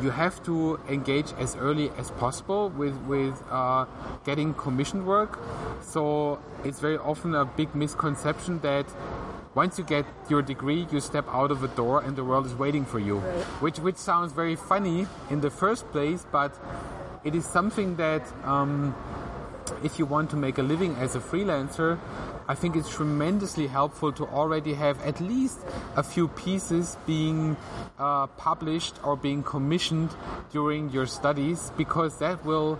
you 0.00 0.10
have 0.10 0.42
to 0.44 0.78
engage 0.88 1.32
as 1.38 1.56
early 1.56 1.90
as 1.98 2.10
possible 2.12 2.70
with 2.70 2.96
with 3.06 3.42
uh, 3.50 3.86
getting 4.24 4.54
commission 4.54 5.06
work. 5.06 5.38
So 5.82 6.38
it's 6.64 6.80
very 6.80 6.98
often 6.98 7.34
a 7.34 7.44
big 7.44 7.74
misconception 7.74 8.60
that 8.60 8.86
once 9.54 9.78
you 9.78 9.84
get 9.84 10.04
your 10.28 10.42
degree, 10.42 10.86
you 10.92 11.00
step 11.00 11.24
out 11.28 11.50
of 11.50 11.60
the 11.60 11.68
door 11.68 12.02
and 12.02 12.14
the 12.14 12.24
world 12.24 12.44
is 12.46 12.54
waiting 12.54 12.84
for 12.84 12.98
you, 12.98 13.20
which 13.60 13.78
which 13.78 13.96
sounds 13.96 14.32
very 14.32 14.56
funny 14.56 15.06
in 15.30 15.40
the 15.40 15.50
first 15.50 15.90
place, 15.92 16.26
but 16.30 16.52
it 17.24 17.34
is 17.34 17.44
something 17.44 17.96
that. 17.96 18.22
Um, 18.44 18.94
if 19.82 19.98
you 19.98 20.06
want 20.06 20.30
to 20.30 20.36
make 20.36 20.58
a 20.58 20.62
living 20.62 20.94
as 20.96 21.16
a 21.16 21.20
freelancer, 21.20 21.98
I 22.48 22.54
think 22.54 22.76
it's 22.76 22.88
tremendously 22.88 23.66
helpful 23.66 24.12
to 24.12 24.24
already 24.26 24.74
have 24.74 25.02
at 25.04 25.20
least 25.20 25.58
a 25.96 26.02
few 26.02 26.28
pieces 26.28 26.96
being 27.04 27.56
uh, 27.98 28.28
published 28.38 28.94
or 29.02 29.16
being 29.16 29.42
commissioned 29.42 30.14
during 30.52 30.90
your 30.90 31.06
studies 31.06 31.72
because 31.76 32.18
that 32.18 32.44
will 32.44 32.76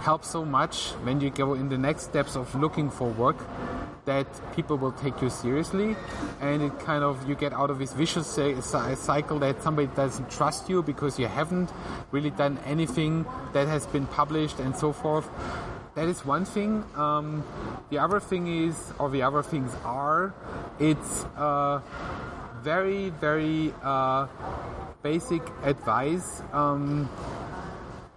help 0.00 0.24
so 0.24 0.44
much 0.44 0.90
when 1.02 1.20
you 1.20 1.30
go 1.30 1.54
in 1.54 1.68
the 1.68 1.78
next 1.78 2.04
steps 2.04 2.36
of 2.36 2.54
looking 2.54 2.90
for 2.90 3.08
work 3.10 3.36
that 4.04 4.26
people 4.54 4.78
will 4.78 4.92
take 4.92 5.20
you 5.20 5.28
seriously. 5.28 5.94
And 6.40 6.62
it 6.62 6.78
kind 6.78 7.04
of 7.04 7.28
you 7.28 7.34
get 7.34 7.52
out 7.52 7.70
of 7.70 7.78
this 7.78 7.92
vicious 7.92 8.26
cycle 8.26 9.38
that 9.40 9.62
somebody 9.62 9.88
doesn't 9.88 10.30
trust 10.30 10.70
you 10.70 10.82
because 10.82 11.18
you 11.18 11.26
haven't 11.26 11.70
really 12.12 12.30
done 12.30 12.58
anything 12.64 13.26
that 13.52 13.66
has 13.66 13.86
been 13.86 14.06
published 14.06 14.60
and 14.60 14.74
so 14.74 14.92
forth 14.92 15.28
that 15.98 16.06
is 16.06 16.24
one 16.24 16.44
thing. 16.44 16.84
Um, 16.94 17.42
the 17.90 17.98
other 17.98 18.20
thing 18.20 18.46
is, 18.46 18.92
or 19.00 19.10
the 19.10 19.22
other 19.22 19.42
things 19.42 19.74
are, 19.84 20.32
it's 20.78 21.24
uh, 21.36 21.80
very, 22.62 23.10
very 23.10 23.74
uh, 23.82 24.28
basic 25.02 25.42
advice. 25.64 26.40
Um, 26.52 27.10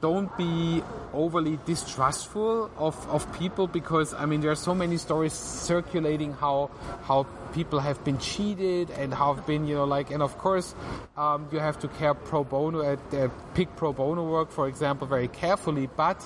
don't 0.02 0.36
be 0.38 0.84
overly 1.14 1.60
distrustful 1.66 2.72
of, 2.78 2.96
of 3.10 3.32
people 3.38 3.68
because 3.68 4.14
I 4.14 4.26
mean 4.26 4.42
there 4.42 4.52
are 4.52 4.56
so 4.56 4.74
many 4.74 4.98
stories 4.98 5.34
circulating 5.34 6.34
how 6.34 6.72
how 7.04 7.24
people 7.54 7.80
have 7.80 8.04
been 8.04 8.18
cheated 8.18 8.90
and 8.92 9.14
have 9.14 9.46
been 9.46 9.68
you 9.68 9.76
know 9.76 9.84
like 9.86 10.10
and 10.10 10.24
of 10.24 10.38
course 10.38 10.74
um, 11.18 11.48
you 11.52 11.60
have 11.60 11.80
to 11.80 11.88
care 11.88 12.14
pro 12.14 12.44
bono 12.44 12.82
uh, 12.82 12.96
uh 13.14 13.30
pick 13.54 13.76
pro 13.76 13.94
bono 13.94 14.28
work 14.28 14.52
for 14.52 14.68
example 14.68 15.08
very 15.08 15.28
carefully. 15.28 15.88
But 15.96 16.26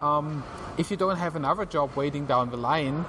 um, 0.00 0.44
if 0.76 0.90
you 0.90 0.96
don't 0.96 1.16
have 1.16 1.36
another 1.36 1.64
job 1.64 1.96
waiting 1.96 2.26
down 2.26 2.50
the 2.50 2.56
line, 2.56 3.04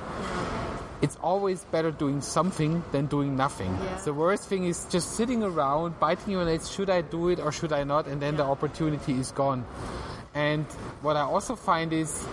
it's 1.01 1.17
always 1.21 1.63
better 1.65 1.91
doing 1.91 2.21
something 2.21 2.83
than 2.91 3.05
doing 3.05 3.35
nothing. 3.35 3.71
Yeah. 3.83 4.01
The 4.03 4.13
worst 4.13 4.47
thing 4.47 4.65
is 4.65 4.85
just 4.89 5.13
sitting 5.13 5.43
around, 5.43 5.99
biting 5.99 6.33
your 6.33 6.45
nails, 6.45 6.71
should 6.71 6.89
I 6.89 7.01
do 7.01 7.29
it 7.29 7.39
or 7.39 7.51
should 7.51 7.71
I 7.71 7.83
not? 7.83 8.07
And 8.07 8.21
then 8.21 8.33
yeah. 8.33 8.43
the 8.43 8.45
opportunity 8.45 9.13
is 9.13 9.31
gone. 9.31 9.65
And 10.33 10.65
what 11.01 11.15
I 11.15 11.21
also 11.21 11.55
find 11.55 11.93
is 11.93 12.25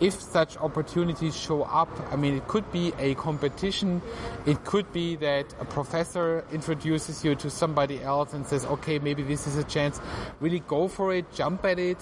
if 0.00 0.20
such 0.20 0.56
opportunities 0.58 1.36
show 1.36 1.62
up, 1.62 1.88
I 2.12 2.16
mean, 2.16 2.36
it 2.36 2.46
could 2.46 2.70
be 2.70 2.92
a 2.98 3.14
competition. 3.16 4.00
It 4.46 4.64
could 4.64 4.92
be 4.92 5.16
that 5.16 5.52
a 5.60 5.64
professor 5.64 6.44
introduces 6.52 7.24
you 7.24 7.34
to 7.36 7.50
somebody 7.50 8.00
else 8.02 8.32
and 8.32 8.46
says, 8.46 8.64
okay, 8.64 8.98
maybe 8.98 9.22
this 9.22 9.46
is 9.46 9.56
a 9.56 9.64
chance. 9.64 10.00
Really 10.40 10.60
go 10.60 10.86
for 10.88 11.12
it, 11.12 11.32
jump 11.34 11.64
at 11.64 11.78
it. 11.78 11.98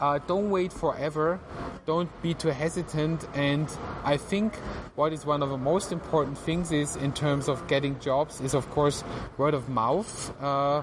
Uh, 0.00 0.18
don't 0.26 0.50
wait 0.50 0.72
forever. 0.72 1.40
Don't 1.86 2.10
be 2.20 2.34
too 2.34 2.48
hesitant. 2.48 3.26
And 3.34 3.66
I 4.04 4.18
think 4.18 4.54
what 4.94 5.12
is 5.12 5.24
one 5.24 5.42
of 5.42 5.48
the 5.48 5.56
most 5.56 5.90
important 5.90 6.36
things 6.36 6.70
is 6.70 6.96
in 6.96 7.12
terms 7.12 7.48
of 7.48 7.66
getting 7.66 7.98
jobs 7.98 8.40
is, 8.42 8.52
of 8.52 8.68
course, 8.70 9.02
word 9.38 9.54
of 9.54 9.68
mouth. 9.68 10.34
Uh, 10.42 10.82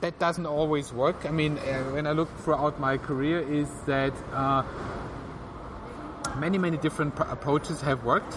that 0.00 0.18
doesn't 0.20 0.46
always 0.46 0.92
work. 0.92 1.26
I 1.26 1.30
mean, 1.30 1.58
uh, 1.58 1.82
when 1.90 2.06
I 2.06 2.12
look 2.12 2.28
throughout 2.38 2.78
my 2.78 2.98
career, 2.98 3.40
is 3.40 3.68
that 3.86 4.12
uh, 4.32 4.62
many, 6.36 6.58
many 6.58 6.76
different 6.76 7.18
approaches 7.18 7.80
have 7.80 8.04
worked. 8.04 8.34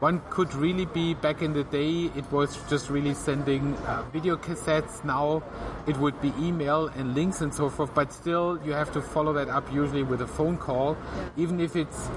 One 0.00 0.22
could 0.30 0.54
really 0.54 0.84
be 0.84 1.14
back 1.14 1.42
in 1.42 1.52
the 1.52 1.64
day, 1.64 2.10
it 2.14 2.30
was 2.30 2.56
just 2.70 2.88
really 2.88 3.14
sending 3.14 3.74
uh, 3.78 4.04
video 4.12 4.36
cassettes. 4.36 5.04
Now 5.04 5.42
it 5.88 5.96
would 5.96 6.20
be 6.20 6.32
email 6.38 6.86
and 6.86 7.14
links 7.14 7.40
and 7.40 7.52
so 7.52 7.68
forth, 7.68 7.92
but 7.94 8.12
still 8.12 8.60
you 8.64 8.72
have 8.72 8.92
to 8.92 9.02
follow 9.02 9.32
that 9.32 9.48
up 9.48 9.72
usually 9.72 10.04
with 10.04 10.20
a 10.22 10.26
phone 10.26 10.56
call, 10.56 10.96
even 11.36 11.58
if 11.58 11.74
it's 11.74 12.08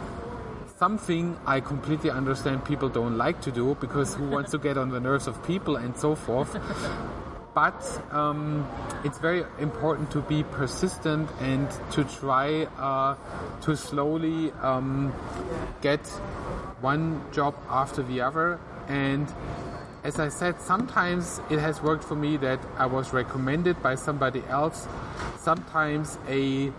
something 0.77 1.39
I 1.45 1.59
completely 1.59 2.11
understand 2.11 2.65
people 2.65 2.89
don't 2.89 3.17
like 3.17 3.41
to 3.41 3.51
do 3.51 3.75
because 3.79 4.13
who 4.13 4.27
wants 4.29 4.51
to 4.51 4.59
get 4.59 4.77
on 4.77 4.89
the 4.89 4.99
nerves 4.99 5.27
of 5.27 5.43
people 5.45 5.75
and 5.75 5.97
so 5.97 6.15
forth 6.15 6.57
but 7.53 8.01
um, 8.11 8.69
it's 9.03 9.17
very 9.19 9.43
important 9.59 10.09
to 10.11 10.21
be 10.21 10.43
persistent 10.43 11.29
and 11.39 11.69
to 11.91 12.03
try 12.03 12.63
uh, 12.77 13.15
to 13.61 13.75
slowly 13.75 14.51
um, 14.61 15.13
get 15.81 16.05
one 16.81 17.21
job 17.31 17.55
after 17.69 18.01
the 18.03 18.21
other 18.21 18.59
and 18.87 19.33
as 20.03 20.19
I 20.19 20.29
said, 20.29 20.59
sometimes 20.59 21.39
it 21.51 21.59
has 21.59 21.79
worked 21.81 22.03
for 22.03 22.15
me 22.15 22.35
that 22.37 22.59
I 22.77 22.87
was 22.87 23.13
recommended 23.13 23.83
by 23.83 23.93
somebody 23.93 24.41
else. 24.49 24.87
Sometimes 25.37 26.17
a 26.27 26.71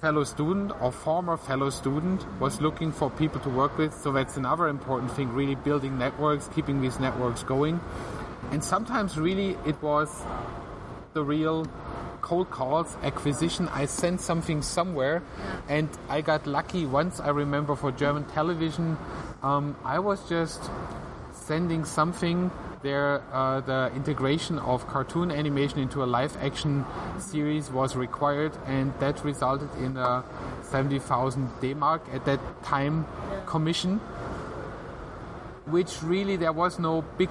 fellow 0.00 0.24
student 0.24 0.72
or 0.80 0.90
former 0.90 1.36
fellow 1.36 1.70
student 1.70 2.26
was 2.40 2.60
looking 2.60 2.90
for 2.90 3.10
people 3.10 3.40
to 3.42 3.50
work 3.50 3.78
with. 3.78 3.94
So 3.94 4.10
that's 4.10 4.36
another 4.36 4.66
important 4.66 5.12
thing, 5.12 5.28
really 5.32 5.54
building 5.54 5.98
networks, 5.98 6.48
keeping 6.48 6.80
these 6.80 6.98
networks 6.98 7.44
going. 7.44 7.80
And 8.50 8.62
sometimes 8.62 9.16
really 9.16 9.56
it 9.66 9.80
was 9.82 10.22
the 11.14 11.22
real 11.22 11.66
cold 12.20 12.50
calls, 12.50 12.96
acquisition. 13.02 13.68
I 13.68 13.86
sent 13.86 14.20
something 14.20 14.62
somewhere 14.62 15.22
and 15.68 15.88
I 16.08 16.20
got 16.20 16.46
lucky 16.46 16.86
once 16.86 17.20
I 17.20 17.30
remember 17.30 17.74
for 17.76 17.92
German 17.92 18.24
television. 18.24 18.96
Um, 19.42 19.76
I 19.84 19.98
was 19.98 20.28
just 20.28 20.70
sending 21.32 21.84
something 21.84 22.50
there 22.82 23.22
uh, 23.32 23.60
the 23.60 23.90
integration 23.94 24.58
of 24.60 24.86
cartoon 24.86 25.30
animation 25.30 25.80
into 25.80 26.02
a 26.02 26.06
live 26.06 26.36
action 26.40 26.84
series 27.18 27.70
was 27.70 27.94
required 27.94 28.52
and 28.66 28.92
that 29.00 29.22
resulted 29.24 29.68
in 29.76 29.96
a 29.96 30.24
70,000 30.62 31.50
D-Mark 31.60 32.02
at 32.12 32.24
that 32.24 32.40
time 32.62 33.06
commission 33.46 33.98
which 35.66 36.02
really 36.02 36.36
there 36.36 36.52
was 36.52 36.78
no 36.78 37.02
big 37.18 37.28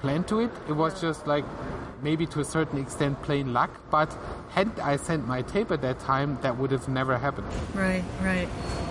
plan 0.00 0.24
to 0.24 0.40
it. 0.40 0.50
It 0.68 0.72
was 0.72 1.00
just 1.00 1.26
like 1.26 1.44
maybe 2.02 2.26
to 2.26 2.40
a 2.40 2.44
certain 2.44 2.78
extent 2.80 3.20
plain 3.22 3.52
luck, 3.52 3.70
but 3.90 4.14
had 4.50 4.78
I 4.80 4.96
sent 4.96 5.26
my 5.26 5.42
tape 5.42 5.70
at 5.70 5.82
that 5.82 5.98
time, 6.00 6.38
that 6.42 6.56
would 6.58 6.70
have 6.70 6.88
never 6.88 7.18
happened. 7.18 7.48
Right, 7.74 8.04
right. 8.22 8.48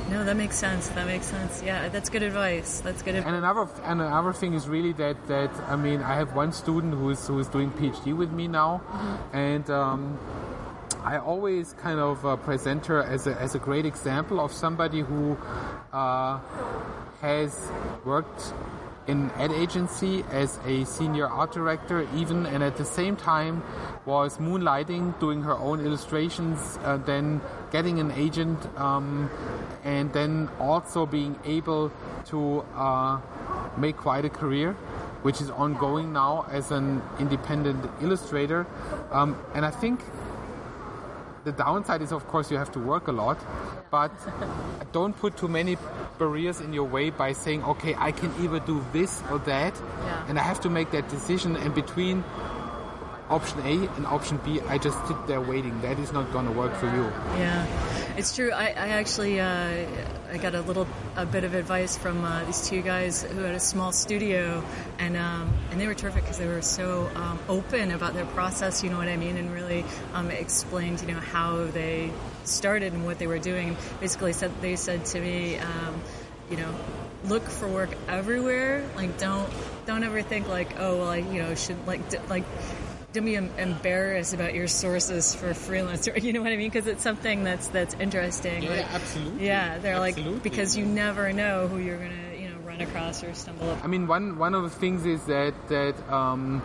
No, 0.10 0.24
that 0.24 0.38
makes 0.38 0.55
sense. 0.55 0.88
That 0.89 1.05
makes 1.05 1.26
sense. 1.26 1.62
Yeah, 1.62 1.89
that's 1.89 2.10
good 2.10 2.24
advice. 2.24 2.80
That's 2.80 3.01
good 3.01 3.16
advice. 3.16 3.28
And 3.28 3.36
another 3.36 3.68
and 3.84 4.01
another 4.01 4.34
thing 4.34 4.53
is 4.53 4.68
really 4.68 4.93
that 4.93 5.28
that 5.28 5.51
I 5.68 5.76
mean 5.76 6.01
I 6.01 6.16
have 6.16 6.34
one 6.36 6.51
student 6.51 6.93
who 6.93 7.10
is 7.10 7.28
who 7.28 7.39
is 7.39 7.47
doing 7.47 7.72
PhD 7.72 8.16
with 8.16 8.32
me 8.32 8.47
now, 8.47 8.82
mm-hmm. 8.88 9.38
and. 9.38 9.70
Um, 9.70 10.20
I 11.03 11.20
always 11.20 11.72
kind 11.72 12.01
of 12.01 12.26
uh, 12.26 12.36
present 12.36 12.86
her 12.88 13.01
as 13.01 13.28
a, 13.28 13.39
as 13.39 13.55
a 13.55 13.60
great 13.60 13.86
example 13.86 14.41
of 14.41 14.51
somebody 14.51 14.99
who 14.99 15.38
uh, 15.93 16.38
has 17.22 17.72
worked 18.03 18.51
in 19.08 19.32
ad 19.32 19.51
agency 19.51 20.24
as 20.32 20.60
a 20.66 20.86
senior 20.86 21.28
art 21.28 21.51
director 21.51 22.08
even 22.16 22.45
and 22.45 22.62
at 22.62 22.76
the 22.78 22.86
same 22.86 23.16
time 23.16 23.64
was 24.05 24.38
moonlighting 24.38 25.18
doing 25.20 25.41
her 25.41 25.58
own 25.58 25.80
illustrations 25.80 26.78
uh, 26.84 26.97
then 26.97 27.41
getting 27.72 27.99
an 27.99 28.12
agent 28.12 28.60
um, 28.78 29.30
and 29.84 30.12
then 30.14 30.49
also 30.60 31.05
being 31.05 31.38
able 31.45 31.91
to 32.26 32.60
uh, 32.76 33.20
make 33.78 33.95
quite 33.95 34.26
a 34.26 34.30
career 34.30 34.74
which 35.24 35.41
is 35.41 35.49
ongoing 35.49 36.14
now 36.14 36.45
as 36.51 36.72
an 36.72 37.01
independent 37.20 37.89
illustrator. 38.01 38.68
Um, 39.12 39.36
and 39.55 39.66
i 39.66 39.72
think 39.72 39.99
the 41.48 41.54
downside 41.54 42.02
is, 42.02 42.12
of 42.12 42.28
course, 42.28 42.52
you 42.52 42.58
have 42.58 42.72
to 42.74 42.80
work 42.80 43.08
a 43.08 43.12
lot, 43.14 43.38
but 43.89 44.12
don't 44.91 45.16
put 45.16 45.38
too 45.38 45.48
many 45.48 45.78
barriers 46.20 46.60
in 46.60 46.74
your 46.74 46.84
way 46.84 47.10
by 47.10 47.32
saying, 47.32 47.64
okay, 47.64 47.95
I 47.98 48.12
can 48.12 48.34
either 48.43 48.60
do 48.60 48.84
this 48.91 49.24
or 49.32 49.39
that, 49.39 49.74
yeah. 49.74 50.26
and 50.28 50.38
I 50.38 50.43
have 50.43 50.60
to 50.62 50.70
make 50.70 50.91
that 50.91 51.08
decision. 51.08 51.56
And 51.56 51.74
between 51.74 52.26
option 53.30 53.59
A 53.59 53.89
and 53.95 54.05
option 54.05 54.39
B, 54.43 54.61
I 54.61 54.78
just 54.78 55.05
sit 55.07 55.28
there 55.28 55.41
waiting. 55.41 55.82
That 55.82 55.99
is 55.99 56.11
not 56.11 56.32
going 56.32 56.45
to 56.45 56.51
work 56.51 56.73
for 56.75 56.86
you. 56.88 57.03
Yeah, 57.38 57.65
it's 58.17 58.36
true. 58.36 58.51
I, 58.51 58.67
I 58.67 58.88
actually 58.99 59.39
uh, 59.39 59.86
I 60.32 60.38
got 60.38 60.55
a 60.55 60.61
little 60.61 60.88
a 61.15 61.25
bit 61.25 61.43
of 61.43 61.53
advice 61.53 61.97
from 61.97 62.23
uh, 62.23 62.43
these 62.45 62.67
two 62.67 62.82
guys 62.82 63.23
who 63.23 63.41
had 63.41 63.55
a 63.55 63.59
small 63.59 63.91
studio, 63.91 64.63
and 64.99 65.17
um, 65.17 65.53
and 65.71 65.80
they 65.80 65.88
were 65.88 65.93
terrific 65.93 66.23
because 66.23 66.38
they 66.38 66.47
were 66.47 66.61
so 66.61 67.09
um, 67.15 67.39
open 67.49 67.91
about 67.91 68.13
their 68.13 68.25
process. 68.25 68.84
You 68.84 68.89
know 68.89 68.97
what 68.97 69.07
I 69.09 69.17
mean, 69.17 69.38
and 69.38 69.53
really 69.53 69.84
um, 70.13 70.30
explained 70.32 71.01
you 71.01 71.13
know 71.13 71.19
how 71.19 71.65
they 71.65 72.11
started 72.43 72.93
and 72.93 73.05
what 73.05 73.19
they 73.19 73.28
were 73.28 73.39
doing. 73.39 73.75
Basically, 73.99 74.34
said 74.34 74.51
they 74.61 74.75
said 74.75 75.05
to 75.07 75.19
me, 75.19 75.57
um, 75.57 76.01
you 76.49 76.57
know, 76.57 76.73
look 77.25 77.43
for 77.43 77.67
work 77.67 77.89
everywhere. 78.07 78.88
Like 78.95 79.17
don't 79.17 79.49
don't 79.86 80.03
ever 80.03 80.21
think 80.21 80.47
like 80.47 80.80
oh 80.80 80.97
well 80.99 81.09
I 81.09 81.17
you 81.17 81.41
know 81.41 81.55
should 81.55 81.86
like 81.88 82.09
d- 82.09 82.19
like 82.30 82.43
don't 83.14 83.26
be 83.26 83.36
embarrassed 83.36 84.34
about 84.34 84.53
your 84.53 84.68
sources 84.68 85.34
for 85.34 85.51
freelancer. 85.51 86.22
You 86.28 86.34
know 86.34 86.41
what 86.41 86.51
I 86.51 86.58
mean? 86.58 86.70
Because 86.70 86.88
it's 86.88 87.03
something 87.03 87.43
that's 87.43 87.70
that's 87.70 87.95
interesting. 87.95 88.64
Yeah, 88.64 88.70
like, 88.70 88.93
absolutely. 88.93 89.45
Yeah, 89.45 89.78
they're 89.78 89.95
absolutely. 89.95 90.34
like 90.34 90.43
because 90.43 90.76
you 90.76 90.86
never 90.86 91.32
know 91.32 91.68
who 91.68 91.78
you're 91.78 91.97
gonna 91.97 92.36
you 92.38 92.49
know 92.49 92.58
run 92.66 92.82
across 92.82 93.24
or 93.24 93.34
stumble 93.34 93.70
up. 93.70 93.84
I 93.84 93.88
mean, 93.88 94.08
one 94.08 94.38
one 94.38 94.53
of 94.53 94.64
the 94.64 94.70
things 94.70 95.05
is 95.05 95.24
that 95.26 95.53
that 95.70 95.95
um, 96.12 96.62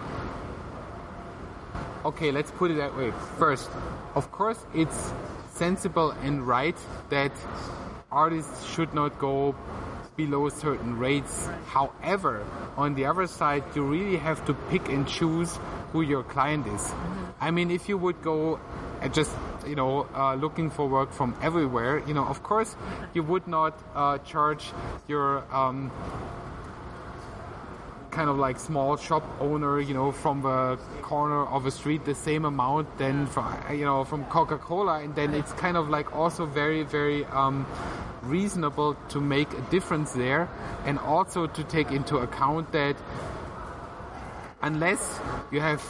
okay, 2.04 2.32
let's 2.32 2.50
put 2.50 2.70
it 2.72 2.74
that 2.74 2.96
way. 2.96 3.12
First, 3.38 3.70
of 4.14 4.32
course, 4.32 4.58
it's 4.74 5.12
sensible 5.54 6.10
and 6.22 6.46
right 6.46 6.76
that 7.10 7.32
artists 8.10 8.66
should 8.74 8.92
not 8.94 9.18
go 9.18 9.54
below 10.16 10.48
certain 10.48 10.98
rates. 10.98 11.48
However, 11.66 12.44
on 12.76 12.94
the 12.94 13.06
other 13.06 13.26
side, 13.26 13.64
you 13.74 13.82
really 13.82 14.16
have 14.16 14.44
to 14.46 14.54
pick 14.70 14.88
and 14.88 15.06
choose 15.06 15.58
who 15.92 16.02
your 16.02 16.22
client 16.22 16.66
is. 16.66 16.92
I 17.40 17.50
mean, 17.50 17.70
if 17.70 17.88
you 17.88 17.98
would 17.98 18.22
go 18.22 18.60
just 19.12 19.30
you 19.66 19.74
know 19.74 20.06
uh, 20.14 20.34
looking 20.34 20.70
for 20.70 20.88
work 20.88 21.12
from 21.12 21.34
everywhere, 21.42 22.02
you 22.06 22.14
know, 22.14 22.24
of 22.24 22.42
course, 22.42 22.76
you 23.14 23.22
would 23.22 23.46
not 23.48 23.78
uh, 23.94 24.18
charge 24.18 24.72
your 25.08 25.44
um, 25.54 25.90
kind 28.12 28.28
of 28.28 28.36
like 28.36 28.60
small 28.60 28.96
shop 28.96 29.24
owner, 29.40 29.80
you 29.80 29.94
know, 29.94 30.12
from 30.12 30.42
the 30.42 30.78
corner 31.00 31.44
of 31.46 31.66
a 31.66 31.70
street, 31.70 32.04
the 32.04 32.14
same 32.14 32.44
amount 32.44 32.86
then 32.98 33.26
from 33.26 33.58
you 33.72 33.84
know 33.84 34.04
from 34.04 34.24
Coca-Cola, 34.26 35.00
and 35.02 35.14
then 35.16 35.34
it's 35.34 35.52
kind 35.54 35.76
of 35.76 35.88
like 35.88 36.14
also 36.14 36.46
very 36.46 36.84
very 36.84 37.24
um, 37.26 37.66
reasonable 38.22 38.94
to 39.08 39.20
make 39.20 39.52
a 39.54 39.60
difference 39.70 40.12
there, 40.12 40.48
and 40.84 40.98
also 40.98 41.46
to 41.46 41.64
take 41.64 41.90
into 41.90 42.18
account 42.18 42.70
that 42.72 42.96
unless 44.62 45.18
you 45.50 45.60
have 45.60 45.82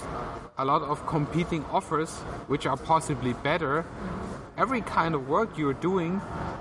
a 0.57 0.65
lot 0.65 0.83
of 0.83 1.07
competing 1.07 1.65
offers 1.67 2.11
which 2.49 2.67
are 2.67 2.77
possibly 2.77 3.35
better 3.43 3.85
every 4.57 4.81
kind 4.83 5.15
of 5.15 5.29
work 5.29 5.57
you're 5.57 5.73
doing 5.75 6.21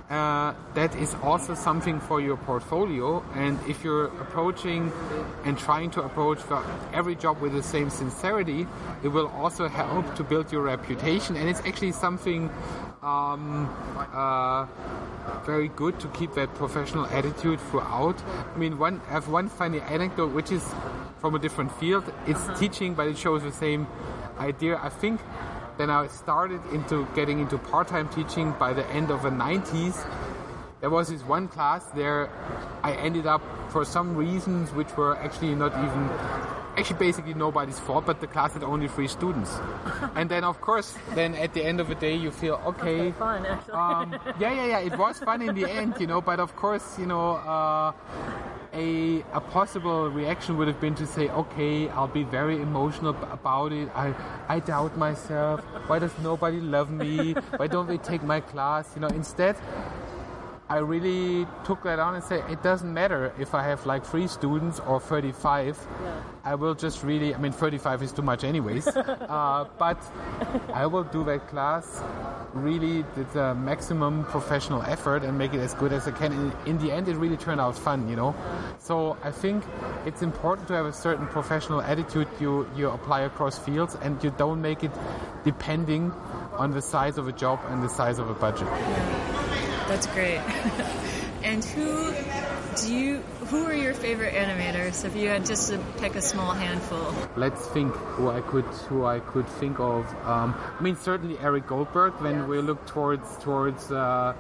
uh, 0.10 0.54
that 0.74 0.96
is 0.96 1.16
also 1.24 1.54
something 1.54 2.00
for 2.00 2.22
your 2.22 2.38
portfolio 2.38 3.24
and 3.36 3.60
if 3.68 3.84
you're 3.84 4.06
approaching 4.22 4.92
and 5.46 5.58
trying 5.58 5.90
to 5.90 6.02
approach 6.02 6.40
every 6.94 7.16
job 7.16 7.40
with 7.42 7.54
the 7.54 7.64
same 7.64 7.90
sincerity 7.90 8.68
it 9.04 9.10
will 9.10 9.28
also 9.28 9.68
help 9.68 10.16
to 10.16 10.24
build 10.24 10.52
your 10.52 10.62
reputation 10.62 11.36
and 11.36 11.50
it's 11.50 11.62
actually 11.62 11.92
something 11.92 12.50
um, 13.02 13.68
uh, 14.14 14.68
very 15.46 15.70
good 15.70 16.00
to 16.00 16.08
keep 16.10 16.34
that 16.34 16.54
professional 16.56 17.06
attitude 17.08 17.60
throughout. 17.60 18.22
I 18.54 18.58
mean, 18.58 18.78
one 18.78 19.02
I 19.08 19.14
have 19.14 19.28
one 19.28 19.50
funny 19.50 19.82
anecdote, 19.82 20.32
which 20.34 20.52
is 20.52 20.64
from 21.20 21.36
a 21.36 21.40
different 21.40 21.72
field. 21.80 22.12
It's 22.28 22.40
uh-huh. 22.40 22.60
teaching, 22.60 22.94
but 22.94 23.08
it 23.08 23.18
shows 23.18 23.44
the 23.44 23.52
same 23.52 23.88
idea. 24.38 24.80
I 24.82 24.90
think 24.90 25.20
then 25.78 25.90
I 25.90 26.08
started 26.08 26.62
into 26.72 27.08
getting 27.16 27.40
into 27.40 27.58
part-time 27.58 28.10
teaching 28.10 28.54
by 28.60 28.74
the 28.74 28.86
end 28.88 29.12
of 29.12 29.24
the 29.24 29.30
90s. 29.30 30.06
There 30.82 30.90
was 30.90 31.10
this 31.10 31.22
one 31.24 31.48
class 31.48 31.86
there. 31.96 32.30
I 32.84 32.94
ended 32.94 33.28
up 33.28 33.42
for 33.70 33.86
some 33.86 34.16
reasons 34.16 34.72
which 34.72 34.96
were 34.98 35.16
actually 35.18 35.56
not 35.56 35.72
even 35.74 36.10
actually 36.78 37.00
basically 37.00 37.34
nobody's 37.34 37.80
fault, 37.80 38.06
but 38.06 38.20
the 38.22 38.28
class 38.28 38.54
had 38.54 38.64
only 38.64 38.88
three 38.88 39.08
students. 39.08 39.60
and 40.16 40.30
then, 40.30 40.44
of 40.44 40.62
course, 40.62 40.96
then 41.14 41.36
at 41.36 41.54
the 41.54 41.64
end 41.64 41.80
of 41.80 41.88
the 41.88 41.96
day, 41.96 42.16
you 42.16 42.32
feel 42.32 42.62
okay. 42.66 43.12
fun, 43.12 43.46
actually. 43.46 43.74
Um, 43.74 44.20
yeah, 44.40 44.54
yeah, 44.54 44.66
yeah. 44.66 44.80
It 44.80 44.98
was 44.98 45.20
fun 45.20 45.42
in 45.42 45.56
the 45.56 45.70
end, 45.70 45.96
you 46.00 46.08
know. 46.08 46.22
But 46.22 46.40
of 46.40 46.56
course, 46.56 46.98
you 46.98 47.06
know, 47.06 47.36
uh, 47.36 47.92
a 48.74 49.24
a 49.34 49.42
possible 49.42 50.10
reaction 50.10 50.58
would 50.58 50.68
have 50.68 50.80
been 50.80 50.96
to 50.96 51.06
say, 51.06 51.30
okay, 51.30 51.90
I'll 51.90 52.08
be 52.08 52.24
very 52.24 52.62
emotional 52.62 53.16
about 53.32 53.72
it. 53.74 53.90
I 53.96 54.14
I 54.48 54.60
doubt 54.60 54.98
myself. 54.98 55.62
Why 55.88 56.00
does 56.00 56.18
nobody 56.20 56.60
love 56.60 56.90
me? 56.90 57.34
Why 57.58 57.68
don't 57.68 57.88
they 57.88 57.98
take 57.98 58.24
my 58.24 58.40
class? 58.40 58.92
You 58.96 59.02
know, 59.02 59.10
instead 59.10 59.56
I 60.72 60.78
really 60.78 61.46
took 61.66 61.84
that 61.84 62.00
on 62.00 62.16
and 62.16 62.24
said 62.24 62.50
it 62.50 62.64
doesn't 62.64 62.94
matter 62.94 63.34
if 63.38 63.54
I 63.54 63.62
have 63.64 63.86
like 63.86 64.06
three 64.06 64.28
students 64.28 64.80
or 64.80 65.02
35. 65.02 65.78
Yeah. 65.78 66.22
I 66.46 66.56
will 66.56 66.76
just 66.76 67.04
really, 67.04 67.36
I 67.36 67.38
mean, 67.40 67.52
35 67.52 68.04
is 68.04 68.14
too 68.14 68.22
much 68.22 68.46
anyways, 68.46 68.88
uh, 68.96 69.66
but 69.78 70.02
I 70.74 70.86
will 70.86 71.04
do 71.04 71.26
that 71.26 71.50
class 71.50 72.02
really 72.54 73.04
with 73.18 73.34
the 73.34 73.54
maximum 73.54 74.24
professional 74.24 74.82
effort 74.84 75.24
and 75.24 75.38
make 75.38 75.54
it 75.54 75.60
as 75.60 75.74
good 75.74 75.92
as 75.92 76.08
I 76.08 76.12
can. 76.12 76.32
In, 76.32 76.54
in 76.66 76.78
the 76.78 76.90
end, 76.90 77.10
it 77.10 77.18
really 77.18 77.36
turned 77.36 77.60
out 77.60 77.78
fun, 77.78 78.08
you 78.08 78.16
know. 78.16 78.34
So 78.80 79.18
I 79.24 79.32
think 79.32 79.66
it's 80.06 80.22
important 80.22 80.70
to 80.70 80.74
have 80.76 80.86
a 80.86 80.94
certain 80.94 81.28
professional 81.28 81.82
attitude 81.82 82.30
you 82.40 82.66
you 82.78 82.90
apply 82.90 83.22
across 83.24 83.60
fields, 83.60 83.98
and 84.02 84.24
you 84.24 84.34
don't 84.38 84.62
make 84.62 84.86
it 84.86 84.92
depending 85.44 86.14
on 86.54 86.72
the 86.72 86.82
size 86.82 87.18
of 87.18 87.28
a 87.28 87.34
job 87.34 87.60
and 87.68 87.84
the 87.84 87.90
size 87.90 88.20
of 88.20 88.30
a 88.30 88.34
budget. 88.34 88.70
That's 89.92 90.08
great. 90.08 90.38
and 91.44 91.62
who 91.66 92.14
do 92.78 92.96
you? 92.96 93.18
Who 93.50 93.66
are 93.66 93.74
your 93.74 93.94
favorite 93.94 94.34
animators? 94.34 95.04
If 95.04 95.18
you 95.18 95.28
had 95.28 95.46
just 95.46 95.70
to 95.70 95.80
pick 95.98 96.16
a 96.16 96.22
small 96.22 96.54
handful. 96.54 97.14
Let's 97.36 97.68
think 97.68 97.94
who 97.94 98.30
I 98.30 98.40
could 98.40 98.64
who 98.88 99.04
I 99.04 99.20
could 99.20 99.46
think 99.60 99.82
of. 99.82 100.08
Um, 100.26 100.56
I 100.80 100.82
mean, 100.82 100.96
certainly 100.96 101.38
Eric 101.40 101.68
Goldberg. 101.68 102.14
When 102.22 102.38
yes. 102.38 102.48
we 102.48 102.62
look 102.62 102.88
towards 102.88 103.38
towards 103.40 103.92
uh, 103.92 104.34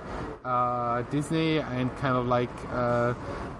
uh, 0.45 1.01
Disney 1.11 1.57
and 1.59 1.93
kind 1.97 2.15
of 2.15 2.27
like 2.27 2.49
uh, 2.71 3.13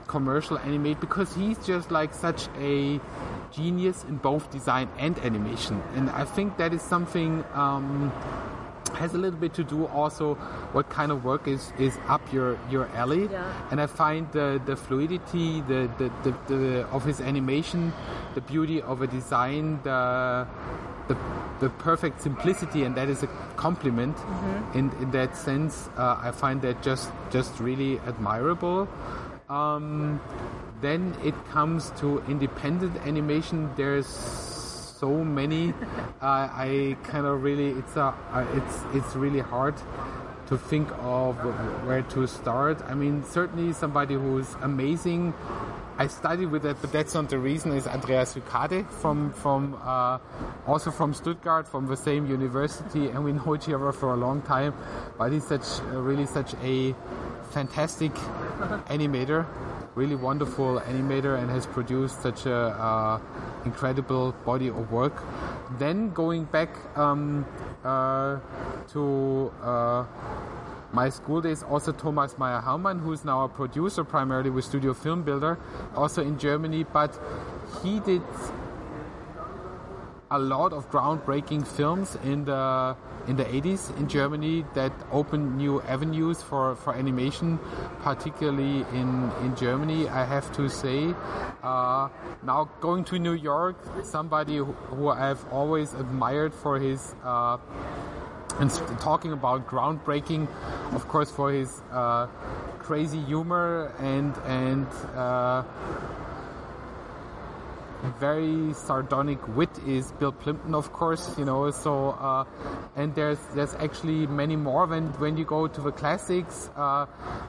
commercial 0.08 0.60
animate, 0.60 1.02
because 1.02 1.36
he's 1.36 1.58
just 1.68 1.92
like 1.92 2.14
such 2.14 2.48
a 2.58 3.02
genius 3.52 4.06
in 4.06 4.16
both 4.16 4.50
design 4.50 4.88
and 4.98 5.20
animation, 5.20 5.84
and 5.96 6.10
I 6.10 6.24
think 6.24 6.56
that 6.56 6.74
is 6.74 6.82
something. 6.82 7.44
Um, 7.54 8.14
has 9.02 9.14
a 9.14 9.18
little 9.18 9.39
bit 9.39 9.54
to 9.56 9.64
do 9.64 9.88
also 9.88 10.36
what 10.76 10.89
kind 10.89 11.12
of 11.12 11.26
work 11.26 11.47
is, 11.47 11.74
is 11.80 11.97
up 12.08 12.22
your, 12.32 12.58
your 12.70 12.88
alley. 13.02 13.28
Yeah. 13.32 13.70
And 13.72 13.82
I 13.82 13.88
find 13.88 14.32
the, 14.32 14.62
the 14.66 14.76
fluidity 14.76 15.62
the, 15.62 15.89
the, 15.97 16.08
the, 16.24 16.32
the, 16.47 16.88
of 16.95 17.04
his 17.04 17.20
animation, 17.20 17.91
the 18.36 18.41
beauty 18.41 18.82
of 18.82 19.02
a 19.02 19.08
design, 19.08 19.80
the, 19.84 20.47
the, 21.08 21.18
the 21.60 21.70
perfect 21.70 22.22
simplicity, 22.22 22.84
and 22.84 22.95
that 22.95 23.10
is 23.10 23.24
a 23.24 23.28
compliment 23.58 24.16
mm-hmm. 24.18 24.78
in, 24.80 24.91
in 25.02 25.12
that 25.12 25.36
sense. 25.36 25.89
Uh, 25.97 26.18
I 26.22 26.32
find 26.32 26.62
that 26.62 26.82
just, 26.82 27.12
just 27.32 27.60
really 27.60 27.99
admirable. 27.99 28.88
Um, 29.49 30.22
then 30.82 31.16
it 31.24 31.36
comes 31.49 31.91
to 31.99 32.24
independent 32.28 32.95
animation. 33.06 33.70
There's 33.76 34.08
so 35.02 35.24
many. 35.24 35.74
I 36.22 36.95
kind 37.04 37.26
of 37.26 37.41
really 37.41 37.70
it's 37.72 37.95
a 37.95 38.14
uh, 38.32 38.45
it's 38.54 38.76
it's 38.93 39.16
really 39.16 39.39
hard 39.39 39.74
to 40.47 40.58
think 40.58 40.88
of 40.99 41.36
where 41.88 42.04
to 42.14 42.28
start. 42.28 42.82
I 42.86 42.93
mean, 42.93 43.24
certainly 43.24 43.74
somebody 43.74 44.14
who's 44.14 44.56
amazing. 44.62 45.34
I 45.98 46.08
studied 46.08 46.48
with 46.48 46.64
that, 46.64 46.82
but 46.82 46.92
that's 46.92 47.14
not 47.14 47.30
the 47.30 47.38
reason. 47.38 47.74
Is 47.74 47.88
Andreas 47.88 48.34
Hykade 48.34 48.89
from 48.89 49.32
from 49.34 49.78
uh, 49.84 50.18
also 50.66 50.92
from 50.92 51.14
Stuttgart, 51.14 51.68
from 51.68 51.88
the 51.88 51.98
same 51.98 52.26
university, 52.26 53.10
and 53.10 53.24
we 53.24 53.34
know 53.34 53.56
each 53.56 53.70
other 53.70 53.92
for 53.92 54.14
a 54.14 54.18
long 54.18 54.42
time. 54.42 54.74
But 55.18 55.32
he's 55.32 55.46
such 55.46 55.80
uh, 55.82 56.02
really 56.02 56.26
such 56.26 56.54
a 56.64 56.96
fantastic 57.52 58.14
animator 58.89 59.46
really 59.96 60.16
wonderful 60.16 60.80
animator 60.82 61.38
and 61.38 61.50
has 61.50 61.66
produced 61.66 62.22
such 62.22 62.46
a 62.46 62.56
uh, 62.56 63.20
incredible 63.66 64.32
body 64.46 64.70
of 64.70 64.92
work. 64.92 65.22
Then 65.78 66.12
going 66.12 66.46
back 66.46 66.70
um, 66.98 67.46
uh, 67.84 68.39
to 68.94 69.52
uh, 69.62 70.06
my 70.94 71.10
school 71.10 71.42
days, 71.42 71.64
also 71.64 71.92
Thomas 71.92 72.38
Meyer-Hermann, 72.38 73.00
who 73.00 73.14
is 73.14 73.24
now 73.24 73.44
a 73.44 73.50
producer 73.50 74.04
primarily 74.04 74.50
with 74.50 74.66
Studio 74.66 74.94
Film 74.94 75.24
Bilder, 75.24 75.58
also 75.96 76.22
in 76.22 76.38
Germany, 76.38 76.84
but 76.84 77.18
he 77.82 78.00
did 78.00 78.22
a 80.32 80.39
lot 80.39 80.72
of 80.72 80.89
groundbreaking 80.89 81.68
films 81.68 82.18
in 82.24 82.46
the 82.46 82.96
in 83.28 83.36
the 83.36 83.44
80s 83.44 83.96
in 83.98 84.08
Germany 84.08 84.66
that 84.74 84.92
opened 85.12 85.58
new 85.58 85.82
avenues 85.84 86.42
for, 86.42 86.76
for 86.76 86.96
animation, 86.96 87.60
particularly 88.02 88.86
in, 88.94 89.32
in 89.42 89.56
Germany, 89.56 90.10
I 90.10 90.26
have 90.26 90.52
to 90.54 90.70
say. 90.70 91.14
Uh, 91.62 92.10
now, 92.44 92.70
going 92.80 93.04
to 93.06 93.20
New 93.20 93.34
York, 93.34 93.76
somebody 94.04 94.58
who, 94.58 94.66
who 94.66 95.10
I've 95.10 95.46
always 95.52 95.94
admired 95.94 96.54
for 96.54 96.80
his. 96.80 97.14
Uh, 97.24 97.58
and 98.62 98.70
talking 98.99 99.34
about 99.34 99.68
groundbreaking, 99.68 100.47
of 100.93 101.07
course, 101.07 101.32
for 101.32 101.51
his 101.51 101.82
uh, 101.91 102.28
crazy 102.80 103.20
humor 103.22 103.91
and 103.99 104.38
and 104.45 104.88
uh, 105.16 105.64
very 108.20 108.74
sardonic 108.74 109.39
wit 109.55 109.70
is 109.88 110.12
Bill 110.14 110.32
Plympton, 110.32 110.76
of 110.76 110.91
course, 110.93 111.38
you 111.38 111.45
know. 111.45 111.72
So, 111.72 112.12
uh, 112.12 112.45
and 112.95 113.16
there's 113.16 113.39
there's 113.55 113.74
actually 113.76 114.28
many 114.28 114.55
more. 114.55 114.86
When 114.86 115.07
when 115.20 115.38
you 115.38 115.45
go 115.45 115.68
to 115.68 115.82
the 115.82 115.91
classics, 115.91 116.70
uh, 116.76 117.07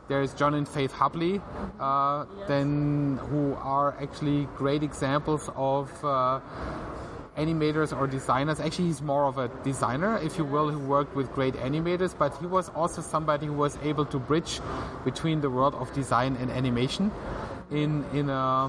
there's 0.08 0.32
John 0.32 0.54
and 0.54 0.66
Faith 0.68 0.92
Hubley, 0.92 1.42
uh, 1.78 2.24
then 2.48 3.18
who 3.28 3.54
are 3.54 3.94
actually 4.00 4.48
great 4.56 4.82
examples 4.82 5.50
of. 5.56 5.90
Animators 7.36 7.96
or 7.96 8.06
designers. 8.06 8.60
Actually, 8.60 8.86
he's 8.86 9.02
more 9.02 9.24
of 9.24 9.38
a 9.38 9.48
designer, 9.64 10.18
if 10.18 10.36
you 10.36 10.44
will, 10.44 10.68
who 10.68 10.78
worked 10.78 11.16
with 11.16 11.32
great 11.32 11.54
animators, 11.54 12.16
but 12.16 12.36
he 12.38 12.46
was 12.46 12.68
also 12.70 13.00
somebody 13.00 13.46
who 13.46 13.54
was 13.54 13.78
able 13.82 14.04
to 14.06 14.18
bridge 14.18 14.60
between 15.04 15.40
the 15.40 15.48
world 15.48 15.74
of 15.74 15.92
design 15.94 16.36
and 16.36 16.50
animation 16.50 17.10
in 17.70 18.04
in 18.12 18.28
a 18.28 18.68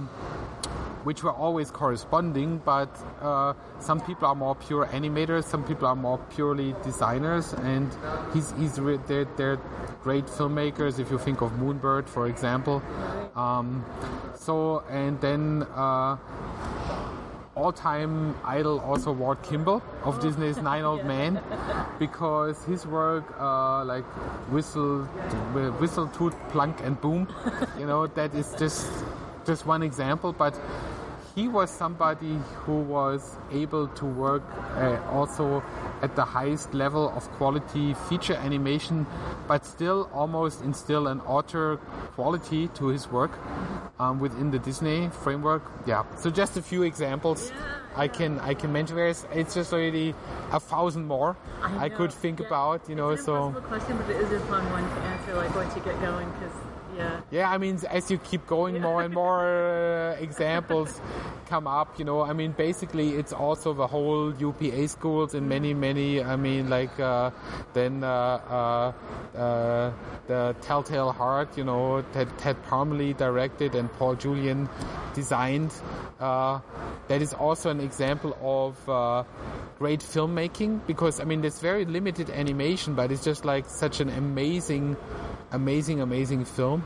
which 1.03 1.23
were 1.23 1.31
always 1.31 1.69
corresponding, 1.69 2.61
but 2.63 2.89
uh, 3.21 3.53
some 3.79 3.99
people 3.99 4.27
are 4.27 4.35
more 4.35 4.55
pure 4.55 4.85
animators, 4.87 5.43
some 5.43 5.63
people 5.63 5.87
are 5.87 5.95
more 5.95 6.17
purely 6.33 6.73
designers, 6.83 7.53
and 7.53 7.91
he's, 8.33 8.53
he's 8.53 8.79
re- 8.79 8.99
they're, 9.07 9.25
they're 9.35 9.59
great 10.01 10.25
filmmakers. 10.25 10.99
If 10.99 11.11
you 11.11 11.17
think 11.17 11.41
of 11.41 11.51
Moonbird, 11.53 12.07
for 12.07 12.27
example, 12.27 12.81
um, 13.35 13.85
so 14.35 14.83
and 14.89 15.19
then. 15.21 15.63
Uh, 15.75 16.17
all-time 17.55 18.35
idol 18.43 18.79
also 18.79 19.11
Ward 19.11 19.41
Kimball 19.43 19.81
of 20.03 20.19
Disney's 20.19 20.57
Nine 20.71 20.83
Old 20.83 21.05
Men 21.05 21.41
because 21.99 22.63
his 22.65 22.85
work 22.85 23.23
uh, 23.39 23.83
like 23.85 24.05
Whistle, 24.51 25.03
Whistle, 25.79 26.07
Toot, 26.07 26.33
Plunk 26.49 26.81
and 26.83 26.99
Boom, 26.99 27.27
you 27.79 27.85
know 27.85 28.07
that 28.07 28.33
is 28.33 28.53
just 28.57 28.87
just 29.45 29.65
one 29.65 29.83
example, 29.83 30.33
but 30.33 30.59
he 31.35 31.47
was 31.47 31.69
somebody 31.69 32.37
who 32.63 32.81
was 32.81 33.35
able 33.51 33.87
to 33.87 34.05
work 34.05 34.43
uh, 34.75 35.01
also 35.09 35.63
at 36.01 36.15
the 36.15 36.23
highest 36.23 36.73
level 36.73 37.09
of 37.15 37.29
quality 37.31 37.93
feature 38.07 38.35
animation, 38.35 39.07
but 39.47 39.65
still 39.65 40.09
almost 40.13 40.61
instill 40.63 41.07
an 41.07 41.21
author 41.21 41.77
quality 42.15 42.67
to 42.69 42.87
his 42.87 43.07
work 43.07 43.31
um, 43.99 44.19
within 44.19 44.51
the 44.51 44.59
Disney 44.59 45.09
framework. 45.09 45.63
Yeah, 45.87 46.03
so 46.17 46.29
just 46.29 46.57
a 46.57 46.61
few 46.61 46.83
examples. 46.83 47.51
I 47.95 48.07
can 48.07 48.39
I 48.39 48.53
can 48.53 48.73
mention. 48.73 48.95
There's 48.95 49.25
it's 49.33 49.53
just 49.53 49.71
already 49.71 50.15
a 50.51 50.59
thousand 50.59 51.05
more 51.05 51.37
I, 51.61 51.85
I 51.85 51.89
could 51.89 52.11
think 52.11 52.39
yeah. 52.39 52.47
about. 52.47 52.89
You 52.89 52.95
know, 52.95 53.09
it's 53.09 53.27
an 53.27 53.53
so 53.53 53.61
question, 53.61 53.97
but 53.97 54.09
it 54.09 54.17
is 54.17 54.31
a 54.31 54.39
fun 54.41 54.69
one 54.71 54.83
to 54.83 55.01
answer. 55.01 55.35
Like 55.35 55.55
once 55.55 55.75
you 55.75 55.81
get 55.83 55.99
going, 56.01 56.29
because 56.31 56.62
yeah. 56.95 57.21
Yeah, 57.31 57.49
I 57.49 57.57
mean, 57.57 57.79
as 57.89 58.09
you 58.11 58.17
keep 58.17 58.45
going, 58.47 58.81
more 58.81 59.01
and 59.01 59.13
more 59.13 59.45
uh, 59.45 60.15
examples 60.19 61.01
come 61.47 61.67
up. 61.67 61.99
You 61.99 62.05
know, 62.05 62.21
I 62.21 62.33
mean, 62.33 62.51
basically, 62.51 63.09
it's 63.15 63.33
also 63.33 63.73
the 63.73 63.87
whole 63.87 64.33
UPA 64.35 64.87
schools 64.87 65.33
and 65.33 65.47
many, 65.49 65.73
many. 65.73 66.23
I 66.23 66.35
mean, 66.35 66.69
like 66.69 66.99
uh, 66.99 67.31
then 67.73 68.03
uh, 68.03 68.07
uh, 68.07 69.37
uh 69.37 69.91
the 70.27 70.55
Telltale 70.61 71.11
Heart. 71.11 71.57
You 71.57 71.65
know, 71.65 72.03
Ted, 72.13 72.29
Ted 72.37 72.57
directed 73.17 73.75
and 73.75 73.91
Paul 73.93 74.15
Julian 74.15 74.69
designed. 75.13 75.73
Uh, 76.19 76.59
that 77.07 77.21
is 77.21 77.33
also 77.33 77.69
an 77.69 77.81
example 77.81 78.37
of 78.41 78.73
great 79.79 79.99
filmmaking 79.99 80.85
because 80.87 81.19
I 81.19 81.25
mean, 81.25 81.41
there's 81.41 81.59
very 81.59 81.85
limited 81.85 82.29
animation, 82.29 82.95
but 82.95 83.11
it's 83.11 83.23
just 83.23 83.45
like 83.45 83.65
such 83.67 83.99
an 83.99 84.09
amazing 84.09 84.95
amazing, 85.53 86.01
amazing 86.01 86.45
film. 86.45 86.82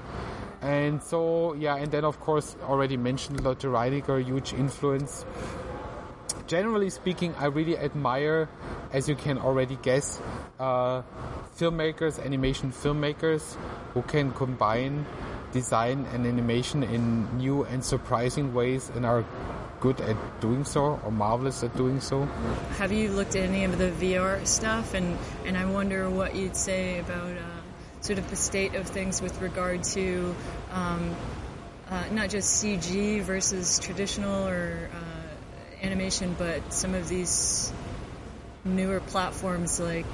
And 0.61 1.01
so, 1.03 1.53
yeah, 1.53 1.75
and 1.75 1.91
then 1.91 2.03
of 2.03 2.19
course, 2.19 2.55
already 2.63 2.97
mentioned 2.97 3.43
Lotte 3.43 3.59
Reiniger, 3.59 4.23
huge 4.23 4.53
influence. 4.53 5.25
Generally 6.47 6.89
speaking, 6.91 7.35
I 7.35 7.45
really 7.45 7.77
admire, 7.77 8.49
as 8.91 9.07
you 9.07 9.15
can 9.15 9.37
already 9.37 9.77
guess, 9.81 10.21
uh, 10.59 11.03
filmmakers, 11.57 12.23
animation 12.23 12.71
filmmakers 12.71 13.55
who 13.93 14.01
can 14.03 14.31
combine 14.31 15.05
design 15.51 16.05
and 16.13 16.25
animation 16.25 16.83
in 16.83 17.37
new 17.37 17.63
and 17.65 17.83
surprising 17.83 18.53
ways 18.53 18.91
and 18.95 19.05
are 19.05 19.25
good 19.79 20.01
at 20.01 20.15
doing 20.41 20.63
so 20.63 20.99
or 21.03 21.11
marvelous 21.11 21.63
at 21.63 21.75
doing 21.77 21.99
so. 21.99 22.25
Have 22.77 22.91
you 22.91 23.11
looked 23.11 23.35
at 23.35 23.43
any 23.43 23.63
of 23.63 23.77
the 23.77 23.91
VR 23.91 24.45
stuff? 24.45 24.93
And, 24.93 25.17
and 25.45 25.57
I 25.57 25.65
wonder 25.65 26.09
what 26.09 26.35
you'd 26.35 26.55
say 26.55 26.99
about. 26.99 27.37
Uh 27.37 27.56
sort 28.07 28.19
of 28.19 28.29
the 28.29 28.37
state 28.37 28.73
of 28.75 28.87
things 28.87 29.21
with 29.21 29.41
regard 29.41 29.83
to 29.83 30.33
um, 30.71 31.13
uh, 31.89 32.05
not 32.11 32.29
just 32.29 32.63
CG 32.63 33.21
versus 33.21 33.79
traditional 33.79 34.47
or 34.47 34.89
uh, 34.93 35.85
animation, 35.85 36.33
but 36.37 36.71
some 36.71 36.95
of 36.95 37.09
these 37.09 37.73
newer 38.63 39.01
platforms 39.01 39.81
like 39.81 40.05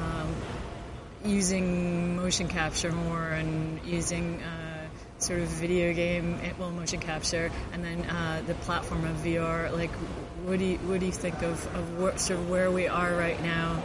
um, 0.00 0.34
using 1.22 2.16
motion 2.16 2.48
capture 2.48 2.92
more 2.92 3.28
and 3.28 3.78
using 3.84 4.40
uh, 4.42 4.88
sort 5.18 5.40
of 5.40 5.48
video 5.48 5.92
game 5.92 6.38
eh, 6.42 6.52
well 6.58 6.70
motion 6.70 7.00
capture 7.00 7.50
and 7.72 7.84
then 7.84 8.04
uh, 8.04 8.42
the 8.46 8.54
platform 8.54 9.04
of 9.04 9.16
VR 9.16 9.70
like 9.72 9.90
what 10.44 10.58
do 10.58 10.64
you 10.64 10.76
what 10.78 11.00
do 11.00 11.06
you 11.06 11.12
think 11.12 11.42
of, 11.42 11.66
of 11.74 12.20
sort 12.20 12.38
of 12.38 12.50
where 12.50 12.70
we 12.70 12.86
are 12.88 13.14
right 13.14 13.42
now 13.42 13.82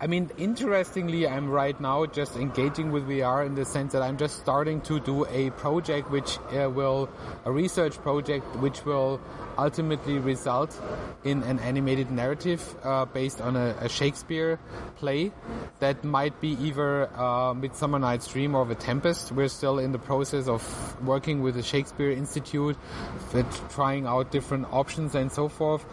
I 0.00 0.06
mean, 0.06 0.30
interestingly, 0.36 1.26
I'm 1.26 1.48
right 1.48 1.78
now 1.80 2.06
just 2.06 2.36
engaging 2.36 2.92
with 2.92 3.08
VR 3.08 3.46
in 3.46 3.54
the 3.54 3.64
sense 3.64 3.92
that 3.92 4.02
I'm 4.02 4.16
just 4.16 4.38
starting 4.38 4.80
to 4.82 5.00
do 5.00 5.26
a 5.26 5.50
project 5.50 6.10
which 6.10 6.38
uh, 6.52 6.68
will, 6.68 7.08
a 7.44 7.52
research 7.52 7.96
project 7.98 8.44
which 8.56 8.84
will 8.84 9.20
ultimately 9.58 10.18
result 10.18 10.80
in 11.24 11.42
an 11.42 11.58
animated 11.58 12.10
narrative 12.10 12.62
uh, 12.82 13.04
based 13.04 13.40
on 13.40 13.56
a, 13.56 13.76
a, 13.80 13.88
Shakespeare 13.88 14.58
play 14.96 15.32
that 15.80 16.04
might 16.04 16.40
be 16.40 16.50
either 16.60 17.08
uh, 17.18 17.54
Midsummer 17.54 17.98
Night's 17.98 18.26
Dream 18.28 18.54
or 18.54 18.64
The 18.66 18.74
Tempest. 18.74 19.32
We're 19.32 19.48
still 19.48 19.78
in 19.78 19.92
the 19.92 19.98
process 19.98 20.48
of 20.48 20.62
working 21.04 21.42
with 21.42 21.54
the 21.54 21.62
Shakespeare 21.62 22.10
Institute, 22.10 22.76
trying 23.70 24.06
out 24.06 24.30
different 24.30 24.66
options 24.72 25.14
and 25.14 25.30
so 25.30 25.48
forth. 25.48 25.84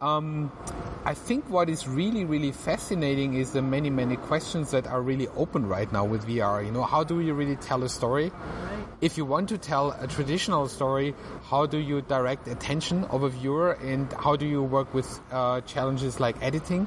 Um, 0.00 0.52
I 1.06 1.14
think 1.14 1.48
what 1.48 1.70
is 1.70 1.88
really, 1.88 2.24
really 2.24 2.52
fascinating 2.52 3.34
is 3.34 3.52
the 3.52 3.62
many, 3.62 3.90
many 3.90 4.16
questions 4.16 4.70
that 4.72 4.86
are 4.86 5.00
really 5.00 5.28
open 5.28 5.66
right 5.66 5.90
now 5.90 6.04
with 6.04 6.26
VR. 6.26 6.64
You 6.64 6.72
know, 6.72 6.82
how 6.82 7.04
do 7.04 7.20
you 7.20 7.34
really 7.34 7.56
tell 7.56 7.82
a 7.82 7.88
story? 7.88 8.32
If 9.00 9.18
you 9.18 9.24
want 9.24 9.50
to 9.50 9.58
tell 9.58 9.92
a 9.92 10.06
traditional 10.06 10.68
story, 10.68 11.14
how 11.44 11.66
do 11.66 11.78
you 11.78 12.00
direct 12.00 12.48
attention 12.48 13.03
of 13.10 13.22
a 13.22 13.28
viewer 13.28 13.72
and 13.72 14.12
how 14.12 14.36
do 14.36 14.46
you 14.46 14.62
work 14.62 14.92
with 14.94 15.20
uh, 15.30 15.60
challenges 15.62 16.20
like 16.20 16.36
editing? 16.42 16.86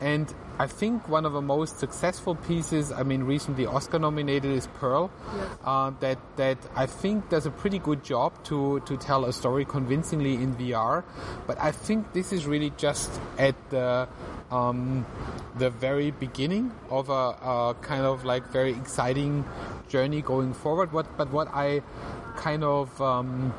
And 0.00 0.32
I 0.58 0.66
think 0.66 1.08
one 1.08 1.24
of 1.24 1.32
the 1.32 1.40
most 1.40 1.78
successful 1.78 2.34
pieces, 2.34 2.92
I 2.92 3.02
mean, 3.02 3.24
recently 3.24 3.66
Oscar 3.66 3.98
nominated 3.98 4.52
is 4.52 4.66
Pearl, 4.78 5.10
yes. 5.34 5.48
uh, 5.64 5.90
that 6.00 6.18
that 6.36 6.58
I 6.76 6.86
think 6.86 7.30
does 7.30 7.46
a 7.46 7.50
pretty 7.50 7.78
good 7.78 8.04
job 8.04 8.32
to 8.44 8.80
to 8.80 8.96
tell 8.96 9.24
a 9.24 9.32
story 9.32 9.64
convincingly 9.64 10.34
in 10.34 10.54
VR. 10.54 11.04
But 11.46 11.58
I 11.60 11.72
think 11.72 12.12
this 12.12 12.32
is 12.32 12.46
really 12.46 12.70
just 12.76 13.10
at 13.38 13.56
the 13.70 14.08
um, 14.50 15.06
the 15.56 15.70
very 15.70 16.10
beginning 16.10 16.72
of 16.90 17.08
a, 17.08 17.12
a, 17.12 17.76
kind 17.80 18.02
of 18.02 18.24
like 18.24 18.46
very 18.52 18.72
exciting 18.72 19.44
journey 19.88 20.20
going 20.22 20.52
forward. 20.52 20.92
What 20.92 21.16
but 21.16 21.32
what 21.32 21.48
I 21.52 21.82
kind 22.36 22.64
of 22.64 23.00
um, 23.00 23.52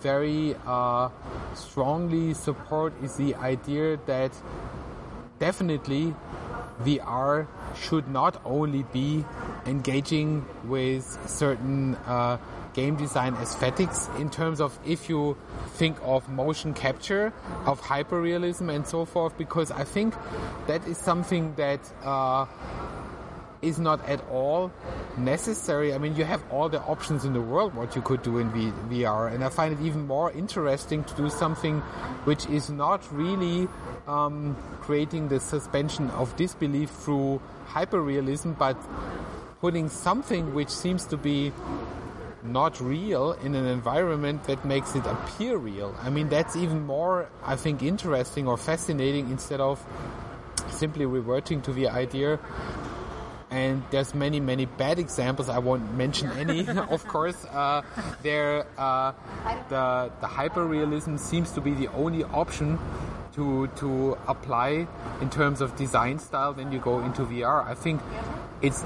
very 0.00 0.54
uh, 0.66 1.08
strongly 1.54 2.34
support 2.34 2.92
is 3.02 3.16
the 3.16 3.34
idea 3.36 3.98
that 4.06 4.32
definitely 5.38 6.14
VR 6.82 7.46
should 7.76 8.08
not 8.08 8.40
only 8.44 8.84
be 8.92 9.24
engaging 9.66 10.44
with 10.64 11.04
certain 11.28 11.96
uh, 12.06 12.38
game 12.74 12.96
design 12.96 13.34
aesthetics 13.34 14.08
in 14.18 14.30
terms 14.30 14.60
of 14.60 14.78
if 14.86 15.08
you 15.08 15.36
think 15.74 15.96
of 16.02 16.28
motion 16.28 16.72
capture, 16.74 17.32
of 17.66 17.80
hyperrealism 17.80 18.72
and 18.72 18.86
so 18.86 19.04
forth, 19.04 19.36
because 19.36 19.70
I 19.72 19.84
think 19.84 20.14
that 20.66 20.86
is 20.86 20.98
something 20.98 21.54
that 21.56 21.80
uh, 22.04 22.46
is 23.62 23.78
not 23.78 24.06
at 24.08 24.20
all 24.28 24.72
necessary. 25.16 25.92
I 25.92 25.98
mean, 25.98 26.14
you 26.16 26.24
have 26.24 26.42
all 26.50 26.68
the 26.68 26.80
options 26.82 27.24
in 27.24 27.32
the 27.32 27.40
world 27.40 27.74
what 27.74 27.96
you 27.96 28.02
could 28.02 28.22
do 28.22 28.38
in 28.38 28.50
v- 28.50 28.72
VR, 28.90 29.32
and 29.32 29.42
I 29.42 29.48
find 29.48 29.78
it 29.78 29.84
even 29.84 30.06
more 30.06 30.30
interesting 30.32 31.04
to 31.04 31.14
do 31.14 31.28
something 31.28 31.80
which 32.24 32.46
is 32.46 32.70
not 32.70 33.02
really 33.12 33.68
um, 34.06 34.56
creating 34.80 35.28
the 35.28 35.40
suspension 35.40 36.10
of 36.10 36.34
disbelief 36.36 36.90
through 36.90 37.40
hyperrealism, 37.68 38.56
but 38.58 38.76
putting 39.60 39.88
something 39.88 40.54
which 40.54 40.68
seems 40.70 41.04
to 41.06 41.16
be 41.16 41.52
not 42.44 42.80
real 42.80 43.32
in 43.32 43.54
an 43.54 43.66
environment 43.66 44.44
that 44.44 44.64
makes 44.64 44.94
it 44.94 45.04
appear 45.04 45.56
real. 45.56 45.94
I 46.00 46.10
mean, 46.10 46.28
that's 46.28 46.56
even 46.56 46.86
more, 46.86 47.28
I 47.44 47.56
think, 47.56 47.82
interesting 47.82 48.46
or 48.46 48.56
fascinating 48.56 49.30
instead 49.30 49.60
of 49.60 49.84
simply 50.70 51.06
reverting 51.06 51.60
to 51.62 51.72
the 51.72 51.88
idea 51.88 52.38
and 53.50 53.82
there's 53.90 54.14
many 54.14 54.40
many 54.40 54.66
bad 54.66 54.98
examples. 54.98 55.48
I 55.48 55.58
won't 55.58 55.94
mention 55.94 56.30
any, 56.32 56.68
of 56.90 57.06
course. 57.08 57.44
Uh, 57.46 57.82
there, 58.22 58.66
uh, 58.76 59.12
the 59.68 60.10
the 60.20 60.26
hyperrealism 60.26 61.18
seems 61.18 61.52
to 61.52 61.60
be 61.60 61.72
the 61.72 61.88
only 61.88 62.24
option 62.24 62.78
to 63.34 63.68
to 63.76 64.18
apply 64.26 64.86
in 65.20 65.30
terms 65.30 65.60
of 65.60 65.76
design 65.76 66.18
style. 66.18 66.52
Then 66.52 66.72
you 66.72 66.78
go 66.78 67.00
into 67.00 67.22
VR. 67.22 67.64
I 67.64 67.74
think 67.74 68.00
it's 68.62 68.84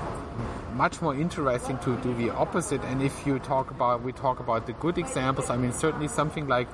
much 0.74 1.02
more 1.02 1.14
interesting 1.14 1.78
to 1.78 1.96
do 1.98 2.14
the 2.14 2.30
opposite. 2.30 2.82
And 2.84 3.02
if 3.02 3.26
you 3.26 3.38
talk 3.38 3.70
about 3.70 4.02
we 4.02 4.12
talk 4.12 4.40
about 4.40 4.66
the 4.66 4.72
good 4.74 4.98
examples, 4.98 5.50
I 5.50 5.56
mean 5.56 5.72
certainly 5.72 6.08
something 6.08 6.46
like 6.48 6.68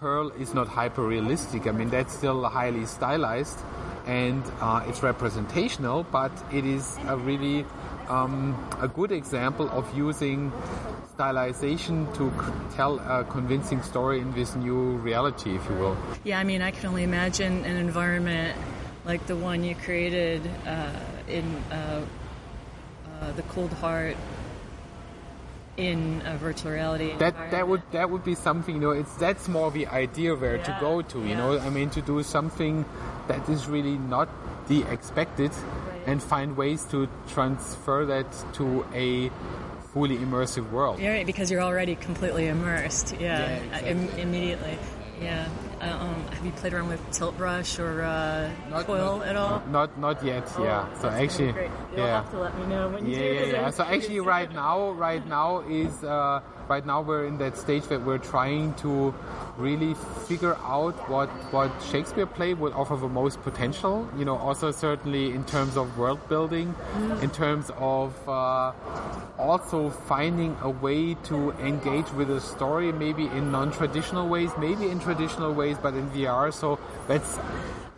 Pearl 0.00 0.30
is 0.32 0.52
not 0.52 0.68
hyper 0.68 1.02
realistic. 1.02 1.66
I 1.66 1.72
mean 1.72 1.88
that's 1.88 2.14
still 2.14 2.44
highly 2.44 2.84
stylized 2.84 3.58
and 4.06 4.42
uh, 4.60 4.84
it's 4.86 5.02
representational, 5.02 6.04
but 6.12 6.30
it 6.52 6.64
is 6.64 6.96
a 7.08 7.16
really 7.16 7.64
um, 8.08 8.54
a 8.80 8.88
good 8.88 9.10
example 9.10 9.68
of 9.70 9.84
using 9.96 10.52
stylization 11.16 12.06
to 12.14 12.30
c- 12.30 12.76
tell 12.76 12.98
a 13.00 13.24
convincing 13.24 13.82
story 13.82 14.20
in 14.20 14.32
this 14.32 14.54
new 14.54 14.96
reality, 14.98 15.56
if 15.56 15.68
you 15.68 15.74
will. 15.76 15.96
Yeah, 16.24 16.38
I 16.38 16.44
mean, 16.44 16.62
I 16.62 16.70
can 16.70 16.86
only 16.86 17.02
imagine 17.02 17.64
an 17.64 17.76
environment 17.76 18.56
like 19.06 19.26
the 19.26 19.36
one 19.36 19.64
you 19.64 19.74
created 19.74 20.42
uh, 20.66 20.90
in 21.26 21.44
uh, 21.72 22.04
uh, 23.22 23.32
the 23.32 23.42
Cold 23.42 23.72
Heart 23.72 24.16
in 25.76 26.22
a 26.24 26.36
virtual 26.36 26.72
reality. 26.72 27.14
That 27.18 27.50
that 27.50 27.68
would 27.68 27.82
that 27.92 28.10
would 28.10 28.24
be 28.24 28.34
something 28.34 28.74
you 28.76 28.80
know. 28.80 28.90
It's 28.90 29.14
that's 29.16 29.48
more 29.48 29.70
the 29.70 29.86
idea 29.86 30.34
where 30.34 30.58
to 30.58 30.76
go 30.80 31.02
to. 31.02 31.18
You 31.20 31.28
yeah. 31.28 31.36
know, 31.36 31.58
I 31.58 31.70
mean, 31.70 31.90
to 31.90 32.02
do 32.02 32.22
something 32.22 32.84
that 33.28 33.48
is 33.48 33.68
really 33.68 33.98
not 33.98 34.28
the 34.68 34.82
expected, 34.84 35.52
and 36.06 36.22
find 36.22 36.56
ways 36.56 36.84
to 36.86 37.08
transfer 37.28 38.04
that 38.06 38.26
to 38.54 38.84
a 38.94 39.30
fully 39.92 40.16
immersive 40.18 40.70
world. 40.70 40.98
Yeah, 40.98 41.10
right, 41.10 41.26
because 41.26 41.50
you're 41.50 41.62
already 41.62 41.94
completely 41.94 42.48
immersed. 42.48 43.16
Yeah, 43.18 43.60
Yeah, 43.70 43.76
uh, 43.78 43.86
im- 43.86 44.08
immediately. 44.18 44.78
Yeah. 45.20 45.48
Uh, 45.80 45.84
um, 46.00 46.14
have 46.32 46.44
you 46.44 46.52
played 46.52 46.74
around 46.74 46.88
with 46.88 47.00
Tilt 47.10 47.36
Brush 47.36 47.78
or 47.78 48.02
uh, 48.02 48.50
Quill 48.84 49.18
not, 49.18 49.26
at 49.26 49.36
all? 49.36 49.62
Not 49.70 49.98
not 49.98 50.24
yet. 50.24 50.50
yeah. 50.58 50.92
So 51.00 51.08
actually, 51.08 51.52
Great. 51.52 51.70
You'll 51.92 52.06
yeah. 52.06 52.22
have 52.22 52.30
to 52.32 52.38
let 52.40 52.58
me 52.58 52.66
know 52.66 52.88
when 52.88 53.06
you 53.06 53.12
Yeah, 53.12 53.18
do. 53.18 53.34
yeah, 53.34 53.46
yeah. 53.62 53.70
So 53.70 53.84
actually, 53.84 54.20
right 54.20 54.52
now, 54.52 54.90
right 54.92 55.26
now 55.26 55.60
is 55.68 56.02
uh, 56.04 56.40
right 56.68 56.84
now 56.84 57.00
we're 57.00 57.26
in 57.26 57.38
that 57.38 57.56
stage 57.56 57.84
that 57.84 58.04
we're 58.04 58.18
trying 58.18 58.74
to 58.74 59.14
really 59.56 59.94
figure 60.26 60.54
out 60.56 60.94
what 61.08 61.28
what 61.52 61.70
Shakespeare 61.90 62.26
play 62.26 62.54
would 62.54 62.72
offer 62.72 62.96
the 62.96 63.08
most 63.08 63.42
potential. 63.42 64.08
You 64.18 64.24
know, 64.24 64.36
also 64.36 64.70
certainly 64.70 65.32
in 65.32 65.44
terms 65.44 65.76
of 65.76 65.96
world 65.98 66.28
building, 66.28 66.74
in 67.22 67.30
terms 67.30 67.70
of 67.78 68.28
uh, 68.28 68.72
also 69.38 69.90
finding 69.90 70.56
a 70.62 70.70
way 70.70 71.14
to 71.24 71.52
engage 71.52 72.10
with 72.12 72.30
a 72.30 72.40
story, 72.40 72.92
maybe 72.92 73.26
in 73.26 73.50
non-traditional 73.50 74.28
ways, 74.28 74.50
maybe 74.58 74.88
in 74.88 74.98
traditional 75.00 75.52
ways, 75.52 75.76
but 75.80 75.94
in 75.94 76.08
VR. 76.10 76.52
So 76.52 76.78
that's 77.06 77.38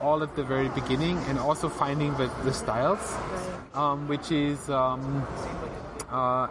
all 0.01 0.23
at 0.23 0.37
the 0.37 0.45
very 0.45 0.69
beginning, 0.69 1.19
and 1.29 1.39
also 1.39 1.69
finding 1.69 2.15
the, 2.17 2.31
the 2.45 2.53
styles, 2.53 3.17
um, 3.75 4.09
which 4.09 4.31
is. 4.31 4.71
Um, 4.71 5.27
uh, 6.11 6.49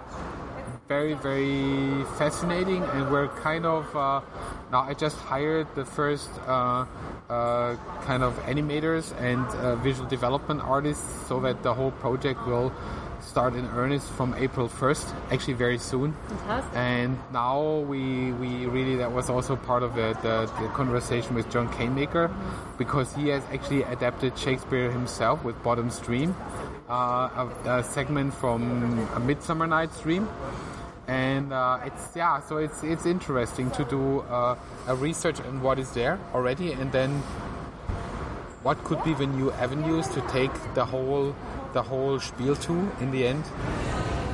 very 0.87 1.13
very 1.15 2.05
fascinating 2.17 2.81
and 2.81 3.11
we're 3.11 3.27
kind 3.27 3.65
of 3.65 3.93
uh, 3.95 4.21
now 4.71 4.81
I 4.81 4.93
just 4.93 5.17
hired 5.17 5.67
the 5.75 5.83
first 5.83 6.29
uh, 6.47 6.85
uh, 7.29 7.75
kind 8.03 8.23
of 8.23 8.33
animators 8.45 9.13
and 9.19 9.45
uh, 9.45 9.75
visual 9.75 10.07
development 10.07 10.61
artists 10.61 11.03
so 11.27 11.41
that 11.41 11.61
the 11.61 11.73
whole 11.73 11.91
project 11.91 12.45
will 12.47 12.71
start 13.19 13.55
in 13.55 13.65
earnest 13.75 14.09
from 14.11 14.33
April 14.35 14.69
1st 14.69 15.13
actually 15.31 15.55
very 15.55 15.77
soon 15.77 16.13
Fantastic. 16.29 16.77
and 16.77 17.17
now 17.33 17.79
we 17.79 18.31
we 18.33 18.65
really 18.67 18.95
that 18.95 19.11
was 19.11 19.29
also 19.29 19.57
part 19.57 19.83
of 19.83 19.93
the, 19.95 20.17
the, 20.21 20.49
the 20.61 20.69
conversation 20.69 21.35
with 21.35 21.49
John 21.49 21.67
Canemaker 21.73 22.31
because 22.77 23.13
he 23.13 23.27
has 23.27 23.43
actually 23.51 23.83
adapted 23.83 24.37
Shakespeare 24.37 24.89
himself 24.89 25.43
with 25.43 25.61
Bottom's 25.63 25.99
Dream 25.99 26.33
uh, 26.89 26.93
a, 27.65 27.69
a 27.79 27.83
segment 27.83 28.33
from 28.33 29.09
a 29.15 29.19
Midsummer 29.19 29.67
Night's 29.67 29.99
Dream 29.99 30.29
and 31.07 31.53
uh, 31.53 31.79
it's 31.85 32.15
yeah 32.15 32.39
so 32.41 32.57
it's 32.57 32.83
it's 32.83 33.05
interesting 33.05 33.71
to 33.71 33.83
do 33.85 34.19
uh, 34.21 34.55
a 34.87 34.95
research 34.95 35.39
on 35.41 35.61
what 35.61 35.79
is 35.79 35.91
there 35.91 36.19
already 36.33 36.71
and 36.73 36.91
then 36.91 37.09
what 38.63 38.83
could 38.83 39.01
be 39.03 39.13
the 39.13 39.25
new 39.25 39.51
avenues 39.53 40.07
to 40.09 40.21
take 40.29 40.51
the 40.73 40.83
whole 40.85 41.33
the 41.73 41.81
whole 41.81 42.19
spiel 42.19 42.55
to 42.55 42.73
in 42.99 43.11
the 43.11 43.25
end 43.25 43.43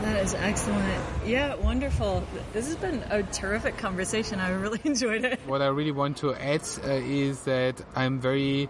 That 0.03 0.19
is 0.21 0.33
excellent. 0.33 1.01
Yeah, 1.25 1.55
wonderful. 1.55 2.23
This 2.51 2.65
has 2.67 2.75
been 2.75 3.01
a 3.09 3.23
terrific 3.23 3.77
conversation. 3.77 4.39
I 4.41 4.49
really 4.49 4.81
enjoyed 4.91 5.23
it. 5.23 5.39
what 5.47 5.61
I 5.61 5.67
really 5.67 5.91
want 5.95 6.17
to 6.17 6.35
add 6.35 6.61
uh, 6.83 6.91
is 6.91 7.43
that 7.45 7.75
I'm 7.95 8.19
very, 8.19 8.67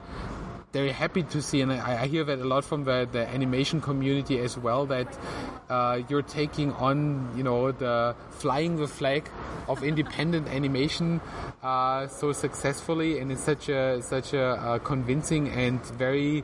very 0.73 0.91
happy 0.91 1.21
to 1.21 1.39
see, 1.39 1.61
and 1.61 1.71
I, 1.71 2.01
I 2.01 2.07
hear 2.07 2.23
that 2.23 2.39
a 2.39 2.43
lot 2.43 2.65
from 2.65 2.83
the, 2.83 3.07
the 3.09 3.27
animation 3.29 3.79
community 3.79 4.39
as 4.39 4.57
well, 4.57 4.87
that 4.87 5.07
uh, 5.69 6.01
you're 6.09 6.23
taking 6.23 6.73
on, 6.73 7.31
you 7.37 7.43
know, 7.43 7.71
the 7.71 8.15
flying 8.31 8.77
the 8.77 8.87
flag 8.87 9.29
of 9.69 9.83
independent 9.91 10.47
animation 10.47 11.21
uh, 11.61 12.07
so 12.07 12.31
successfully 12.31 13.19
and 13.19 13.31
in 13.31 13.37
such 13.37 13.69
a 13.69 14.01
such 14.01 14.33
a 14.33 14.43
uh, 14.43 14.79
convincing 14.79 15.47
and 15.49 15.85
very 15.85 16.43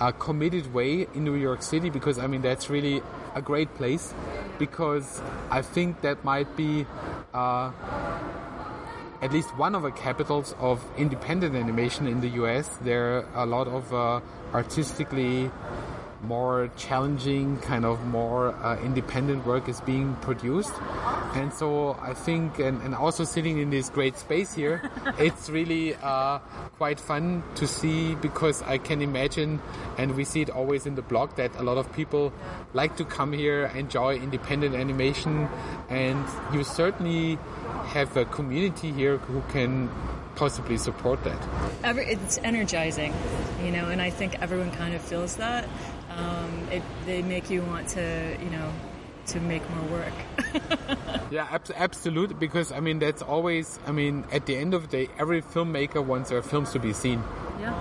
uh, 0.00 0.10
committed 0.10 0.74
way 0.74 1.06
in 1.14 1.22
New 1.22 1.36
York 1.36 1.62
City, 1.62 1.88
because 1.88 2.18
I 2.18 2.26
mean 2.26 2.42
that's 2.42 2.68
really 2.68 3.00
a 3.36 3.40
great 3.40 3.72
place, 3.76 4.12
because 4.58 5.22
I 5.50 5.62
think 5.62 6.00
that 6.02 6.24
might 6.24 6.56
be. 6.56 6.84
At 9.20 9.32
least 9.32 9.56
one 9.56 9.74
of 9.74 9.82
the 9.82 9.90
capitals 9.90 10.54
of 10.60 10.84
independent 10.96 11.56
animation 11.56 12.06
in 12.06 12.20
the 12.20 12.28
US. 12.42 12.68
There 12.82 13.26
are 13.34 13.42
a 13.42 13.46
lot 13.46 13.66
of 13.66 13.92
uh, 13.92 14.20
artistically 14.54 15.50
more 16.22 16.68
challenging, 16.76 17.58
kind 17.58 17.84
of 17.84 18.04
more 18.06 18.54
uh, 18.64 18.76
independent 18.82 19.46
work 19.46 19.68
is 19.68 19.80
being 19.82 20.14
produced. 20.16 20.72
And 21.34 21.52
so 21.52 21.96
I 22.00 22.14
think, 22.14 22.58
and, 22.58 22.80
and 22.82 22.94
also 22.94 23.24
sitting 23.24 23.58
in 23.58 23.70
this 23.70 23.88
great 23.88 24.16
space 24.16 24.54
here, 24.54 24.90
it's 25.18 25.48
really 25.48 25.94
uh, 25.96 26.38
quite 26.76 26.98
fun 26.98 27.42
to 27.56 27.66
see 27.66 28.14
because 28.16 28.62
I 28.62 28.78
can 28.78 29.00
imagine, 29.00 29.60
and 29.96 30.16
we 30.16 30.24
see 30.24 30.42
it 30.42 30.50
always 30.50 30.86
in 30.86 30.94
the 30.94 31.02
blog, 31.02 31.36
that 31.36 31.54
a 31.56 31.62
lot 31.62 31.78
of 31.78 31.92
people 31.92 32.32
like 32.72 32.96
to 32.96 33.04
come 33.04 33.32
here, 33.32 33.66
enjoy 33.74 34.16
independent 34.16 34.74
animation, 34.74 35.48
and 35.88 36.24
you 36.52 36.64
certainly 36.64 37.38
have 37.88 38.16
a 38.16 38.24
community 38.26 38.92
here 38.92 39.16
who 39.18 39.40
can 39.52 39.90
possibly 40.36 40.76
support 40.76 41.22
that. 41.24 41.40
Every, 41.82 42.06
it's 42.06 42.38
energizing, 42.38 43.12
you 43.64 43.70
know, 43.72 43.88
and 43.88 44.00
I 44.00 44.10
think 44.10 44.40
everyone 44.40 44.70
kind 44.72 44.94
of 44.94 45.00
feels 45.02 45.36
that. 45.36 45.64
Um, 46.16 46.68
it, 46.70 46.82
they 47.06 47.22
make 47.22 47.50
you 47.50 47.62
want 47.62 47.88
to, 47.90 48.36
you 48.42 48.50
know, 48.50 48.72
to 49.26 49.40
make 49.40 49.62
more 49.70 50.00
work. 50.00 50.14
Yeah, 51.30 51.46
abs- 51.50 51.70
absolutely. 51.76 52.36
Because 52.36 52.72
I 52.72 52.80
mean, 52.80 53.00
that's 53.00 53.20
always. 53.20 53.78
I 53.86 53.92
mean, 53.92 54.24
at 54.32 54.46
the 54.46 54.56
end 54.56 54.72
of 54.72 54.88
the 54.88 54.88
day, 55.06 55.08
every 55.18 55.42
filmmaker 55.42 56.02
wants 56.02 56.30
their 56.30 56.40
films 56.40 56.72
to 56.72 56.78
be 56.78 56.94
seen. 56.94 57.22
yeah. 57.60 57.74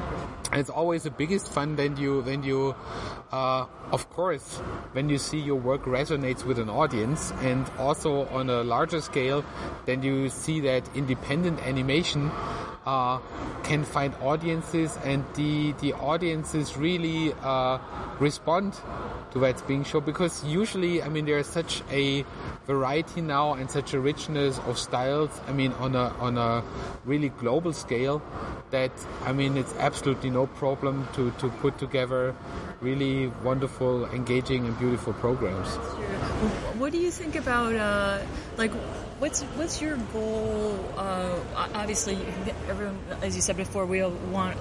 And 0.51 0.59
it's 0.59 0.69
always 0.69 1.03
the 1.03 1.11
biggest 1.11 1.47
fun 1.53 1.77
when 1.77 1.95
you 1.95 2.21
when 2.23 2.43
you, 2.43 2.75
uh, 3.31 3.65
of 3.91 4.09
course, 4.09 4.57
when 4.91 5.09
you 5.09 5.17
see 5.17 5.39
your 5.39 5.55
work 5.55 5.83
resonates 5.83 6.43
with 6.43 6.59
an 6.59 6.69
audience, 6.69 7.31
and 7.41 7.69
also 7.77 8.27
on 8.27 8.49
a 8.49 8.63
larger 8.63 9.01
scale, 9.01 9.43
then 9.85 10.03
you 10.03 10.29
see 10.29 10.59
that 10.61 10.83
independent 10.95 11.59
animation 11.65 12.31
uh, 12.85 13.19
can 13.63 13.83
find 13.83 14.13
audiences, 14.21 14.97
and 15.03 15.23
the 15.35 15.73
the 15.81 15.93
audiences 15.93 16.77
really 16.77 17.33
uh, 17.41 17.77
respond 18.19 18.73
to 19.31 19.39
what's 19.39 19.61
being 19.63 19.83
shown 19.83 20.03
because 20.03 20.43
usually 20.43 21.01
I 21.03 21.09
mean 21.09 21.25
there's 21.25 21.47
such 21.47 21.83
a 21.91 22.23
variety 22.65 23.21
now 23.21 23.53
and 23.53 23.69
such 23.69 23.93
a 23.93 23.99
richness 23.99 24.59
of 24.59 24.77
styles 24.79 25.29
I 25.47 25.51
mean 25.51 25.73
on 25.73 25.95
a 25.95 26.13
on 26.19 26.37
a 26.37 26.63
really 27.05 27.29
global 27.29 27.73
scale 27.73 28.21
that 28.71 28.91
I 29.25 29.33
mean 29.33 29.57
it's 29.57 29.73
absolutely 29.75 30.29
no 30.29 30.47
problem 30.47 31.07
to, 31.13 31.31
to 31.39 31.49
put 31.61 31.77
together 31.77 32.35
really 32.81 33.27
wonderful 33.43 33.76
engaging 33.81 34.65
and 34.65 34.77
beautiful 34.79 35.13
programs 35.13 35.69
What 36.77 36.91
do 36.91 36.97
you 36.97 37.11
think 37.11 37.35
about 37.35 37.75
uh, 37.75 38.19
like 38.57 38.71
what's 39.19 39.41
what's 39.41 39.81
your 39.81 39.97
goal? 39.97 40.77
Uh, 40.95 41.39
obviously, 41.55 42.17
everyone, 42.67 42.99
as 43.21 43.35
you 43.35 43.41
said 43.41 43.57
before, 43.57 43.85
we 43.85 44.01
all 44.01 44.11
want 44.31 44.57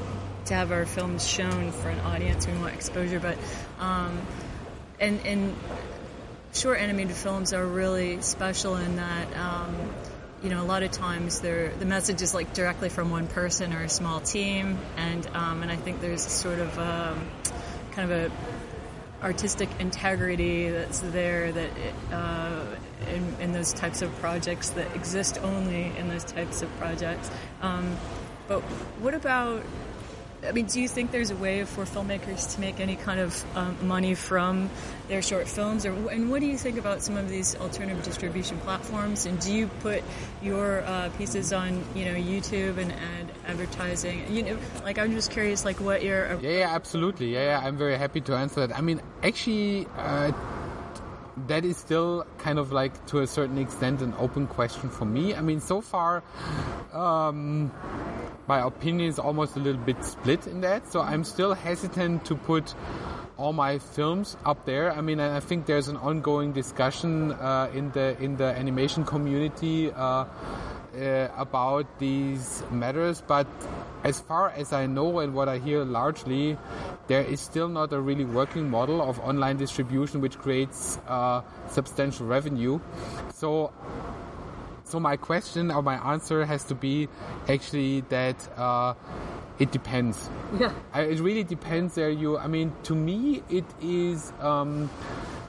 to 0.46 0.54
have 0.54 0.72
our 0.72 0.86
films 0.86 1.26
shown 1.26 1.72
for 1.72 1.88
an 1.88 2.00
audience. 2.00 2.46
We 2.46 2.54
want 2.54 2.74
exposure, 2.74 3.20
but 3.20 3.38
um, 3.78 4.20
and 5.00 5.20
and 5.26 5.56
short 6.52 6.78
animated 6.78 7.16
films 7.16 7.52
are 7.52 7.66
really 7.66 8.20
special 8.22 8.76
in 8.76 8.96
that. 8.96 9.36
Um, 9.36 9.76
you 10.42 10.50
know, 10.50 10.62
a 10.62 10.68
lot 10.68 10.82
of 10.82 10.92
times 10.92 11.40
the 11.40 11.72
message 11.84 12.22
is 12.22 12.34
like 12.34 12.52
directly 12.52 12.88
from 12.88 13.10
one 13.10 13.26
person 13.26 13.72
or 13.72 13.82
a 13.82 13.88
small 13.88 14.20
team, 14.20 14.78
and 14.96 15.26
um, 15.34 15.62
and 15.62 15.70
I 15.70 15.76
think 15.76 16.00
there's 16.00 16.22
sort 16.22 16.58
of 16.58 16.78
um, 16.78 17.26
kind 17.92 18.10
of 18.10 18.32
a 18.32 18.32
artistic 19.26 19.68
integrity 19.80 20.68
that's 20.70 21.00
there 21.00 21.50
that 21.50 21.70
uh, 22.12 22.64
in, 23.12 23.36
in 23.40 23.52
those 23.52 23.72
types 23.72 24.00
of 24.00 24.14
projects 24.20 24.70
that 24.70 24.94
exist 24.94 25.36
only 25.42 25.90
in 25.98 26.08
those 26.08 26.22
types 26.22 26.62
of 26.62 26.70
projects. 26.78 27.28
Um, 27.60 27.96
but 28.46 28.60
what 29.02 29.14
about? 29.14 29.64
I 30.46 30.52
mean, 30.52 30.66
do 30.66 30.80
you 30.80 30.88
think 30.88 31.10
there's 31.10 31.30
a 31.30 31.36
way 31.36 31.64
for 31.64 31.84
filmmakers 31.84 32.54
to 32.54 32.60
make 32.60 32.80
any 32.80 32.96
kind 32.96 33.20
of 33.20 33.44
um, 33.56 33.76
money 33.86 34.14
from 34.14 34.70
their 35.08 35.22
short 35.22 35.48
films, 35.48 35.84
or 35.86 35.92
and 36.10 36.30
what 36.30 36.40
do 36.40 36.46
you 36.46 36.56
think 36.56 36.78
about 36.78 37.02
some 37.02 37.16
of 37.16 37.28
these 37.28 37.56
alternative 37.56 38.02
distribution 38.02 38.58
platforms? 38.58 39.26
And 39.26 39.40
do 39.40 39.52
you 39.52 39.66
put 39.80 40.02
your 40.42 40.82
uh, 40.82 41.10
pieces 41.18 41.52
on, 41.52 41.84
you 41.94 42.04
know, 42.04 42.14
YouTube 42.14 42.78
and 42.78 42.92
ad 42.92 43.32
advertising? 43.46 44.32
You 44.32 44.42
know, 44.42 44.58
like 44.84 44.98
I'm 44.98 45.12
just 45.12 45.30
curious, 45.30 45.64
like 45.64 45.80
what 45.80 46.02
your 46.02 46.38
Yeah, 46.40 46.50
yeah, 46.50 46.74
absolutely. 46.74 47.34
Yeah, 47.34 47.60
yeah, 47.60 47.66
I'm 47.66 47.76
very 47.76 47.96
happy 47.96 48.20
to 48.22 48.34
answer 48.34 48.66
that. 48.66 48.76
I 48.76 48.80
mean, 48.80 49.00
actually, 49.22 49.86
uh, 49.96 50.32
that 51.48 51.64
is 51.64 51.76
still 51.76 52.26
kind 52.38 52.58
of 52.58 52.72
like 52.72 53.06
to 53.06 53.20
a 53.20 53.26
certain 53.26 53.58
extent 53.58 54.02
an 54.02 54.14
open 54.18 54.46
question 54.46 54.88
for 54.88 55.04
me. 55.04 55.34
I 55.34 55.42
mean, 55.42 55.60
so 55.60 55.80
far, 55.80 56.22
um, 56.92 57.70
my 58.46 58.66
opinion 58.66 59.08
is 59.08 59.18
almost 59.18 59.56
a 59.56 59.60
little 59.60 59.80
bit 59.80 60.02
split 60.04 60.46
in 60.46 60.62
that. 60.62 60.90
So 60.90 61.00
I'm 61.00 61.24
still 61.24 61.54
hesitant 61.54 62.24
to 62.26 62.34
put 62.34 62.74
all 63.36 63.52
my 63.52 63.78
films 63.78 64.36
up 64.46 64.64
there. 64.64 64.92
I 64.92 65.02
mean, 65.02 65.20
I 65.20 65.40
think 65.40 65.66
there's 65.66 65.88
an 65.88 65.98
ongoing 65.98 66.52
discussion 66.52 67.32
uh, 67.32 67.70
in 67.74 67.90
the 67.92 68.16
in 68.22 68.36
the 68.36 68.46
animation 68.46 69.04
community 69.04 69.92
uh, 69.92 70.24
uh, 70.96 71.28
about 71.36 71.98
these 71.98 72.62
matters, 72.70 73.22
but 73.26 73.46
as 74.04 74.20
far 74.20 74.50
as 74.50 74.72
I 74.72 74.86
know 74.86 75.18
and 75.18 75.34
what 75.34 75.48
I 75.48 75.58
hear 75.58 75.84
largely, 75.84 76.56
there 77.06 77.22
is 77.22 77.40
still 77.40 77.68
not 77.68 77.92
a 77.92 78.00
really 78.00 78.24
working 78.24 78.70
model 78.70 79.02
of 79.02 79.18
online 79.20 79.56
distribution 79.56 80.20
which 80.20 80.38
creates 80.38 80.98
uh, 81.08 81.42
substantial 81.68 82.26
revenue. 82.26 82.80
So 83.34 83.72
so 84.84 85.00
my 85.00 85.16
question 85.16 85.72
or 85.72 85.82
my 85.82 85.96
answer 86.12 86.44
has 86.44 86.62
to 86.64 86.74
be 86.74 87.08
actually 87.48 88.02
that 88.02 88.36
uh, 88.56 88.94
it 89.58 89.72
depends. 89.72 90.30
Yeah. 90.60 90.72
I, 90.94 91.02
it 91.02 91.18
really 91.18 91.42
depends. 91.42 91.96
There, 91.96 92.08
you. 92.08 92.38
I 92.38 92.46
mean, 92.46 92.72
to 92.84 92.94
me, 92.94 93.42
it 93.50 93.64
is. 93.82 94.32
Um, 94.40 94.88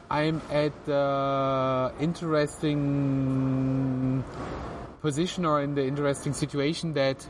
I'm 0.10 0.42
at 0.50 0.74
the 0.86 1.94
interesting 2.00 2.64
position 5.02 5.46
or 5.46 5.62
in 5.62 5.76
the 5.76 5.86
interesting 5.86 6.34
situation 6.34 6.94
that 6.94 7.26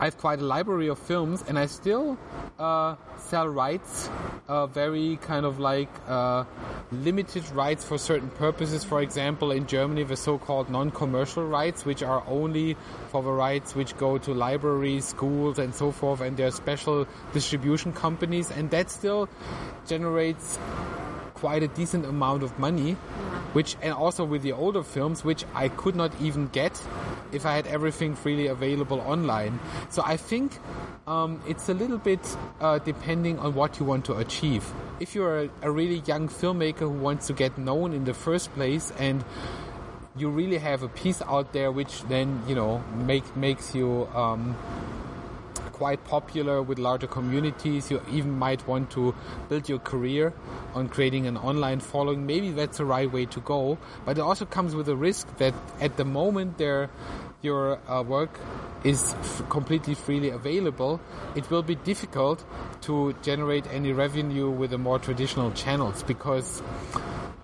I 0.00 0.04
have 0.04 0.16
quite 0.16 0.40
a 0.40 0.44
library 0.44 0.88
of 0.88 0.98
films, 0.98 1.44
and 1.46 1.58
I 1.58 1.66
still 1.66 2.16
uh, 2.58 2.96
sell 3.18 3.46
rights, 3.46 4.08
uh, 4.48 4.66
very 4.66 5.18
kind 5.20 5.44
of 5.44 5.58
like 5.58 5.90
uh, 6.08 6.44
limited 6.90 7.46
rights 7.50 7.84
for 7.84 7.98
certain 7.98 8.30
purposes. 8.30 8.82
For 8.82 9.02
example, 9.02 9.50
in 9.50 9.66
Germany, 9.66 10.04
the 10.04 10.16
so-called 10.16 10.70
non-commercial 10.70 11.46
rights, 11.46 11.84
which 11.84 12.02
are 12.02 12.24
only 12.26 12.78
for 13.08 13.22
the 13.22 13.30
rights 13.30 13.74
which 13.74 13.94
go 13.98 14.16
to 14.16 14.32
libraries, 14.32 15.04
schools, 15.04 15.58
and 15.58 15.74
so 15.74 15.92
forth, 15.92 16.22
and 16.22 16.34
there 16.38 16.46
are 16.46 16.50
special 16.50 17.06
distribution 17.34 17.92
companies, 17.92 18.50
and 18.50 18.70
that 18.70 18.90
still 18.90 19.28
generates 19.86 20.58
quite 21.40 21.62
a 21.62 21.68
decent 21.68 22.04
amount 22.04 22.42
of 22.42 22.58
money, 22.58 22.92
which 23.54 23.76
and 23.80 23.94
also 23.94 24.24
with 24.24 24.42
the 24.42 24.52
older 24.52 24.82
films, 24.82 25.24
which 25.24 25.44
I 25.54 25.68
could 25.68 25.96
not 25.96 26.12
even 26.20 26.48
get 26.48 26.80
if 27.32 27.46
I 27.46 27.54
had 27.54 27.66
everything 27.66 28.14
freely 28.14 28.46
available 28.46 29.00
online. 29.00 29.58
So 29.88 30.02
I 30.04 30.16
think 30.16 30.58
um, 31.06 31.42
it's 31.48 31.68
a 31.68 31.74
little 31.74 31.98
bit 31.98 32.20
uh, 32.60 32.78
depending 32.78 33.38
on 33.38 33.54
what 33.54 33.80
you 33.80 33.86
want 33.86 34.04
to 34.06 34.18
achieve. 34.18 34.70
If 35.00 35.14
you're 35.14 35.44
a, 35.44 35.50
a 35.62 35.70
really 35.70 36.02
young 36.06 36.28
filmmaker 36.28 36.80
who 36.80 36.90
wants 36.90 37.26
to 37.28 37.32
get 37.32 37.56
known 37.56 37.94
in 37.94 38.04
the 38.04 38.14
first 38.14 38.52
place 38.54 38.92
and 38.98 39.24
you 40.16 40.28
really 40.28 40.58
have 40.58 40.82
a 40.82 40.88
piece 40.88 41.22
out 41.22 41.52
there 41.52 41.70
which 41.72 42.02
then 42.02 42.42
you 42.46 42.54
know 42.54 42.82
make 43.06 43.24
makes 43.36 43.74
you 43.74 44.06
um, 44.14 44.56
quite 45.80 46.04
popular 46.04 46.60
with 46.60 46.78
larger 46.78 47.06
communities. 47.06 47.90
You 47.90 48.02
even 48.12 48.38
might 48.38 48.66
want 48.68 48.90
to 48.90 49.14
build 49.48 49.66
your 49.66 49.78
career 49.78 50.34
on 50.74 50.90
creating 50.90 51.26
an 51.26 51.38
online 51.38 51.80
following. 51.80 52.26
Maybe 52.26 52.50
that's 52.50 52.76
the 52.76 52.84
right 52.84 53.10
way 53.10 53.24
to 53.24 53.40
go. 53.40 53.78
But 54.04 54.18
it 54.18 54.20
also 54.20 54.44
comes 54.44 54.74
with 54.74 54.90
a 54.90 54.94
risk 54.94 55.38
that 55.38 55.54
at 55.80 55.96
the 55.96 56.04
moment 56.04 56.58
there, 56.58 56.90
your 57.40 57.78
uh, 57.88 58.02
work 58.02 58.38
is 58.84 59.14
completely 59.48 59.94
freely 59.94 60.30
available. 60.30 61.00
It 61.34 61.50
will 61.50 61.62
be 61.62 61.74
difficult 61.74 62.44
to 62.82 63.14
generate 63.22 63.66
any 63.68 63.92
revenue 63.92 64.50
with 64.50 64.70
the 64.70 64.78
more 64.78 64.98
traditional 64.98 65.50
channels 65.52 66.02
because 66.02 66.62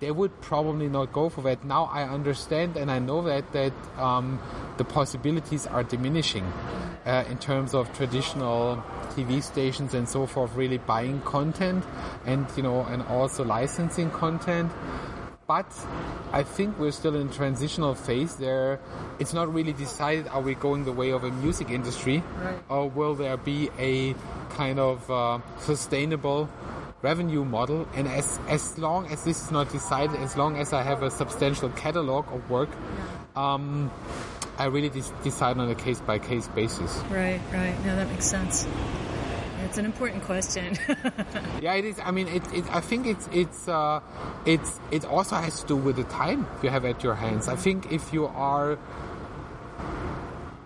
they 0.01 0.11
would 0.11 0.41
probably 0.41 0.89
not 0.89 1.13
go 1.13 1.29
for 1.29 1.43
that. 1.43 1.65
Now 1.65 1.85
I 1.85 2.05
understand 2.05 2.77
and 2.77 2.91
I 2.91 2.99
know 2.99 3.23
that 3.23 3.53
that 3.53 3.73
um, 3.99 4.39
the 4.77 4.85
possibilities 4.85 5.67
are 5.67 5.83
diminishing 5.83 6.45
uh, 7.07 7.25
in 7.31 7.39
terms 7.39 7.75
of 7.75 7.93
traditional 7.97 8.83
TV 9.11 9.43
stations 9.43 9.95
and 9.95 10.09
so 10.09 10.27
forth 10.27 10.55
really 10.55 10.79
buying 10.79 11.21
content 11.23 11.85
and 12.27 12.47
you 12.57 12.63
know 12.63 12.83
and 12.85 13.03
also 13.05 13.45
licensing 13.45 14.11
content. 14.11 14.71
But 15.47 15.67
I 16.33 16.43
think 16.43 16.77
we're 16.79 16.91
still 16.91 17.15
in 17.15 17.31
transitional 17.31 17.95
phase 17.95 18.35
there. 18.37 18.81
It's 19.21 19.33
not 19.33 19.53
really 19.55 19.73
decided 19.73 20.27
are 20.29 20.41
we 20.41 20.55
going 20.55 20.85
the 20.85 20.93
way 20.93 21.11
of 21.11 21.23
a 21.23 21.31
music 21.31 21.71
industry 21.71 22.23
Right. 22.43 22.59
or 22.69 22.89
will 22.91 23.15
there 23.15 23.37
be 23.37 23.71
a 23.79 24.15
kind 24.51 24.79
of 24.81 25.09
uh, 25.11 25.39
sustainable 25.61 26.49
revenue 27.03 27.45
model 27.45 27.87
and 27.95 28.09
as 28.09 28.41
as 28.49 28.77
long 28.79 29.07
as 29.13 29.23
this 29.23 29.45
is 29.45 29.51
not 29.53 29.71
decided 29.71 30.17
as 30.17 30.37
long 30.37 30.57
as 30.57 30.73
I 30.73 30.83
have 30.83 31.03
a 31.05 31.11
substantial 31.11 31.69
catalog 31.71 32.25
of 32.33 32.51
work 32.51 32.71
um, 33.37 33.91
I 34.59 34.65
really 34.65 34.89
de- 34.89 35.13
decide 35.23 35.59
on 35.59 35.71
a 35.71 35.75
case 35.75 36.01
by 36.01 36.19
case 36.19 36.49
basis 36.49 36.97
Right, 37.11 37.41
right. 37.53 37.77
No, 37.85 37.95
that 37.95 38.09
makes 38.11 38.25
sense. 38.25 38.67
It's 39.67 39.79
an 39.79 39.85
important 39.85 40.23
question. 40.23 40.79
yeah 41.61 41.75
it 41.75 41.85
is 41.85 41.99
I 41.99 42.13
mean 42.13 42.29
it, 42.29 42.45
it 42.55 42.65
I 42.73 42.81
think 42.81 43.05
it's 43.05 43.29
it's 43.33 43.67
uh, 43.67 44.01
it's 44.45 44.79
it 44.93 45.05
also 45.05 45.35
has 45.35 45.61
to 45.63 45.67
do 45.67 45.77
with 45.77 45.97
the 45.97 46.05
time 46.05 46.47
you 46.63 46.71
have 46.71 46.85
at 46.85 47.03
your 47.03 47.17
hands 47.17 47.49
I 47.49 47.57
think 47.57 47.91
if 47.91 48.13
you 48.13 48.27
are 48.27 48.79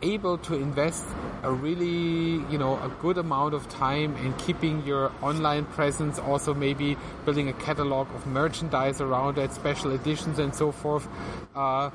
able 0.03 0.36
to 0.38 0.55
invest 0.55 1.05
a 1.42 1.51
really 1.51 2.44
you 2.53 2.59
know 2.59 2.74
a 2.76 2.90
good 3.01 3.16
amount 3.16 3.55
of 3.55 3.66
time 3.70 4.14
in 4.16 4.34
keeping 4.34 4.84
your 4.84 5.11
online 5.22 5.64
presence 5.64 6.18
also 6.18 6.53
maybe 6.53 6.96
building 7.24 7.48
a 7.48 7.55
catalog 7.55 8.07
of 8.14 8.26
merchandise 8.26 9.01
around 9.01 9.38
it 9.38 9.51
special 9.53 9.92
editions 9.92 10.38
and 10.38 10.55
so 10.55 10.70
forth 10.72 11.09
uh, 11.55 11.88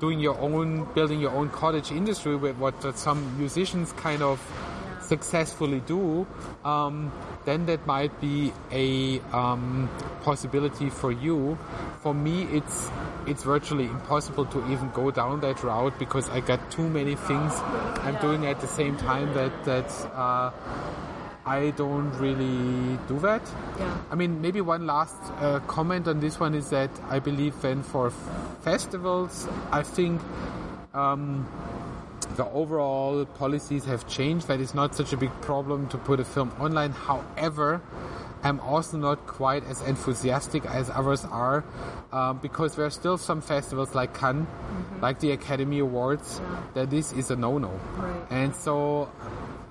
doing 0.00 0.18
your 0.18 0.36
own 0.40 0.84
building 0.94 1.20
your 1.20 1.30
own 1.30 1.48
cottage 1.50 1.92
industry 1.92 2.34
with 2.34 2.56
what 2.56 2.74
some 2.98 3.38
musicians 3.38 3.92
kind 3.92 4.22
of 4.22 4.40
successfully 5.10 5.80
do, 5.80 6.26
um, 6.64 7.10
then 7.44 7.66
that 7.66 7.84
might 7.86 8.14
be 8.20 8.52
a 8.70 9.18
um, 9.36 9.90
possibility 10.22 10.88
for 10.88 11.10
you. 11.10 11.58
For 12.02 12.14
me, 12.14 12.36
it's 12.58 12.88
it's 13.26 13.42
virtually 13.42 13.86
impossible 13.86 14.46
to 14.54 14.58
even 14.72 14.90
go 15.00 15.10
down 15.10 15.40
that 15.40 15.62
route 15.64 15.98
because 15.98 16.30
I 16.30 16.40
got 16.40 16.70
too 16.70 16.88
many 16.88 17.16
things 17.16 17.52
I'm 18.06 18.18
doing 18.26 18.46
at 18.46 18.60
the 18.60 18.68
same 18.68 18.96
time 18.96 19.34
that 19.34 19.52
that 19.64 19.90
uh, 20.14 20.50
I 21.44 21.70
don't 21.82 22.12
really 22.26 22.98
do 23.08 23.18
that. 23.26 23.42
Yeah. 23.78 23.96
I 24.12 24.14
mean, 24.14 24.40
maybe 24.40 24.60
one 24.60 24.86
last 24.86 25.18
uh, 25.40 25.58
comment 25.66 26.06
on 26.06 26.20
this 26.20 26.38
one 26.38 26.54
is 26.54 26.70
that 26.70 26.90
I 27.08 27.18
believe 27.18 27.60
then 27.62 27.82
for 27.82 28.06
f- 28.08 28.14
festivals, 28.62 29.48
I 29.72 29.82
think. 29.82 30.20
Um, 30.94 31.46
the 32.36 32.46
overall 32.50 33.24
policies 33.24 33.84
have 33.84 34.06
changed. 34.08 34.48
that 34.48 34.60
it's 34.60 34.74
not 34.74 34.94
such 34.94 35.12
a 35.12 35.16
big 35.16 35.32
problem 35.40 35.88
to 35.88 35.98
put 35.98 36.20
a 36.20 36.24
film 36.24 36.52
online. 36.60 36.92
However, 36.92 37.82
I'm 38.42 38.60
also 38.60 38.96
not 38.96 39.26
quite 39.26 39.64
as 39.64 39.82
enthusiastic 39.82 40.64
as 40.64 40.88
others 40.90 41.24
are 41.26 41.64
um, 42.12 42.38
because 42.38 42.76
there 42.76 42.86
are 42.86 42.90
still 42.90 43.18
some 43.18 43.42
festivals 43.42 43.94
like 43.94 44.14
Cannes, 44.14 44.46
like 45.02 45.20
the 45.20 45.32
Academy 45.32 45.80
Awards, 45.80 46.40
that 46.74 46.90
this 46.90 47.12
is 47.12 47.30
a 47.30 47.36
no-no. 47.36 47.68
Right. 47.96 48.22
And 48.30 48.54
so, 48.54 49.10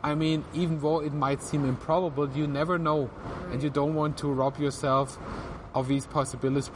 I 0.03 0.13
mean, 0.13 0.45
even 0.53 0.79
though 0.79 0.99
it 0.99 1.13
might 1.13 1.41
seem 1.41 1.65
improbable, 1.65 2.29
you 2.29 2.45
never 2.45 2.77
know, 2.77 3.09
and 3.51 3.63
you 3.63 3.69
don't 3.69 3.95
want 3.95 4.17
to 4.19 4.27
rob 4.27 4.59
yourself 4.59 5.17
of 5.73 5.87
these 5.87 6.05
possibilities 6.05 6.71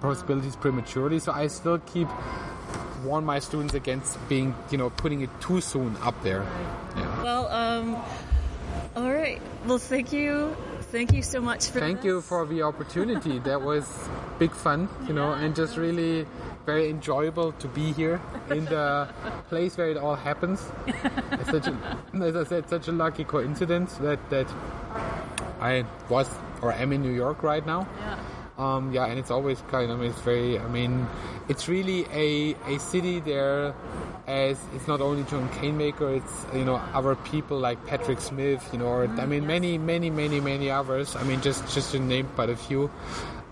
possibilities 0.00 0.56
prematurely. 0.56 1.18
So 1.18 1.32
I 1.32 1.46
still 1.46 1.78
keep 1.78 2.08
warn 3.06 3.24
my 3.24 3.38
students 3.38 3.74
against 3.74 4.18
being, 4.28 4.54
you 4.70 4.78
know, 4.78 4.90
putting 4.90 5.20
it 5.20 5.30
too 5.40 5.60
soon 5.60 5.96
up 6.02 6.20
there. 6.22 6.44
Yeah. 6.96 7.22
well, 7.22 7.48
um, 7.48 7.96
all 8.96 9.12
right. 9.12 9.40
Well, 9.66 9.78
thank 9.78 10.12
you. 10.12 10.56
Thank 10.92 11.12
you 11.12 11.22
so 11.22 11.40
much 11.40 11.66
for 11.68 11.80
Thank 11.80 11.98
this. 11.98 12.06
you 12.06 12.20
for 12.20 12.46
the 12.46 12.62
opportunity. 12.62 13.38
that 13.50 13.60
was 13.60 13.86
big 14.38 14.52
fun, 14.52 14.88
you 15.06 15.14
know, 15.14 15.32
and 15.32 15.54
just 15.54 15.76
really 15.76 16.26
very 16.64 16.88
enjoyable 16.90 17.52
to 17.52 17.68
be 17.68 17.92
here 17.92 18.20
in 18.50 18.64
the 18.66 19.08
place 19.48 19.76
where 19.76 19.88
it 19.90 19.96
all 19.96 20.16
happens. 20.16 20.62
It's 21.32 21.50
such 21.50 21.66
a, 21.66 21.76
as 22.22 22.36
I 22.36 22.44
said, 22.44 22.68
such 22.68 22.88
a 22.88 22.92
lucky 22.92 23.24
coincidence 23.24 23.94
that 23.96 24.18
that 24.30 24.48
I 25.60 25.84
was 26.08 26.28
or 26.62 26.72
am 26.72 26.92
in 26.92 27.02
New 27.02 27.12
York 27.12 27.42
right 27.42 27.64
now. 27.66 27.86
Yeah. 28.00 28.18
Um, 28.58 28.92
yeah, 28.92 29.04
and 29.04 29.18
it's 29.18 29.30
always 29.30 29.60
kind 29.68 29.90
of 29.90 30.00
it's 30.02 30.20
very. 30.22 30.58
I 30.58 30.66
mean, 30.68 31.06
it's 31.48 31.68
really 31.68 32.06
a 32.10 32.56
a 32.66 32.78
city 32.78 33.20
there. 33.20 33.74
As 34.26 34.58
it's 34.74 34.88
not 34.88 35.00
only 35.00 35.22
John 35.24 35.48
Canemaker, 35.50 36.16
it's 36.16 36.56
you 36.56 36.64
know 36.64 36.76
other 36.94 37.14
people 37.14 37.58
like 37.58 37.84
Patrick 37.86 38.20
Smith, 38.20 38.66
you 38.72 38.78
know, 38.78 38.86
or, 38.86 39.04
I 39.06 39.26
mean 39.26 39.46
many 39.46 39.78
many 39.78 40.10
many 40.10 40.40
many 40.40 40.70
others. 40.70 41.14
I 41.14 41.22
mean 41.24 41.42
just 41.42 41.62
just 41.74 41.92
to 41.92 41.98
name 41.98 42.28
but 42.34 42.48
a 42.48 42.56
few. 42.56 42.90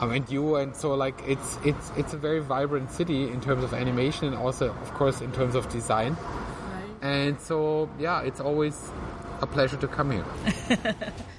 Um, 0.01 0.11
and 0.11 0.29
you 0.29 0.57
and 0.57 0.75
so 0.75 0.95
like 0.95 1.15
it's 1.27 1.59
it's 1.65 1.93
it's 1.97 2.15
a 2.15 2.17
very 2.17 2.41
vibrant 2.41 2.91
city 2.91 3.29
in 3.29 3.41
terms 3.41 3.63
of 3.63 3.73
animation 3.73 4.27
and 4.27 4.37
also 4.37 4.71
of 4.71 4.95
course 4.95 5.21
in 5.21 5.31
terms 5.33 5.55
of 5.55 5.69
design. 5.69 6.17
And 7.03 7.39
so 7.41 7.89
yeah, 7.99 8.23
it's 8.23 8.41
always 8.41 8.91
a 9.43 9.47
pleasure 9.47 9.77
to 9.77 9.87
come 9.87 10.11
here. 10.11 10.25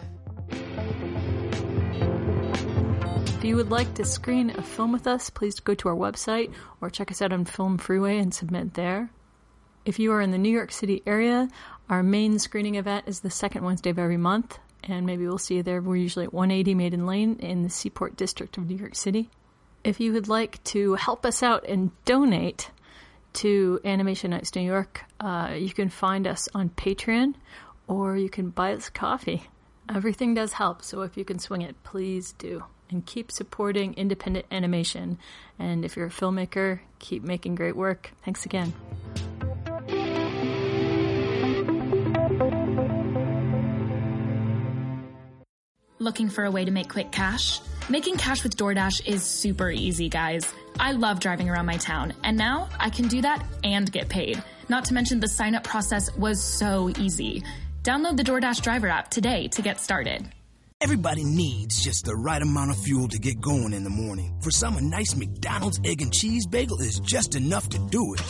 you 3.46 3.56
would 3.56 3.70
like 3.70 3.94
to 3.94 4.04
screen 4.04 4.50
a 4.50 4.62
film 4.64 4.92
with 4.92 5.06
us, 5.06 5.30
please 5.30 5.60
go 5.60 5.76
to 5.76 5.88
our 5.88 5.96
website 5.96 6.52
or 6.82 6.90
check 6.90 7.12
us 7.12 7.22
out 7.22 7.32
on 7.32 7.46
Film 7.46 7.78
Freeway 7.78 8.18
and 8.18 8.34
submit 8.34 8.74
there. 8.74 9.12
If 9.86 10.00
you 10.00 10.12
are 10.14 10.22
in 10.22 10.32
the 10.32 10.40
New 10.40 10.50
York 10.50 10.72
City 10.72 11.04
area, 11.06 11.48
our 11.88 12.02
main 12.02 12.40
screening 12.40 12.74
event 12.76 13.08
is 13.08 13.20
the 13.20 13.30
second 13.30 13.64
Wednesday 13.64 13.92
of 13.92 14.00
every 14.00 14.18
month, 14.18 14.58
and 14.84 15.06
maybe 15.06 15.28
we'll 15.28 15.38
see 15.38 15.58
you 15.58 15.64
there. 15.64 15.80
We're 15.80 15.96
usually 15.98 16.26
at 16.26 16.34
180 16.34 16.74
Maiden 16.74 17.06
Lane 17.06 17.38
in 17.40 17.62
the 17.62 17.70
Seaport 17.70 18.16
District 18.16 18.58
of 18.58 18.68
New 18.68 18.78
York 18.78 18.96
City. 18.96 19.30
If 19.84 20.00
you 20.00 20.12
would 20.14 20.28
like 20.28 20.64
to 20.66 20.96
help 20.96 21.24
us 21.24 21.44
out 21.44 21.68
and 21.68 21.92
donate 22.06 22.72
to 23.34 23.80
Animation 23.86 24.32
Nights 24.32 24.56
New 24.56 24.64
York, 24.64 25.04
uh, 25.20 25.54
you 25.56 25.70
can 25.70 25.90
find 25.90 26.26
us 26.26 26.50
on 26.56 26.70
Patreon 26.70 27.36
or 27.88 28.18
you 28.18 28.30
can 28.30 28.50
buy 28.50 28.74
us 28.74 28.90
coffee. 28.90 29.44
Everything 29.94 30.34
does 30.34 30.54
help, 30.54 30.82
so 30.82 31.02
if 31.02 31.16
you 31.16 31.24
can 31.24 31.38
swing 31.38 31.62
it, 31.62 31.84
please 31.84 32.32
do. 32.32 32.64
And 32.92 33.06
keep 33.06 33.32
supporting 33.32 33.96
independent 33.96 34.46
animation. 34.52 35.18
And 35.58 35.84
if 35.84 35.98
you're 35.98 36.08
a 36.08 36.12
filmmaker, 36.12 36.80
keep 37.00 37.24
making 37.24 37.56
great 37.56 37.76
work. 37.76 38.12
Thanks 38.24 38.46
again. 38.46 38.74
Looking 45.98 46.30
for 46.30 46.44
a 46.44 46.52
way 46.52 46.66
to 46.66 46.72
make 46.72 46.90
quick 46.90 47.12
cash? 47.12 47.60
Making 47.90 48.18
cash 48.18 48.44
with 48.44 48.58
DoorDash 48.58 49.08
is 49.08 49.24
super 49.24 49.72
easy, 49.72 50.10
guys. 50.10 50.54
I 50.80 50.92
love 50.92 51.20
driving 51.20 51.50
around 51.50 51.66
my 51.66 51.78
town, 51.78 52.14
and 52.24 52.38
now 52.38 52.70
I 52.80 52.90
can 52.90 53.08
do 53.08 53.22
that 53.22 53.44
and 53.64 53.92
get 53.92 54.10
paid. 54.10 54.44
Not 54.70 54.86
to 54.86 54.94
mention 54.94 55.20
the 55.20 55.28
sign 55.28 55.56
up 55.56 55.64
process 55.64 56.16
was 56.16 56.44
so 56.44 56.92
easy. 57.00 57.44
Download 57.84 58.18
the 58.18 58.24
DoorDash 58.24 58.62
driver 58.62 58.88
app 58.88 59.10
today 59.10 59.48
to 59.50 59.62
get 59.62 59.80
started. 59.80 60.28
Everybody 60.86 61.24
needs 61.24 61.84
just 61.84 62.06
the 62.06 62.16
right 62.16 62.40
amount 62.40 62.70
of 62.70 62.78
fuel 62.78 63.08
to 63.08 63.18
get 63.18 63.42
going 63.42 63.74
in 63.74 63.84
the 63.84 63.90
morning. 63.90 64.38
For 64.42 64.52
some, 64.52 64.78
a 64.78 64.82
nice 64.82 65.16
McDonald's 65.16 65.80
egg 65.84 66.04
and 66.04 66.14
cheese 66.14 66.46
bagel 66.46 66.80
is 66.80 67.00
just 67.00 67.34
enough 67.34 67.68
to 67.70 67.80
do 67.90 68.14
it. 68.14 68.22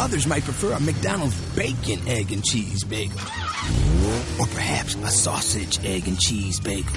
Others 0.00 0.28
might 0.28 0.44
prefer 0.44 0.74
a 0.74 0.80
McDonald's 0.80 1.34
bacon, 1.56 1.98
egg, 2.06 2.30
and 2.30 2.44
cheese 2.44 2.84
bagel. 2.84 3.18
Or 4.38 4.46
perhaps 4.54 4.94
a 4.94 5.10
sausage, 5.10 5.84
egg, 5.84 6.06
and 6.06 6.20
cheese 6.20 6.60
bagel. 6.60 6.94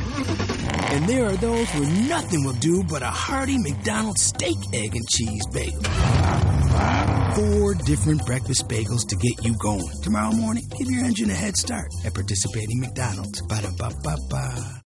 And 0.94 1.10
there 1.10 1.26
are 1.26 1.38
those 1.38 1.68
where 1.72 1.90
nothing 2.08 2.44
will 2.44 2.54
do 2.54 2.84
but 2.84 3.02
a 3.02 3.08
hearty 3.08 3.58
McDonald's 3.58 4.22
steak, 4.22 4.58
egg, 4.72 4.96
and 4.96 5.10
cheese 5.10 5.48
bagel. 5.52 5.82
Four 7.36 7.74
different 7.74 8.26
breakfast 8.26 8.70
bagels 8.70 9.06
to 9.10 9.18
get 9.18 9.44
you 9.44 9.56
going. 9.58 9.92
Tomorrow 10.02 10.32
morning, 10.32 10.64
give 10.78 10.90
your 10.90 11.04
engine 11.04 11.30
a 11.30 11.34
head 11.34 11.58
start 11.58 11.92
at 12.06 12.14
participating 12.14 12.80
McDonald's. 12.80 13.42
Ba-da-ba-ba-ba. 13.42 14.84